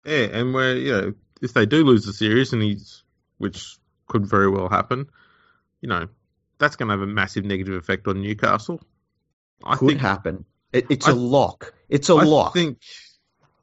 Yeah, 0.05 0.29
and 0.33 0.55
where 0.55 0.77
you 0.77 0.93
know 0.93 1.15
if 1.43 1.53
they 1.53 1.67
do 1.67 1.85
lose 1.85 2.07
the 2.07 2.13
series, 2.13 2.53
and 2.53 2.63
he's 2.63 3.03
which 3.39 3.77
could 4.09 4.27
very 4.27 4.49
well 4.49 4.69
happen, 4.69 5.09
you 5.81 5.89
know 5.89 6.09
that's 6.59 6.77
going 6.77 6.89
to 6.89 6.93
have 6.93 7.01
a 7.01 7.07
massive 7.07 7.45
negative 7.45 7.75
effect 7.75 8.07
on 8.07 8.21
Newcastle. 8.21 8.81
I 9.65 9.77
could 9.77 9.89
think, 9.89 10.01
happen. 10.01 10.45
It, 10.73 10.87
it's 10.91 11.09
I, 11.09 11.13
a 11.13 11.15
lock. 11.15 11.75
It's 11.89 12.09
a 12.09 12.15
I 12.15 12.25
lock. 12.25 12.55
Think, 12.55 12.79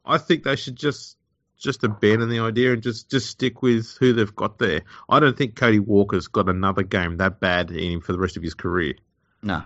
I 0.04 0.18
think 0.18 0.44
they 0.44 0.56
should 0.56 0.76
just 0.76 1.16
just 1.56 1.82
abandon 1.82 2.28
the 2.28 2.38
idea 2.38 2.72
and 2.72 2.82
just 2.82 3.10
just 3.10 3.28
stick 3.28 3.62
with 3.62 3.96
who 3.98 4.12
they've 4.12 4.34
got 4.34 4.58
there. 4.58 4.82
I 5.08 5.20
don't 5.20 5.36
think 5.36 5.56
Cody 5.56 5.80
Walker's 5.80 6.28
got 6.28 6.48
another 6.48 6.82
game 6.82 7.16
that 7.16 7.40
bad 7.40 7.70
in 7.70 7.92
him 7.92 8.00
for 8.00 8.12
the 8.12 8.18
rest 8.18 8.36
of 8.36 8.42
his 8.42 8.54
career. 8.54 8.94
No, 9.42 9.62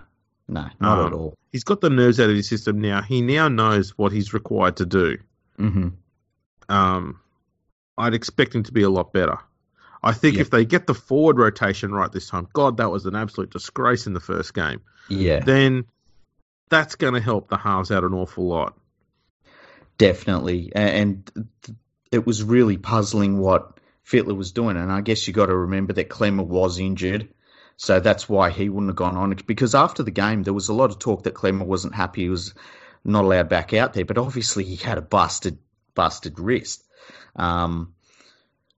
no, 0.47 0.67
not 0.79 0.99
um, 0.99 1.07
at 1.07 1.13
all. 1.13 1.37
He's 1.51 1.63
got 1.63 1.81
the 1.81 1.89
nerves 1.89 2.19
out 2.19 2.29
of 2.29 2.35
his 2.35 2.49
system 2.49 2.81
now. 2.81 3.01
He 3.01 3.21
now 3.21 3.47
knows 3.47 3.97
what 3.97 4.11
he's 4.11 4.33
required 4.33 4.77
to 4.77 4.85
do. 4.85 5.17
Mm-hmm. 5.59 5.89
Um, 6.69 7.19
I'd 7.97 8.13
expect 8.13 8.55
him 8.55 8.63
to 8.63 8.71
be 8.71 8.83
a 8.83 8.89
lot 8.89 9.13
better. 9.13 9.37
I 10.03 10.11
think 10.11 10.37
if 10.37 10.49
they 10.49 10.65
get 10.65 10.85
the 10.85 10.93
forward 10.93 11.37
rotation 11.37 11.91
right 11.91 12.11
this 12.11 12.27
time, 12.27 12.47
God, 12.51 12.77
that 12.77 12.91
was 12.91 13.05
an 13.05 13.15
absolute 13.15 13.51
disgrace 13.51 14.05
in 14.05 14.13
the 14.13 14.19
first 14.19 14.53
game. 14.53 14.81
Yeah. 15.07 15.39
Then 15.39 15.85
that's 16.69 16.95
going 16.95 17.13
to 17.13 17.21
help 17.21 17.49
the 17.49 17.57
halves 17.57 17.91
out 17.91 18.03
an 18.03 18.13
awful 18.13 18.47
lot. 18.47 18.77
Definitely, 19.97 20.71
and 20.75 21.31
it 22.11 22.25
was 22.25 22.43
really 22.43 22.77
puzzling 22.77 23.37
what 23.37 23.79
Fittler 24.05 24.35
was 24.35 24.51
doing. 24.51 24.75
And 24.75 24.91
I 24.91 25.01
guess 25.01 25.27
you 25.27 25.33
got 25.33 25.45
to 25.45 25.55
remember 25.55 25.93
that 25.93 26.09
Klemmer 26.09 26.45
was 26.45 26.79
injured. 26.79 27.29
So 27.77 27.99
that's 27.99 28.27
why 28.27 28.49
he 28.49 28.69
wouldn't 28.69 28.89
have 28.89 28.95
gone 28.95 29.17
on. 29.17 29.37
Because 29.45 29.75
after 29.75 30.03
the 30.03 30.11
game, 30.11 30.43
there 30.43 30.53
was 30.53 30.69
a 30.69 30.73
lot 30.73 30.89
of 30.89 30.99
talk 30.99 31.23
that 31.23 31.35
Klemmer 31.35 31.65
wasn't 31.65 31.95
happy. 31.95 32.23
He 32.23 32.29
was 32.29 32.53
not 33.03 33.23
allowed 33.23 33.49
back 33.49 33.73
out 33.73 33.93
there. 33.93 34.05
But 34.05 34.17
obviously, 34.17 34.63
he 34.63 34.75
had 34.75 34.97
a 34.97 35.01
busted, 35.01 35.57
busted 35.93 36.39
wrist. 36.39 36.83
Um, 37.35 37.93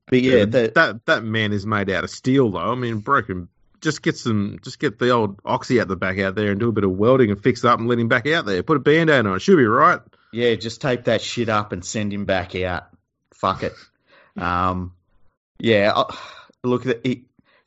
but 0.07 0.21
yeah, 0.21 0.37
yeah 0.37 0.45
the, 0.45 0.71
that 0.75 1.05
that 1.05 1.23
man 1.23 1.53
is 1.53 1.65
made 1.65 1.89
out 1.89 2.03
of 2.03 2.09
steel, 2.09 2.51
though. 2.51 2.71
I 2.71 2.75
mean, 2.75 2.99
broken. 2.99 3.49
Just 3.81 4.01
get 4.01 4.17
some, 4.17 4.57
just 4.63 4.79
get 4.79 4.97
the 4.97 5.11
old 5.11 5.39
oxy 5.45 5.79
out 5.79 5.87
the 5.87 5.95
back 5.95 6.17
out 6.19 6.33
there 6.33 6.49
and 6.49 6.59
do 6.59 6.69
a 6.69 6.71
bit 6.71 6.83
of 6.83 6.91
welding 6.91 7.29
and 7.29 7.41
fix 7.41 7.63
it 7.63 7.67
up 7.67 7.79
and 7.79 7.87
let 7.87 7.99
him 7.99 8.07
back 8.07 8.25
out 8.27 8.45
there. 8.45 8.63
Put 8.63 8.77
a 8.77 8.79
band 8.79 9.09
aid 9.09 9.25
on 9.25 9.35
it. 9.35 9.41
Should 9.41 9.57
be 9.57 9.65
right. 9.65 9.99
Yeah, 10.31 10.55
just 10.55 10.81
tape 10.81 11.03
that 11.03 11.21
shit 11.21 11.49
up 11.49 11.71
and 11.71 11.85
send 11.85 12.11
him 12.11 12.25
back 12.25 12.55
out. 12.55 12.87
Fuck 13.33 13.63
it. 13.63 13.73
Um, 14.37 14.91
yeah, 15.59 16.03
look, 16.61 16.85
it, 16.85 17.21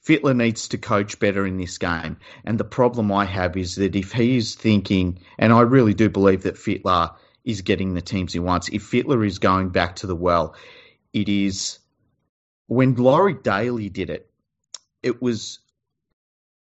Fittler 0.08 0.36
needs 0.36 0.68
to 0.68 0.78
coach 0.78 1.18
better 1.18 1.46
in 1.46 1.58
this 1.58 1.78
game. 1.78 2.16
And 2.44 2.58
the 2.58 2.64
problem 2.64 3.12
I 3.12 3.24
have 3.24 3.56
is 3.56 3.76
that 3.76 3.94
if 3.96 4.12
he's 4.12 4.54
thinking, 4.54 5.20
and 5.38 5.52
I 5.52 5.62
really 5.62 5.94
do 5.94 6.08
believe 6.08 6.42
that 6.44 6.56
Fittler 6.56 7.14
is 7.44 7.62
getting 7.62 7.94
the 7.94 8.00
teams 8.00 8.32
he 8.32 8.38
wants, 8.38 8.68
if 8.68 8.82
Fittler 8.82 9.26
is 9.26 9.38
going 9.38 9.70
back 9.70 9.96
to 9.96 10.06
the 10.06 10.16
well, 10.16 10.54
it 11.12 11.28
is 11.28 11.78
when 12.68 12.94
Laurie 12.94 13.34
Daley 13.34 13.88
did 13.88 14.10
it, 14.10 14.30
it 15.02 15.20
was 15.20 15.58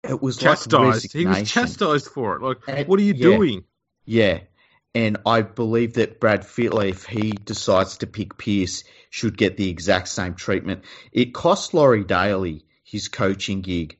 it 0.02 0.20
was 0.20 0.38
chastised. 0.38 1.04
Like 1.04 1.12
he 1.12 1.26
was 1.26 1.48
chastised 1.48 2.08
for 2.08 2.36
it. 2.36 2.42
Like, 2.42 2.56
and, 2.66 2.88
what 2.88 2.98
are 2.98 3.02
you 3.02 3.14
yeah, 3.14 3.22
doing? 3.22 3.64
Yeah. 4.04 4.40
And 4.92 5.18
I 5.24 5.42
believe 5.42 5.94
that 5.94 6.18
Brad 6.18 6.40
Fittler, 6.40 6.88
if 6.88 7.04
he 7.06 7.30
decides 7.30 7.98
to 7.98 8.08
pick 8.08 8.36
Pearce, 8.38 8.82
should 9.10 9.36
get 9.36 9.56
the 9.56 9.68
exact 9.68 10.08
same 10.08 10.34
treatment. 10.34 10.84
It 11.12 11.32
cost 11.32 11.74
Laurie 11.74 12.02
Daley 12.02 12.64
his 12.82 13.06
coaching 13.06 13.60
gig, 13.60 13.98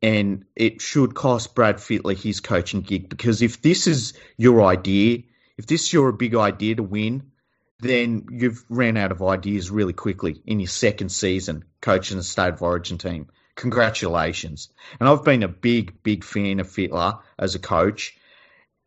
and 0.00 0.44
it 0.54 0.80
should 0.80 1.14
cost 1.14 1.56
Brad 1.56 1.78
Fittler 1.78 2.16
his 2.16 2.38
coaching 2.38 2.82
gig 2.82 3.08
because 3.08 3.42
if 3.42 3.62
this 3.62 3.88
is 3.88 4.12
your 4.36 4.62
idea, 4.64 5.22
if 5.56 5.66
this 5.66 5.86
is 5.86 5.92
your 5.92 6.12
big 6.12 6.36
idea 6.36 6.76
to 6.76 6.84
win, 6.84 7.32
then 7.80 8.26
you've 8.30 8.64
ran 8.68 8.96
out 8.96 9.12
of 9.12 9.22
ideas 9.22 9.70
really 9.70 9.92
quickly 9.92 10.42
in 10.46 10.58
your 10.60 10.68
second 10.68 11.10
season 11.10 11.64
coaching 11.80 12.16
the 12.16 12.24
state 12.24 12.54
of 12.54 12.62
origin 12.62 12.98
team. 12.98 13.28
Congratulations. 13.54 14.68
And 14.98 15.08
I've 15.08 15.24
been 15.24 15.42
a 15.42 15.48
big, 15.48 16.02
big 16.02 16.24
fan 16.24 16.60
of 16.60 16.68
Fittler 16.68 17.20
as 17.38 17.54
a 17.54 17.58
coach. 17.58 18.16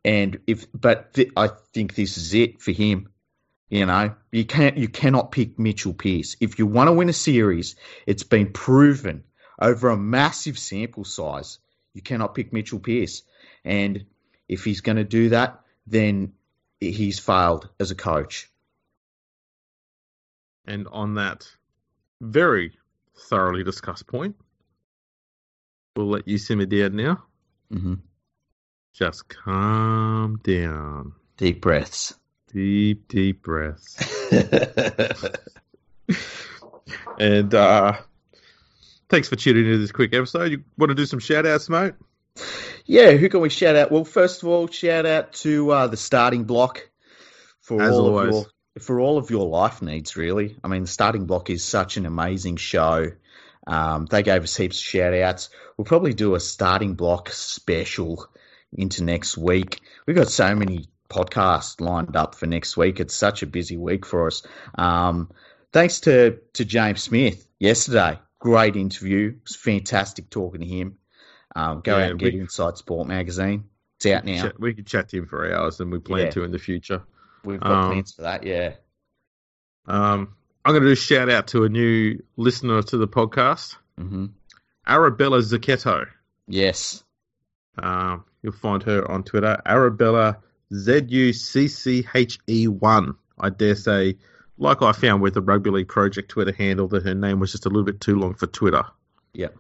And 0.04 0.40
if, 0.48 0.66
but 0.74 1.14
th- 1.14 1.32
I 1.38 1.50
think 1.74 1.96
this 1.96 2.18
is 2.18 2.34
it 2.34 2.62
for 2.62 2.72
him. 2.72 3.10
You 3.70 3.86
know, 3.86 4.16
you 4.34 4.44
can't, 4.44 4.78
you 4.78 4.90
cannot 4.90 5.32
pick 5.32 5.58
Mitchell 5.58 5.94
Pearce. 5.94 6.36
If 6.42 6.60
you 6.60 6.66
want 6.66 6.90
to 6.90 6.94
win 6.94 7.08
a 7.08 7.14
series, 7.14 7.78
it's 8.06 8.24
been 8.24 8.52
proven 8.52 9.24
over 9.62 9.90
a 9.90 9.98
massive 9.98 10.60
sample 10.60 11.06
size. 11.06 11.60
You 11.94 12.02
cannot 12.02 12.36
pick 12.36 12.52
Mitchell 12.52 12.80
Pearce. 12.80 13.22
And 13.64 14.06
if 14.50 14.66
he's 14.66 14.82
going 14.82 14.98
to 14.98 15.06
do 15.06 15.30
that, 15.30 15.62
then 15.88 16.34
he's 16.82 17.20
failed 17.20 17.70
as 17.80 17.92
a 17.92 17.96
coach. 17.96 18.51
And 20.72 20.88
on 20.90 21.16
that 21.16 21.46
very 22.22 22.72
thoroughly 23.28 23.62
discussed 23.62 24.08
point, 24.08 24.38
we'll 25.98 26.08
let 26.08 26.30
you 26.30 26.38
simmer 26.38 26.66
down 26.66 26.96
now. 26.96 27.24
Mm-hmm. 27.74 27.96
Just 28.94 29.28
calm 29.28 30.40
down. 30.42 31.12
Deep 31.36 31.60
breaths. 31.60 32.14
Deep, 32.54 33.10
deep 33.10 33.44
breaths. 33.44 33.98
and 37.20 37.54
uh, 37.54 37.98
thanks 39.10 39.28
for 39.28 39.36
tuning 39.36 39.66
into 39.66 39.80
this 39.80 39.92
quick 39.92 40.16
episode. 40.16 40.54
You 40.54 40.64
want 40.78 40.92
to 40.92 40.96
do 40.96 41.06
some 41.06 41.20
shout 41.20 41.46
outs, 41.46 41.68
mate? 41.68 41.96
Yeah, 42.86 43.12
who 43.12 43.28
can 43.28 43.42
we 43.42 43.50
shout 43.50 43.76
out? 43.76 43.92
Well, 43.92 44.06
first 44.06 44.42
of 44.42 44.48
all, 44.48 44.68
shout 44.68 45.06
out 45.06 45.34
to 45.34 45.70
uh, 45.70 45.88
the 45.88 45.98
starting 45.98 46.46
block 46.46 46.90
for 47.60 47.82
As 47.82 47.92
all 47.92 48.06
always. 48.06 48.30
of 48.30 48.34
your 48.36 48.46
for 48.80 49.00
all 49.00 49.18
of 49.18 49.30
your 49.30 49.48
life 49.48 49.82
needs, 49.82 50.16
really. 50.16 50.58
I 50.64 50.68
mean, 50.68 50.86
Starting 50.86 51.26
Block 51.26 51.50
is 51.50 51.64
such 51.64 51.98
an 51.98 52.06
amazing 52.06 52.58
show. 52.58 53.12
Um, 53.68 54.08
they 54.10 54.24
gave 54.24 54.44
us 54.44 54.56
heaps 54.56 54.78
of 54.78 54.84
shout 54.84 55.14
outs. 55.14 55.50
We'll 55.78 55.86
probably 55.86 56.14
do 56.14 56.36
a 56.36 56.40
Starting 56.40 56.96
Block 56.96 57.30
special 57.30 58.28
into 58.74 59.04
next 59.04 59.38
week. 59.38 59.82
We've 60.06 60.16
got 60.16 60.30
so 60.30 60.56
many 60.56 60.88
podcasts 61.10 61.82
lined 61.82 62.16
up 62.16 62.36
for 62.36 62.46
next 62.46 62.78
week. 62.78 63.00
It's 63.00 63.14
such 63.14 63.44
a 63.44 63.48
busy 63.48 63.78
week 63.78 64.06
for 64.06 64.28
us. 64.28 64.44
Um, 64.76 65.30
thanks 65.74 66.00
to, 66.02 66.40
to 66.54 66.66
James 66.66 67.04
Smith 67.04 67.46
yesterday. 67.60 68.20
Great 68.40 68.76
interview. 68.76 69.36
It 69.36 69.44
was 69.44 69.56
fantastic 69.56 70.30
talking 70.30 70.62
to 70.62 70.68
him. 70.68 70.98
Um, 71.56 71.82
go 71.82 71.98
yeah, 71.98 72.06
out 72.06 72.12
and 72.12 72.20
get 72.20 72.34
we, 72.34 72.40
Inside 72.40 72.78
Sport 72.78 73.08
magazine. 73.08 73.66
It's 73.98 74.06
out 74.06 74.26
now. 74.26 74.44
Chat, 74.44 74.60
we 74.60 74.74
could 74.74 74.88
chat 74.88 75.10
to 75.10 75.18
him 75.18 75.28
for 75.28 75.54
hours, 75.54 75.80
and 75.80 75.92
we 75.92 76.00
plan 76.00 76.26
yeah. 76.26 76.32
to 76.32 76.44
in 76.44 76.52
the 76.52 76.58
future. 76.58 77.04
We've 77.44 77.60
got 77.60 77.72
um, 77.72 77.92
plans 77.92 78.14
for 78.14 78.24
that, 78.24 78.44
yeah. 78.44 78.74
Um, 79.88 80.36
I'm 80.64 80.74
going 80.74 80.84
to 80.84 80.90
do 80.90 80.94
a 80.94 80.96
shout 80.96 81.30
out 81.30 81.48
to 81.48 81.64
a 81.64 81.70
new 81.70 82.22
listener 82.38 82.82
to 82.84 82.98
the 82.98 83.08
podcast, 83.08 83.76
hmm 83.98 84.28
Arabella 84.88 85.40
Zucchetto. 85.40 86.08
Yes. 86.48 87.04
Um, 87.78 88.26
you'll 88.42 88.52
find 88.54 88.82
her 88.84 89.10
on 89.10 89.24
Twitter, 89.24 89.62
Arabella 89.66 90.40
Z 90.74 91.06
U 91.08 91.34
C 91.34 91.68
C 91.68 92.06
H 92.14 92.40
E 92.48 92.68
one. 92.68 93.16
I 93.40 93.50
dare 93.50 93.76
say, 93.76 94.18
like 94.58 94.82
I 94.82 94.92
found 94.92 95.22
with 95.22 95.34
the 95.36 95.42
Rugby 95.42 95.70
League 95.70 95.88
Project 95.88 96.30
Twitter 96.30 96.52
handle, 96.52 96.88
that 96.90 97.04
her 97.04 97.14
name 97.14 97.40
was 97.40 97.52
just 97.52 97.66
a 97.66 97.70
little 97.70 97.84
bit 97.84 98.02
too 98.02 98.16
long 98.16 98.34
for 98.34 98.48
Twitter. 98.48 98.84
Yep. 99.34 99.56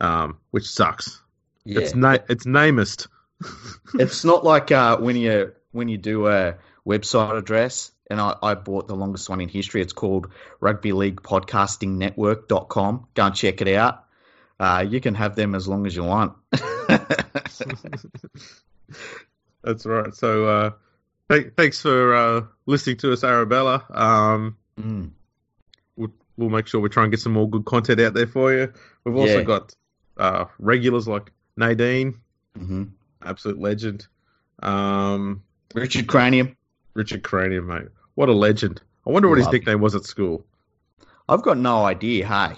Um, 0.00 0.38
which 0.50 0.68
sucks. 0.68 1.22
Yeah. 1.64 1.80
It's 1.80 1.94
na- 1.94 2.18
it's 2.28 2.44
namest. 2.46 3.08
It's 3.94 4.24
not 4.24 4.44
like 4.44 4.72
uh, 4.72 4.96
when 4.98 5.16
you 5.16 5.52
when 5.72 5.88
you 5.88 5.98
do 5.98 6.28
a 6.28 6.54
website 6.86 7.36
address, 7.38 7.90
and 8.10 8.20
I, 8.20 8.36
I 8.42 8.54
bought 8.54 8.88
the 8.88 8.94
longest 8.96 9.28
one 9.28 9.40
in 9.40 9.48
history. 9.48 9.80
It's 9.82 9.92
called 9.92 10.28
Rugby 10.60 10.92
League 10.92 11.22
Podcasting 11.22 11.96
Network.com. 11.96 13.06
Go 13.14 13.24
and 13.26 13.34
check 13.34 13.60
it 13.60 13.68
out. 13.68 14.04
Uh, 14.60 14.84
you 14.88 15.00
can 15.00 15.14
have 15.14 15.34
them 15.36 15.54
as 15.54 15.66
long 15.66 15.86
as 15.86 15.96
you 15.96 16.04
want. 16.04 16.34
That's 19.62 19.86
right. 19.86 20.14
So, 20.14 20.46
uh, 20.46 20.70
th- 21.30 21.52
thanks 21.56 21.80
for 21.80 22.14
uh, 22.14 22.42
listening 22.66 22.98
to 22.98 23.12
us, 23.12 23.24
Arabella. 23.24 23.84
Um, 23.90 24.56
Mm. 24.80 25.12
we'll, 25.96 26.10
we'll 26.36 26.50
make 26.50 26.66
sure 26.66 26.80
we 26.80 26.88
try 26.88 27.04
and 27.04 27.12
get 27.12 27.20
some 27.20 27.32
more 27.32 27.48
good 27.48 27.64
content 27.64 28.00
out 28.00 28.12
there 28.12 28.26
for 28.26 28.52
you. 28.52 28.72
We've 29.04 29.14
also 29.16 29.38
Yeah. 29.38 29.44
got 29.44 29.74
uh, 30.16 30.46
regulars 30.58 31.06
like 31.06 31.30
Nadine, 31.56 32.20
hmm 32.58 32.84
absolute 33.22 33.58
legend. 33.60 34.06
Um, 34.60 35.42
Richard 35.74 36.08
Cranium. 36.08 36.56
Richard 36.94 37.22
Cranium, 37.22 37.66
mate. 37.66 37.88
What 38.14 38.28
a 38.28 38.32
legend. 38.32 38.80
I 39.06 39.10
wonder 39.10 39.28
what 39.28 39.38
his 39.38 39.50
nickname 39.50 39.80
was 39.80 39.94
at 39.94 40.04
school. 40.04 40.46
I've 41.28 41.42
got 41.42 41.58
no 41.58 41.84
idea. 41.84 42.26
Hey, 42.26 42.54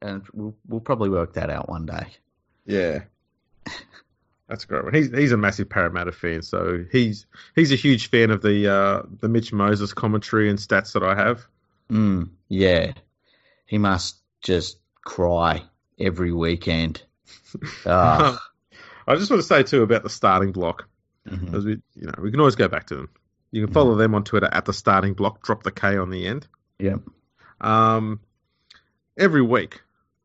and 0.00 0.22
we'll, 0.32 0.54
we'll 0.66 0.80
probably 0.80 1.10
work 1.10 1.34
that 1.34 1.50
out 1.50 1.68
one 1.68 1.86
day. 1.86 2.06
Yeah. 2.66 3.00
That's 4.50 4.64
great. 4.64 4.82
one. 4.82 4.92
He's 4.92 5.10
he's 5.12 5.30
a 5.30 5.36
massive 5.36 5.68
Parramatta 5.68 6.10
fan, 6.10 6.42
so 6.42 6.84
he's 6.90 7.26
he's 7.54 7.70
a 7.70 7.76
huge 7.76 8.10
fan 8.10 8.32
of 8.32 8.42
the 8.42 8.68
uh, 8.68 9.02
the 9.20 9.28
Mitch 9.28 9.52
Moses 9.52 9.92
commentary 9.92 10.50
and 10.50 10.58
stats 10.58 10.92
that 10.94 11.04
I 11.04 11.14
have. 11.14 11.46
Mm, 11.88 12.30
yeah, 12.48 12.92
he 13.66 13.78
must 13.78 14.18
just 14.42 14.78
cry 15.04 15.62
every 15.98 16.32
weekend. 16.32 17.02
Ah, 17.84 18.40
I 19.08 19.16
just 19.16 19.28
want 19.28 19.42
to 19.42 19.46
say 19.46 19.64
too 19.64 19.82
about 19.82 20.04
the 20.04 20.10
starting 20.10 20.52
block, 20.52 20.88
mhm. 21.28 21.46
because 21.46 21.64
we 21.64 21.72
you 21.96 22.06
know 22.06 22.14
we 22.20 22.30
can 22.30 22.38
always 22.38 22.54
go 22.54 22.68
back 22.68 22.86
to 22.88 22.94
them. 22.94 23.08
You 23.52 23.64
can 23.64 23.74
follow 23.74 23.96
them 23.96 24.14
on 24.14 24.24
Twitter 24.24 24.48
at 24.50 24.64
the 24.64 24.72
starting 24.72 25.14
block. 25.14 25.42
Drop 25.42 25.62
the 25.62 25.72
K 25.72 25.96
on 25.96 26.10
the 26.10 26.26
end. 26.26 26.46
Yeah. 26.78 26.96
Um, 27.60 28.20
every 29.16 29.42
week 29.42 29.80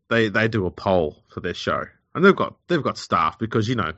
they 0.10 0.30
they 0.30 0.48
do 0.48 0.66
a 0.66 0.72
poll 0.72 1.24
for 1.30 1.40
their 1.42 1.54
show, 1.54 1.84
and 2.14 2.24
they've 2.24 2.36
got 2.36 2.56
they've 2.68 2.84
got 2.84 2.98
staff 2.98 3.40
because 3.40 3.68
you 3.68 3.76
know 3.76 3.94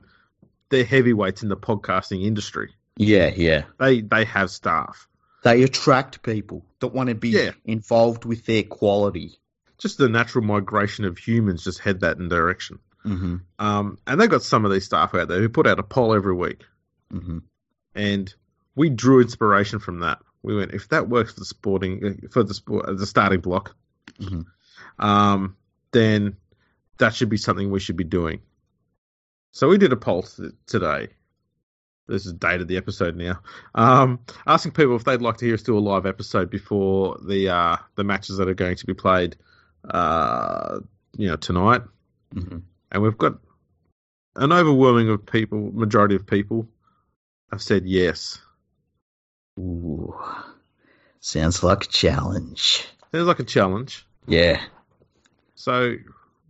they're 0.70 0.84
heavyweights 0.86 1.44
in 1.44 1.50
the 1.50 1.58
podcasting 1.58 2.26
industry. 2.26 2.74
Yeah, 2.96 3.32
yeah. 3.36 3.66
They 3.80 4.02
they 4.02 4.26
have 4.26 4.50
staff. 4.50 5.08
They 5.44 5.64
attract 5.64 6.24
people 6.24 6.66
that 6.80 6.88
want 6.88 7.10
to 7.10 7.16
be 7.16 7.30
Yeah. 7.30 7.52
involved 7.66 8.26
with 8.26 8.46
their 8.46 8.64
quality. 8.64 9.38
Just 9.78 9.98
the 10.00 10.10
natural 10.10 10.44
migration 10.44 11.06
of 11.06 11.18
humans 11.18 11.64
just 11.64 11.80
head 11.80 12.00
that 12.00 12.18
in 12.18 12.28
direction. 12.28 12.80
hmm 13.04 13.38
Um, 13.60 14.00
and 14.08 14.20
they've 14.20 14.30
got 14.30 14.42
some 14.42 14.66
of 14.66 14.72
these 14.72 14.86
staff 14.86 15.14
out 15.14 15.28
there 15.28 15.40
who 15.40 15.48
put 15.50 15.68
out 15.68 15.80
a 15.80 15.84
poll 15.84 16.14
every 16.16 16.34
week, 16.34 16.64
hmm 17.12 17.40
and 17.94 18.34
we 18.78 18.90
drew 18.90 19.22
inspiration 19.22 19.80
from 19.80 20.00
that. 20.02 20.20
We 20.44 20.56
went, 20.56 20.72
if 20.74 20.88
that 20.90 21.10
works 21.10 21.34
for 21.34 21.40
the 21.42 21.46
sporting 21.46 22.30
for 22.32 22.44
the 22.44 22.54
sport, 22.54 22.86
the 22.98 23.06
starting 23.06 23.42
block, 23.42 23.76
Mhm. 24.22 24.46
um, 25.00 25.58
then 25.92 26.38
that 27.00 27.14
should 27.14 27.30
be 27.30 27.38
something 27.38 27.70
we 27.70 27.80
should 27.80 27.98
be 27.98 28.04
doing. 28.06 28.40
So 29.52 29.68
we 29.68 29.78
did 29.78 29.92
a 29.92 29.98
poll 29.98 30.24
t- 30.24 30.52
today. 30.68 31.10
This 32.08 32.26
is 32.26 32.34
date 32.34 32.62
of 32.62 32.68
the 32.68 32.78
episode 32.78 33.16
now. 33.18 33.42
Um, 33.76 34.20
asking 34.46 34.72
people 34.74 34.96
if 34.96 35.04
they'd 35.04 35.22
like 35.22 35.38
to 35.38 35.46
hear 35.46 35.56
us 35.56 35.64
do 35.64 35.78
a 35.78 35.80
live 35.80 36.06
episode 36.06 36.50
before 36.50 37.18
the 37.28 37.50
uh, 37.50 37.78
the 37.96 38.04
matches 38.04 38.38
that 38.38 38.48
are 38.48 38.54
going 38.54 38.76
to 38.78 38.86
be 38.86 38.94
played, 38.94 39.36
uh, 39.90 40.80
you 41.18 41.28
know, 41.28 41.36
tonight. 41.36 41.82
hmm 42.32 42.60
And 42.92 43.04
we've 43.04 43.18
got 43.18 43.40
an 44.36 44.54
overwhelming 44.54 45.10
of 45.10 45.26
people, 45.26 45.72
majority 45.74 46.16
of 46.16 46.26
people, 46.28 46.70
have 47.52 47.62
said 47.62 47.86
yes. 47.86 48.40
Ooh, 49.58 50.16
sounds 51.20 51.64
like 51.64 51.84
a 51.86 51.88
challenge. 51.88 52.86
Sounds 53.14 53.28
like 53.28 53.40
a 53.40 53.44
challenge. 53.44 54.06
Yeah, 54.28 54.62
So 55.56 55.96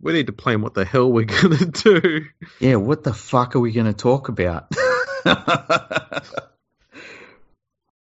we 0.00 0.12
need 0.12 0.26
to 0.26 0.32
plan 0.32 0.60
what 0.62 0.74
the 0.74 0.84
hell 0.84 1.10
we're 1.12 1.24
gonna 1.42 1.66
do. 1.66 2.24
yeah. 2.60 2.74
What 2.76 3.04
the 3.04 3.14
fuck 3.14 3.54
are 3.56 3.60
we 3.60 3.72
going 3.72 3.86
to 3.86 3.92
talk 3.92 4.28
about? 4.28 4.66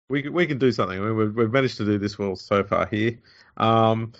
We 0.09 0.21
can, 0.21 0.33
we 0.33 0.45
can 0.45 0.59
do 0.59 0.71
something. 0.71 0.99
I 0.99 1.01
mean, 1.01 1.15
we've, 1.15 1.33
we've 1.35 1.51
managed 1.51 1.77
to 1.77 1.85
do 1.85 1.97
this 1.97 2.19
well 2.19 2.35
so 2.35 2.63
far 2.63 2.85
here. 2.85 3.17
Um, 3.57 4.13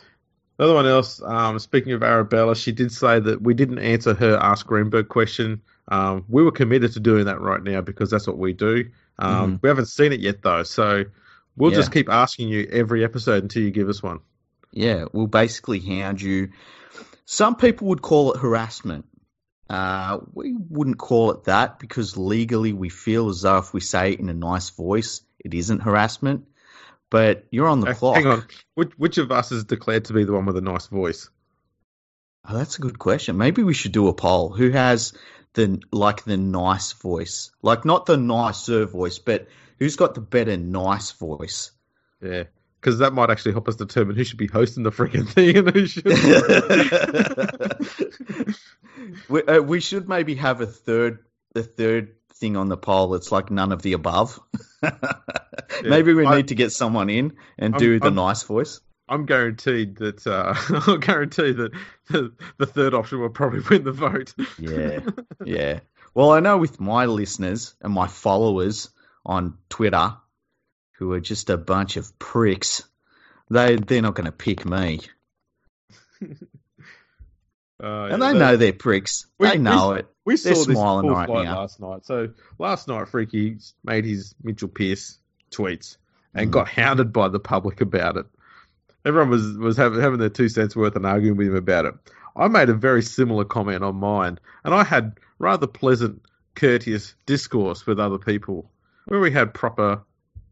the 0.58 0.64
other 0.66 0.74
one 0.74 0.86
else, 0.86 1.22
um, 1.24 1.58
speaking 1.60 1.94
of 1.94 2.04
Arabella, 2.04 2.56
she 2.56 2.72
did 2.72 2.92
say 2.92 3.20
that 3.20 3.42
we 3.42 3.54
didn't 3.54 3.80
answer 3.80 4.14
her 4.14 4.38
Ask 4.38 4.68
Greenberg 4.68 5.10
question. 5.10 5.62
Um, 5.88 6.26
we 6.30 6.44
were 6.44 6.52
committed 6.52 6.94
to 6.94 7.00
doing 7.00 7.26
that 7.26 7.42
right 7.42 7.62
now 7.62 7.82
because 7.82 8.10
that's 8.10 8.28
what 8.28 8.38
we 8.38 8.54
do. 8.54 8.90
Um, 9.20 9.60
We 9.62 9.70
haven't 9.70 9.88
seen 9.88 10.12
it 10.14 10.20
yet 10.22 10.42
though, 10.42 10.64
so 10.64 11.06
we'll 11.58 11.72
Yeah. 11.72 11.78
just 11.78 11.92
keep 11.92 12.10
asking 12.10 12.50
you 12.50 12.68
every 12.72 13.04
episode 13.04 13.44
until 13.44 13.62
you 13.64 13.72
give 13.72 13.90
us 13.90 14.02
one. 14.02 14.20
Yeah, 14.72 15.06
we'll 15.12 15.28
basically 15.28 15.80
hound 15.80 16.22
you. 16.22 16.50
Some 17.26 17.56
people 17.56 17.88
would 17.90 18.02
call 18.02 18.34
it 18.34 18.40
harassment. 18.40 19.06
Uh, 19.70 20.20
we 20.34 20.56
wouldn't 20.70 20.98
call 20.98 21.32
it 21.32 21.46
that 21.46 21.80
because 21.80 22.18
legally 22.18 22.74
we 22.74 22.90
feel 22.90 23.30
as 23.30 23.42
though 23.42 23.58
if 23.58 23.74
we 23.74 23.80
say 23.82 24.14
it 24.14 24.20
in 24.20 24.30
a 24.30 24.34
nice 24.34 24.70
voice, 24.72 25.22
it 25.40 25.54
isn't 25.54 25.82
harassment. 25.82 26.46
But 27.14 27.46
you're 27.52 27.68
on 27.68 27.80
the 27.80 27.92
Uh, 27.92 27.94
clock. 27.94 28.16
Hang 28.16 28.26
on, 28.26 28.44
which, 28.74 28.92
which 28.98 29.20
of 29.20 29.32
us 29.32 29.52
is 29.52 29.66
declared 29.66 30.06
to 30.06 30.14
be 30.14 30.24
the 30.24 30.34
one 30.34 30.48
with 30.48 30.58
a 30.58 30.62
nice 30.62 30.88
voice? 30.88 31.30
Oh, 32.44 32.58
that's 32.58 32.80
a 32.80 32.82
good 32.82 32.98
question. 32.98 33.38
Maybe 33.38 33.62
we 33.62 33.76
should 33.76 33.92
do 33.92 34.08
a 34.08 34.16
poll. 34.16 34.50
Who 34.50 34.72
has 34.72 35.14
the 35.54 35.80
like 35.92 36.24
the 36.24 36.38
nice 36.38 36.94
voice? 36.94 37.52
Like 37.62 37.86
not 37.86 38.08
the 38.08 38.18
nicer 38.18 38.86
voice, 38.86 39.20
but 39.20 39.48
who's 39.78 39.96
got 39.96 40.16
the 40.16 40.22
better 40.22 40.58
nice 40.58 41.12
voice? 41.12 41.70
Yeah, 42.20 42.46
because 42.82 42.98
that 42.98 43.14
might 43.14 43.30
actually 43.30 43.52
help 43.52 43.68
us 43.68 43.76
determine 43.76 44.16
who 44.16 44.24
should 44.24 44.40
be 44.40 44.48
hosting 44.48 44.82
the 44.82 44.92
freaking 44.92 45.30
thing 45.30 45.56
and 45.56 45.70
who 45.70 45.86
should. 45.86 46.06
we, 49.30 49.44
uh, 49.44 49.62
we 49.62 49.80
should 49.80 50.10
maybe 50.10 50.34
have 50.34 50.62
a 50.62 50.66
third 50.66 51.20
the 51.54 51.62
third 51.62 52.16
thing 52.44 52.58
on 52.58 52.68
the 52.68 52.76
poll. 52.76 53.16
It's 53.16 53.32
like 53.32 53.50
none 53.50 53.72
of 53.72 53.82
the 53.82 53.94
above. 53.94 54.38
maybe 55.84 56.14
we 56.14 56.26
I- 56.26 56.36
need 56.36 56.50
to 56.50 56.56
get 56.56 56.74
someone 56.74 57.10
in 57.10 57.38
and 57.58 57.74
I'm- 57.76 57.80
do 57.80 58.00
the 58.00 58.08
I'm- 58.08 58.16
nice 58.16 58.44
voice. 58.44 58.82
I'm 59.08 59.26
guaranteed 59.26 59.98
that 59.98 60.26
uh, 60.26 60.54
I'll 60.88 60.98
guarantee 60.98 61.52
that 61.52 61.72
the, 62.10 62.34
the 62.58 62.66
third 62.66 62.94
option 62.94 63.20
will 63.20 63.30
probably 63.30 63.60
win 63.70 63.84
the 63.84 63.92
vote. 63.92 64.34
Yeah, 64.58 65.00
yeah. 65.46 65.80
Well, 66.16 66.32
I 66.32 66.40
know 66.40 66.58
with 66.58 66.80
my 66.80 67.06
listeners 67.06 67.76
and 67.82 67.94
my 67.94 68.08
followers 68.08 68.90
on 69.26 69.58
Twitter, 69.70 70.16
who 70.98 71.12
are 71.14 71.20
just 71.20 71.50
a 71.50 71.58
bunch 71.58 71.98
of 71.98 72.18
pricks, 72.18 72.84
they 73.50 73.76
they're 73.76 74.02
not 74.02 74.16
going 74.16 74.26
to 74.26 74.32
pick 74.32 74.66
me, 74.66 75.02
Uh, 77.84 78.06
and 78.06 78.12
yeah, 78.22 78.28
they 78.32 78.34
that- 78.34 78.40
know 78.40 78.58
they're 78.58 78.74
pricks. 78.74 79.26
We- 79.38 79.50
they 79.50 79.58
know 79.58 79.92
it. 79.94 80.08
we 80.26 80.36
they're 80.38 80.56
saw 80.56 80.64
this 80.66 80.78
full 80.78 81.10
right 81.10 81.28
flight 81.28 81.46
now. 81.46 81.60
last 81.60 81.80
night. 81.82 82.06
So 82.06 82.30
last 82.58 82.88
night, 82.88 83.10
Freaky 83.10 83.58
made 83.84 84.06
his 84.06 84.34
Mitchell 84.42 84.70
Pearce 84.70 85.18
tweets 85.52 85.98
and 86.34 86.48
Mhm. 86.50 86.54
got 86.54 86.70
hounded 86.70 87.12
by 87.12 87.28
the 87.28 87.40
public 87.40 87.82
about 87.82 88.16
it. 88.18 88.26
Everyone 89.06 89.30
was 89.30 89.58
was 89.58 89.76
having, 89.76 90.00
having 90.00 90.20
their 90.20 90.30
two 90.30 90.48
cents 90.48 90.76
worth 90.78 90.96
and 90.96 91.06
arguing 91.06 91.36
with 91.36 91.48
him 91.48 91.56
about 91.58 91.84
it. 91.86 91.94
I 92.38 92.48
made 92.48 92.70
a 92.70 92.74
very 92.74 93.02
similar 93.04 93.44
comment 93.44 93.84
on 93.84 93.98
mine, 93.98 94.40
and 94.64 94.74
I 94.74 94.84
had 94.86 95.20
rather 95.40 95.68
pleasant, 95.68 96.22
courteous 96.56 97.14
discourse 97.26 97.86
with 97.86 98.00
other 98.00 98.18
people 98.18 98.72
where 99.06 99.20
we 99.20 99.30
had 99.32 99.54
proper 99.54 100.02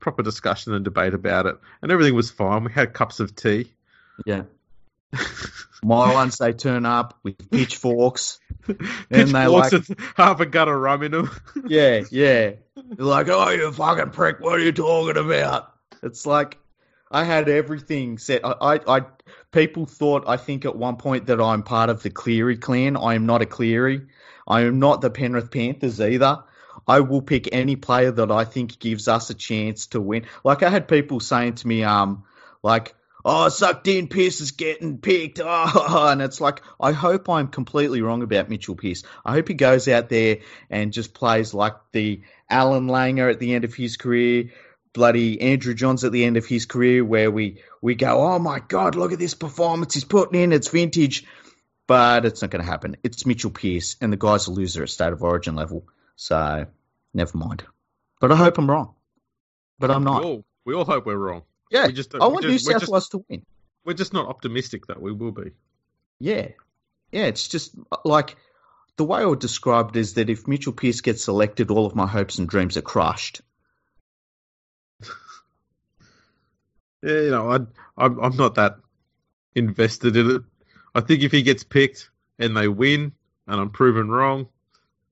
proper 0.02 0.22
discussion 0.24 0.74
and 0.74 0.84
debate 0.84 1.14
about 1.14 1.46
it, 1.46 1.56
and 1.82 1.92
everything 1.92 2.16
was 2.16 2.30
fine. 2.30 2.64
We 2.66 2.72
had 2.72 2.94
cups 2.94 3.20
of 3.22 3.36
tea. 3.36 3.72
Yeah. 4.26 4.44
My 5.84 6.14
ones, 6.14 6.38
they 6.38 6.54
turn 6.54 6.86
up 6.86 7.18
with 7.24 7.50
pitchforks. 7.50 8.40
And 9.10 9.30
they 9.30 9.48
like- 9.48 9.74
half 10.16 10.40
a 10.40 10.46
gut 10.46 10.68
of 10.68 10.76
rum 10.80 11.04
in 11.04 11.12
them. 11.12 11.32
Yeah, 11.68 12.04
yeah. 12.12 12.52
They're 12.76 13.06
like, 13.06 13.28
oh, 13.28 13.50
you 13.50 13.72
fucking 13.72 14.12
prick, 14.12 14.40
what 14.40 14.60
are 14.60 14.64
you 14.64 14.72
talking 14.72 15.18
about? 15.18 15.74
It's 16.04 16.26
like, 16.26 16.58
I 17.10 17.24
had 17.24 17.50
everything 17.50 18.20
set. 18.20 18.46
I, 18.46 18.52
I, 18.62 18.98
I, 18.98 19.02
people 19.52 19.86
thought, 19.86 20.24
I 20.28 20.38
think 20.38 20.66
at 20.66 20.76
one 20.76 20.96
point 20.98 21.26
that 21.26 21.42
I'm 21.42 21.64
part 21.64 21.90
of 21.90 22.04
the 22.04 22.10
Cleary 22.10 22.58
clan. 22.58 22.96
I 22.96 23.16
am 23.16 23.26
not 23.26 23.42
a 23.42 23.46
Cleary. 23.46 24.08
I 24.48 24.62
am 24.62 24.80
not 24.80 25.02
the 25.02 25.10
Penrith 25.10 25.52
Panthers 25.52 26.00
either. 26.00 26.44
I 26.88 27.02
will 27.02 27.22
pick 27.22 27.50
any 27.52 27.76
player 27.76 28.12
that 28.12 28.32
I 28.32 28.46
think 28.46 28.80
gives 28.80 29.08
us 29.08 29.30
a 29.30 29.34
chance 29.34 29.88
to 29.88 30.00
win. 30.00 30.26
Like 30.44 30.64
I 30.64 30.70
had 30.70 30.88
people 30.88 31.20
saying 31.20 31.56
to 31.56 31.68
me, 31.68 31.84
um, 31.84 32.24
like, 32.64 32.96
oh, 33.26 33.50
sucked 33.50 33.88
in, 33.88 34.08
Pearce 34.08 34.42
is 34.42 34.52
getting 34.52 34.98
picked. 34.98 35.40
Oh, 35.44 36.08
and 36.12 36.22
it's 36.22 36.42
like, 36.42 36.62
I 36.80 36.92
hope 36.92 37.30
I'm 37.30 37.48
completely 37.48 38.02
wrong 38.02 38.24
about 38.24 38.50
Mitchell 38.50 38.76
Pearce. 38.76 39.04
I 39.26 39.34
hope 39.34 39.48
he 39.48 39.54
goes 39.54 39.88
out 39.88 40.10
there 40.10 40.40
and 40.70 40.94
just 40.94 41.14
plays 41.14 41.54
like 41.54 41.76
the 41.92 42.22
Allan 42.50 42.88
Langer 42.88 43.32
at 43.32 43.40
the 43.40 43.54
end 43.54 43.66
of 43.66 43.74
his 43.74 43.98
career, 43.98 44.52
bloody 44.94 45.42
Andrew 45.42 45.74
Johns 45.74 46.04
at 46.04 46.12
the 46.12 46.26
end 46.26 46.38
of 46.38 46.46
his 46.46 46.66
career, 46.66 47.04
where 47.04 47.32
we, 47.32 47.62
we 47.82 47.96
go, 47.96 48.34
oh 48.34 48.40
my 48.40 48.60
God, 48.60 48.96
look 48.96 49.14
at 49.14 49.20
this 49.20 49.34
performance 49.34 49.94
he's 49.94 50.04
putting 50.04 50.42
in. 50.42 50.52
It's 50.52 50.70
vintage. 50.70 51.26
But 51.88 52.26
it's 52.26 52.42
not 52.42 52.52
going 52.52 52.64
to 52.64 52.72
happen. 52.72 52.96
It's 53.04 53.26
Mitchell 53.26 53.52
Pearce, 53.52 53.98
and 54.00 54.14
the 54.14 54.18
guy's 54.18 54.48
a 54.48 54.52
loser 54.52 54.84
at 54.84 54.90
State 54.90 55.12
of 55.12 55.24
Origin 55.24 55.56
level. 55.56 55.86
So, 56.16 56.68
never 57.14 57.38
mind. 57.38 57.66
But 58.22 58.32
I 58.32 58.36
hope 58.36 58.58
I'm 58.58 58.70
wrong. 58.70 58.94
But 59.78 59.92
I'm 59.92 60.04
not. 60.04 60.22
We 60.22 60.28
all, 60.28 60.46
we 60.64 60.74
all 60.76 60.86
hope 60.86 61.06
we're 61.06 61.18
wrong. 61.18 61.42
Yeah, 61.72 61.88
We 61.88 61.94
just- 61.94 62.14
I 62.14 62.28
want 62.28 62.44
just- 62.44 62.66
New 62.66 62.70
we're 62.70 62.74
South 62.74 62.82
just- 62.82 62.92
Wales 62.92 63.10
to 63.10 63.26
win. 63.30 63.46
We're 63.84 63.94
just 63.94 64.14
not 64.14 64.28
optimistic 64.28 64.86
that 64.88 65.02
we 65.02 65.12
will 65.12 65.32
be. 65.32 65.52
Yeah, 66.20 66.50
yeah. 67.12 67.26
It's 67.26 67.48
just 67.48 67.74
like 68.06 68.36
the 68.98 69.04
way 69.06 69.22
I 69.22 69.26
would 69.26 69.40
describe 69.40 69.90
it 69.90 69.96
is 69.96 70.14
that 70.16 70.30
if 70.30 70.48
Mitchell 70.48 70.74
Pearce 70.74 71.02
gets 71.02 71.24
selected, 71.24 71.72
all 71.72 71.88
of 71.88 71.96
my 71.96 72.06
hopes 72.06 72.38
and 72.38 72.48
dreams 72.48 72.78
are 72.78 72.84
crushed. 72.84 73.42
Yeah, 77.04 77.20
you 77.22 77.32
know, 77.32 77.50
I, 77.50 77.56
I'm 77.98 78.20
I'm 78.20 78.38
not 78.38 78.56
that 78.56 78.78
invested 79.56 80.16
in 80.16 80.30
it. 80.30 80.42
I 80.94 81.02
think 81.02 81.24
if 81.24 81.32
he 81.32 81.42
gets 81.42 81.64
picked 81.64 82.12
and 82.38 82.56
they 82.56 82.68
win, 82.68 83.14
and 83.48 83.60
I'm 83.60 83.72
proven 83.72 84.10
wrong, 84.10 84.48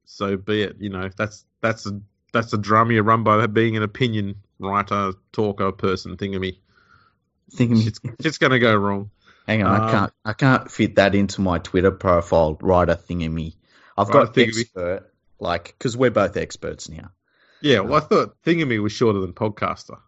so 0.06 0.38
be 0.38 0.62
it. 0.62 0.76
You 0.80 0.90
know, 0.90 1.10
that's 1.18 1.46
that's 1.62 1.88
a 1.88 2.00
that's 2.32 2.54
a 2.54 2.60
drum 2.60 2.92
you 2.92 3.02
run 3.02 3.24
by 3.24 3.48
being 3.48 3.76
an 3.76 3.82
opinion 3.82 4.36
writer, 4.60 5.14
talker, 5.32 5.72
person, 5.72 6.18
thingamy. 6.18 6.58
Thinking, 7.52 7.88
It's 7.88 8.00
it's 8.20 8.38
going 8.38 8.52
to 8.52 8.60
go 8.60 8.76
wrong. 8.76 9.10
hang 9.48 9.64
on, 9.64 9.82
I 9.82 9.86
um, 9.86 9.92
can't, 9.92 10.14
I 10.26 10.34
can't 10.34 10.72
fit 10.72 10.96
that 10.96 11.16
into 11.16 11.42
my 11.42 11.58
Twitter 11.60 11.92
profile. 11.92 12.58
Writer 12.62 12.96
thingamy. 12.96 13.56
I've 13.98 14.12
got 14.12 14.34
thingamy. 14.34 14.62
expert, 14.62 15.12
like 15.40 15.76
because 15.78 15.98
we're 15.98 16.12
both 16.12 16.38
experts 16.38 16.90
now. 16.90 17.12
Yeah, 17.62 17.80
well, 17.80 17.96
I 17.96 18.00
thought 18.02 18.38
thingamy 18.46 18.82
was 18.82 18.92
shorter 18.92 19.20
than 19.20 19.34
podcaster. 19.34 20.00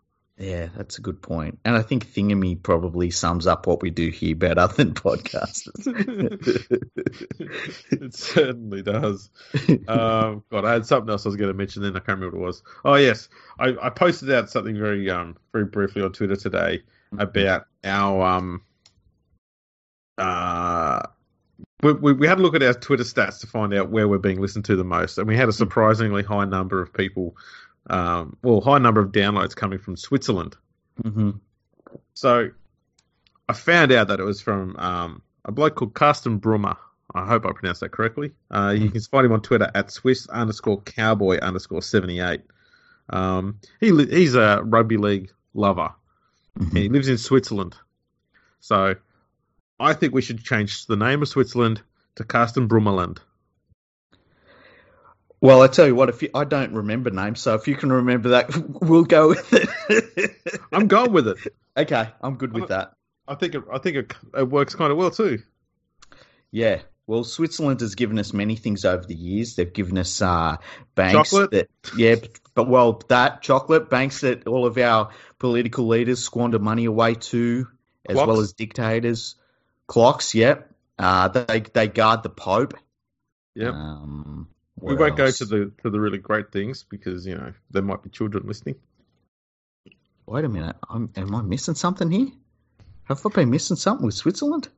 Yeah, 0.42 0.70
that's 0.76 0.98
a 0.98 1.02
good 1.02 1.22
point. 1.22 1.60
And 1.64 1.76
I 1.76 1.84
think 1.84 2.08
Thingamy 2.08 2.64
probably 2.64 3.12
sums 3.12 3.46
up 3.46 3.68
what 3.68 3.84
we 3.84 3.92
do 3.92 4.10
here 4.10 4.36
better 4.36 4.66
than 4.66 4.94
podcasters. 4.96 5.86
it 7.92 8.16
certainly 8.16 8.82
does. 8.82 9.30
Um, 9.88 10.44
God, 10.50 10.66
I 10.66 10.74
had 10.74 10.88
something 10.88 11.12
else 11.12 11.28
I 11.28 11.30
was 11.30 11.36
going 11.36 11.52
to 11.52 11.58
mention. 11.58 11.84
Then 11.84 11.96
I 11.96 12.00
can't 12.00 12.20
remember 12.20 12.39
what 12.39 12.44
it 12.44 12.48
was. 12.48 12.64
Oh 12.84 12.96
yes, 12.96 13.30
I, 13.60 13.76
I 13.80 13.92
posted 13.92 14.32
out 14.32 14.50
something 14.50 14.76
very 14.76 15.12
um 15.12 15.38
very 15.54 15.66
briefly 15.66 16.02
on 16.02 16.12
Twitter 16.12 16.36
today 16.36 16.82
about 17.16 17.68
our 17.84 18.24
um 18.24 18.64
uh. 20.18 21.04
We, 21.84 21.94
we, 21.94 22.14
we 22.14 22.28
had 22.28 22.38
a 22.38 22.44
look 22.44 22.56
at 22.56 22.62
our 22.62 22.76
Twitter 22.76 23.04
stats 23.04 23.39
to 23.39 23.48
find 23.48 23.74
out 23.74 23.89
where 23.89 24.08
we're 24.08 24.20
being 24.20 24.39
listened 24.39 24.66
to 24.66 24.76
the 24.76 24.84
most, 24.84 25.18
and 25.18 25.28
we 25.28 25.36
had 25.36 25.50
a 25.50 25.54
surprisingly 25.54 26.22
high 26.22 26.46
number 26.46 26.80
of 26.80 26.94
people, 26.94 27.36
um, 27.90 28.38
well, 28.44 28.62
high 28.62 28.78
number 28.78 29.02
of 29.02 29.12
downloads 29.12 29.56
coming 29.56 29.80
from 29.80 29.96
Switzerland. 29.98 30.56
hmm 31.02 31.32
So 32.14 32.50
I 33.50 33.54
found 33.54 33.92
out 33.92 34.08
that 34.10 34.20
it 34.20 34.24
was 34.24 34.42
from 34.42 34.76
um, 34.78 35.22
a 35.46 35.52
bloke 35.52 35.76
called 35.76 35.94
Carsten 35.94 36.40
Brummer. 36.40 36.78
I 37.14 37.26
hope 37.26 37.46
I 37.46 37.52
pronounced 37.52 37.82
that 37.82 37.90
correctly. 37.92 38.32
Uh, 38.50 38.74
you 38.78 38.90
can 38.90 39.02
find 39.02 39.26
him 39.26 39.34
on 39.34 39.42
Twitter 39.42 39.70
at 39.76 39.92
Swiss 39.92 40.28
underscore 40.30 40.80
cowboy 40.82 41.40
underscore 41.40 41.82
78. 41.82 42.42
Um, 43.10 43.60
he 43.82 43.92
li- 43.92 44.10
he's 44.10 44.36
a 44.36 44.62
rugby 44.64 44.96
league 44.96 45.32
lover. 45.54 45.90
Mhm. 46.58 46.78
He 46.78 46.88
lives 46.90 47.10
in 47.10 47.18
Switzerland. 47.18 47.76
So 48.62 48.96
I 49.80 49.94
think 49.94 50.14
we 50.14 50.22
should 50.22 50.42
change 50.44 50.86
the 50.86 50.96
name 50.96 51.22
of 51.22 51.28
Switzerland 51.28 51.82
to 52.16 52.24
Carsten 52.24 52.70
Brummerland. 52.70 53.18
Well, 55.42 55.64
I 55.64 55.68
tell 55.68 55.88
you 55.88 55.96
what, 55.96 56.10
if 56.10 56.22
you, 56.22 56.30
I 56.36 56.44
don't 56.44 56.74
remember 56.74 57.10
names, 57.10 57.42
so 57.42 57.56
if 57.56 57.68
you 57.68 57.76
can 57.76 57.92
remember 57.92 58.30
that, 58.30 58.56
we'll 58.82 59.04
go 59.04 59.30
with 59.30 59.52
it. 59.52 60.60
I'm 60.72 60.88
going 60.88 61.12
with 61.12 61.28
it. 61.28 61.38
okay, 61.76 62.10
I'm 62.22 62.36
good 62.36 62.54
with 62.54 62.70
that. 62.70 62.94
I 63.28 63.36
think 63.36 63.56
it, 63.56 63.64
I 63.72 63.80
think 63.80 63.98
it, 63.98 64.14
it 64.38 64.50
works 64.50 64.76
kind 64.76 64.92
of 64.92 64.98
well 64.98 65.10
too. 65.10 65.42
Yeah. 66.52 66.82
Well, 67.08 67.24
Switzerland 67.24 67.82
has 67.82 67.96
given 67.96 68.20
us 68.20 68.34
many 68.34 68.56
things 68.56 68.86
over 68.86 69.04
the 69.04 69.16
years. 69.16 69.56
They've 69.56 69.72
given 69.72 69.98
us 69.98 70.22
uh, 70.22 70.58
banks 70.96 71.32
Chocolate. 71.32 71.52
that, 71.52 71.70
yeah, 71.98 72.16
but, 72.16 72.39
but 72.54 72.68
well, 72.70 73.02
that 73.10 73.42
chocolate 73.42 73.89
banks 73.89 74.22
that 74.22 74.48
all 74.48 74.66
of 74.66 74.78
our 74.78 75.10
political 75.39 75.88
leaders 75.88 76.24
squander 76.24 76.60
money 76.60 76.86
away 76.86 77.16
to, 77.16 77.68
as 78.08 78.16
Clocks. 78.16 78.28
well 78.28 78.39
as 78.39 78.54
dictators. 78.54 79.36
Clocks, 79.88 80.36
yep. 80.36 80.72
Uh, 81.00 81.30
they 81.30 81.62
they 81.62 81.88
guard 81.88 82.22
the 82.24 82.30
Pope. 82.30 82.76
Yep. 83.56 83.74
Um, 83.74 84.48
we 84.82 84.96
won't 84.96 85.16
go 85.16 85.30
to 85.30 85.46
the 85.46 85.72
to 85.84 85.90
the 85.90 86.00
really 86.00 86.18
great 86.18 86.52
things 86.52 86.84
because 86.84 87.26
you 87.26 87.36
know 87.36 87.54
there 87.70 87.82
might 87.82 88.02
be 88.04 88.10
children 88.10 88.44
listening. 88.48 88.76
Wait 90.26 90.46
a 90.46 90.50
minute. 90.50 90.76
I'm, 90.90 91.10
am 91.16 91.36
I 91.36 91.42
missing 91.42 91.76
something 91.76 92.10
here? 92.10 92.28
Have 93.06 93.26
I 93.26 93.30
been 93.30 93.50
missing 93.50 93.76
something 93.76 94.06
with 94.06 94.16
Switzerland? 94.16 94.70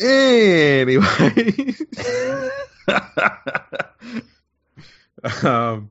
Anyway, 0.00 1.04
um, 5.42 5.90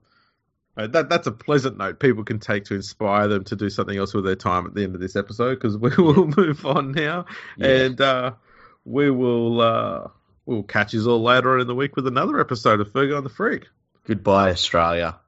uh, 0.78 0.88
that 0.88 1.08
that's 1.10 1.28
a 1.28 1.32
pleasant 1.32 1.78
note 1.78 2.00
people 2.00 2.24
can 2.24 2.40
take 2.40 2.66
to 2.66 2.76
inspire 2.76 3.28
them 3.28 3.44
to 3.46 3.56
do 3.56 3.70
something 3.70 3.98
else 3.98 4.14
with 4.14 4.26
their 4.26 4.36
time 4.36 4.66
at 4.66 4.74
the 4.74 4.84
end 4.84 4.96
of 4.96 5.02
this 5.02 5.16
episode 5.16 5.56
because 5.56 5.78
we 5.78 5.90
will 5.98 6.28
move 6.36 6.66
on 6.66 6.92
now 6.94 7.26
Yeah. 7.58 7.68
and 7.68 8.02
uh, 8.02 8.32
we 8.86 9.12
will 9.12 9.62
uh, 9.62 10.08
we'll 10.46 10.64
catch 10.64 10.94
you 10.94 11.06
all 11.10 11.22
later 11.22 11.54
on 11.54 11.62
in 11.62 11.68
the 11.68 11.76
week 11.76 11.96
with 11.96 12.08
another 12.08 12.40
episode 12.40 12.80
of 12.82 12.92
Fergo 12.92 13.18
and 13.18 13.26
the 13.26 13.30
Freak. 13.30 13.68
Goodbye, 14.06 14.52
Australia. 14.52 15.21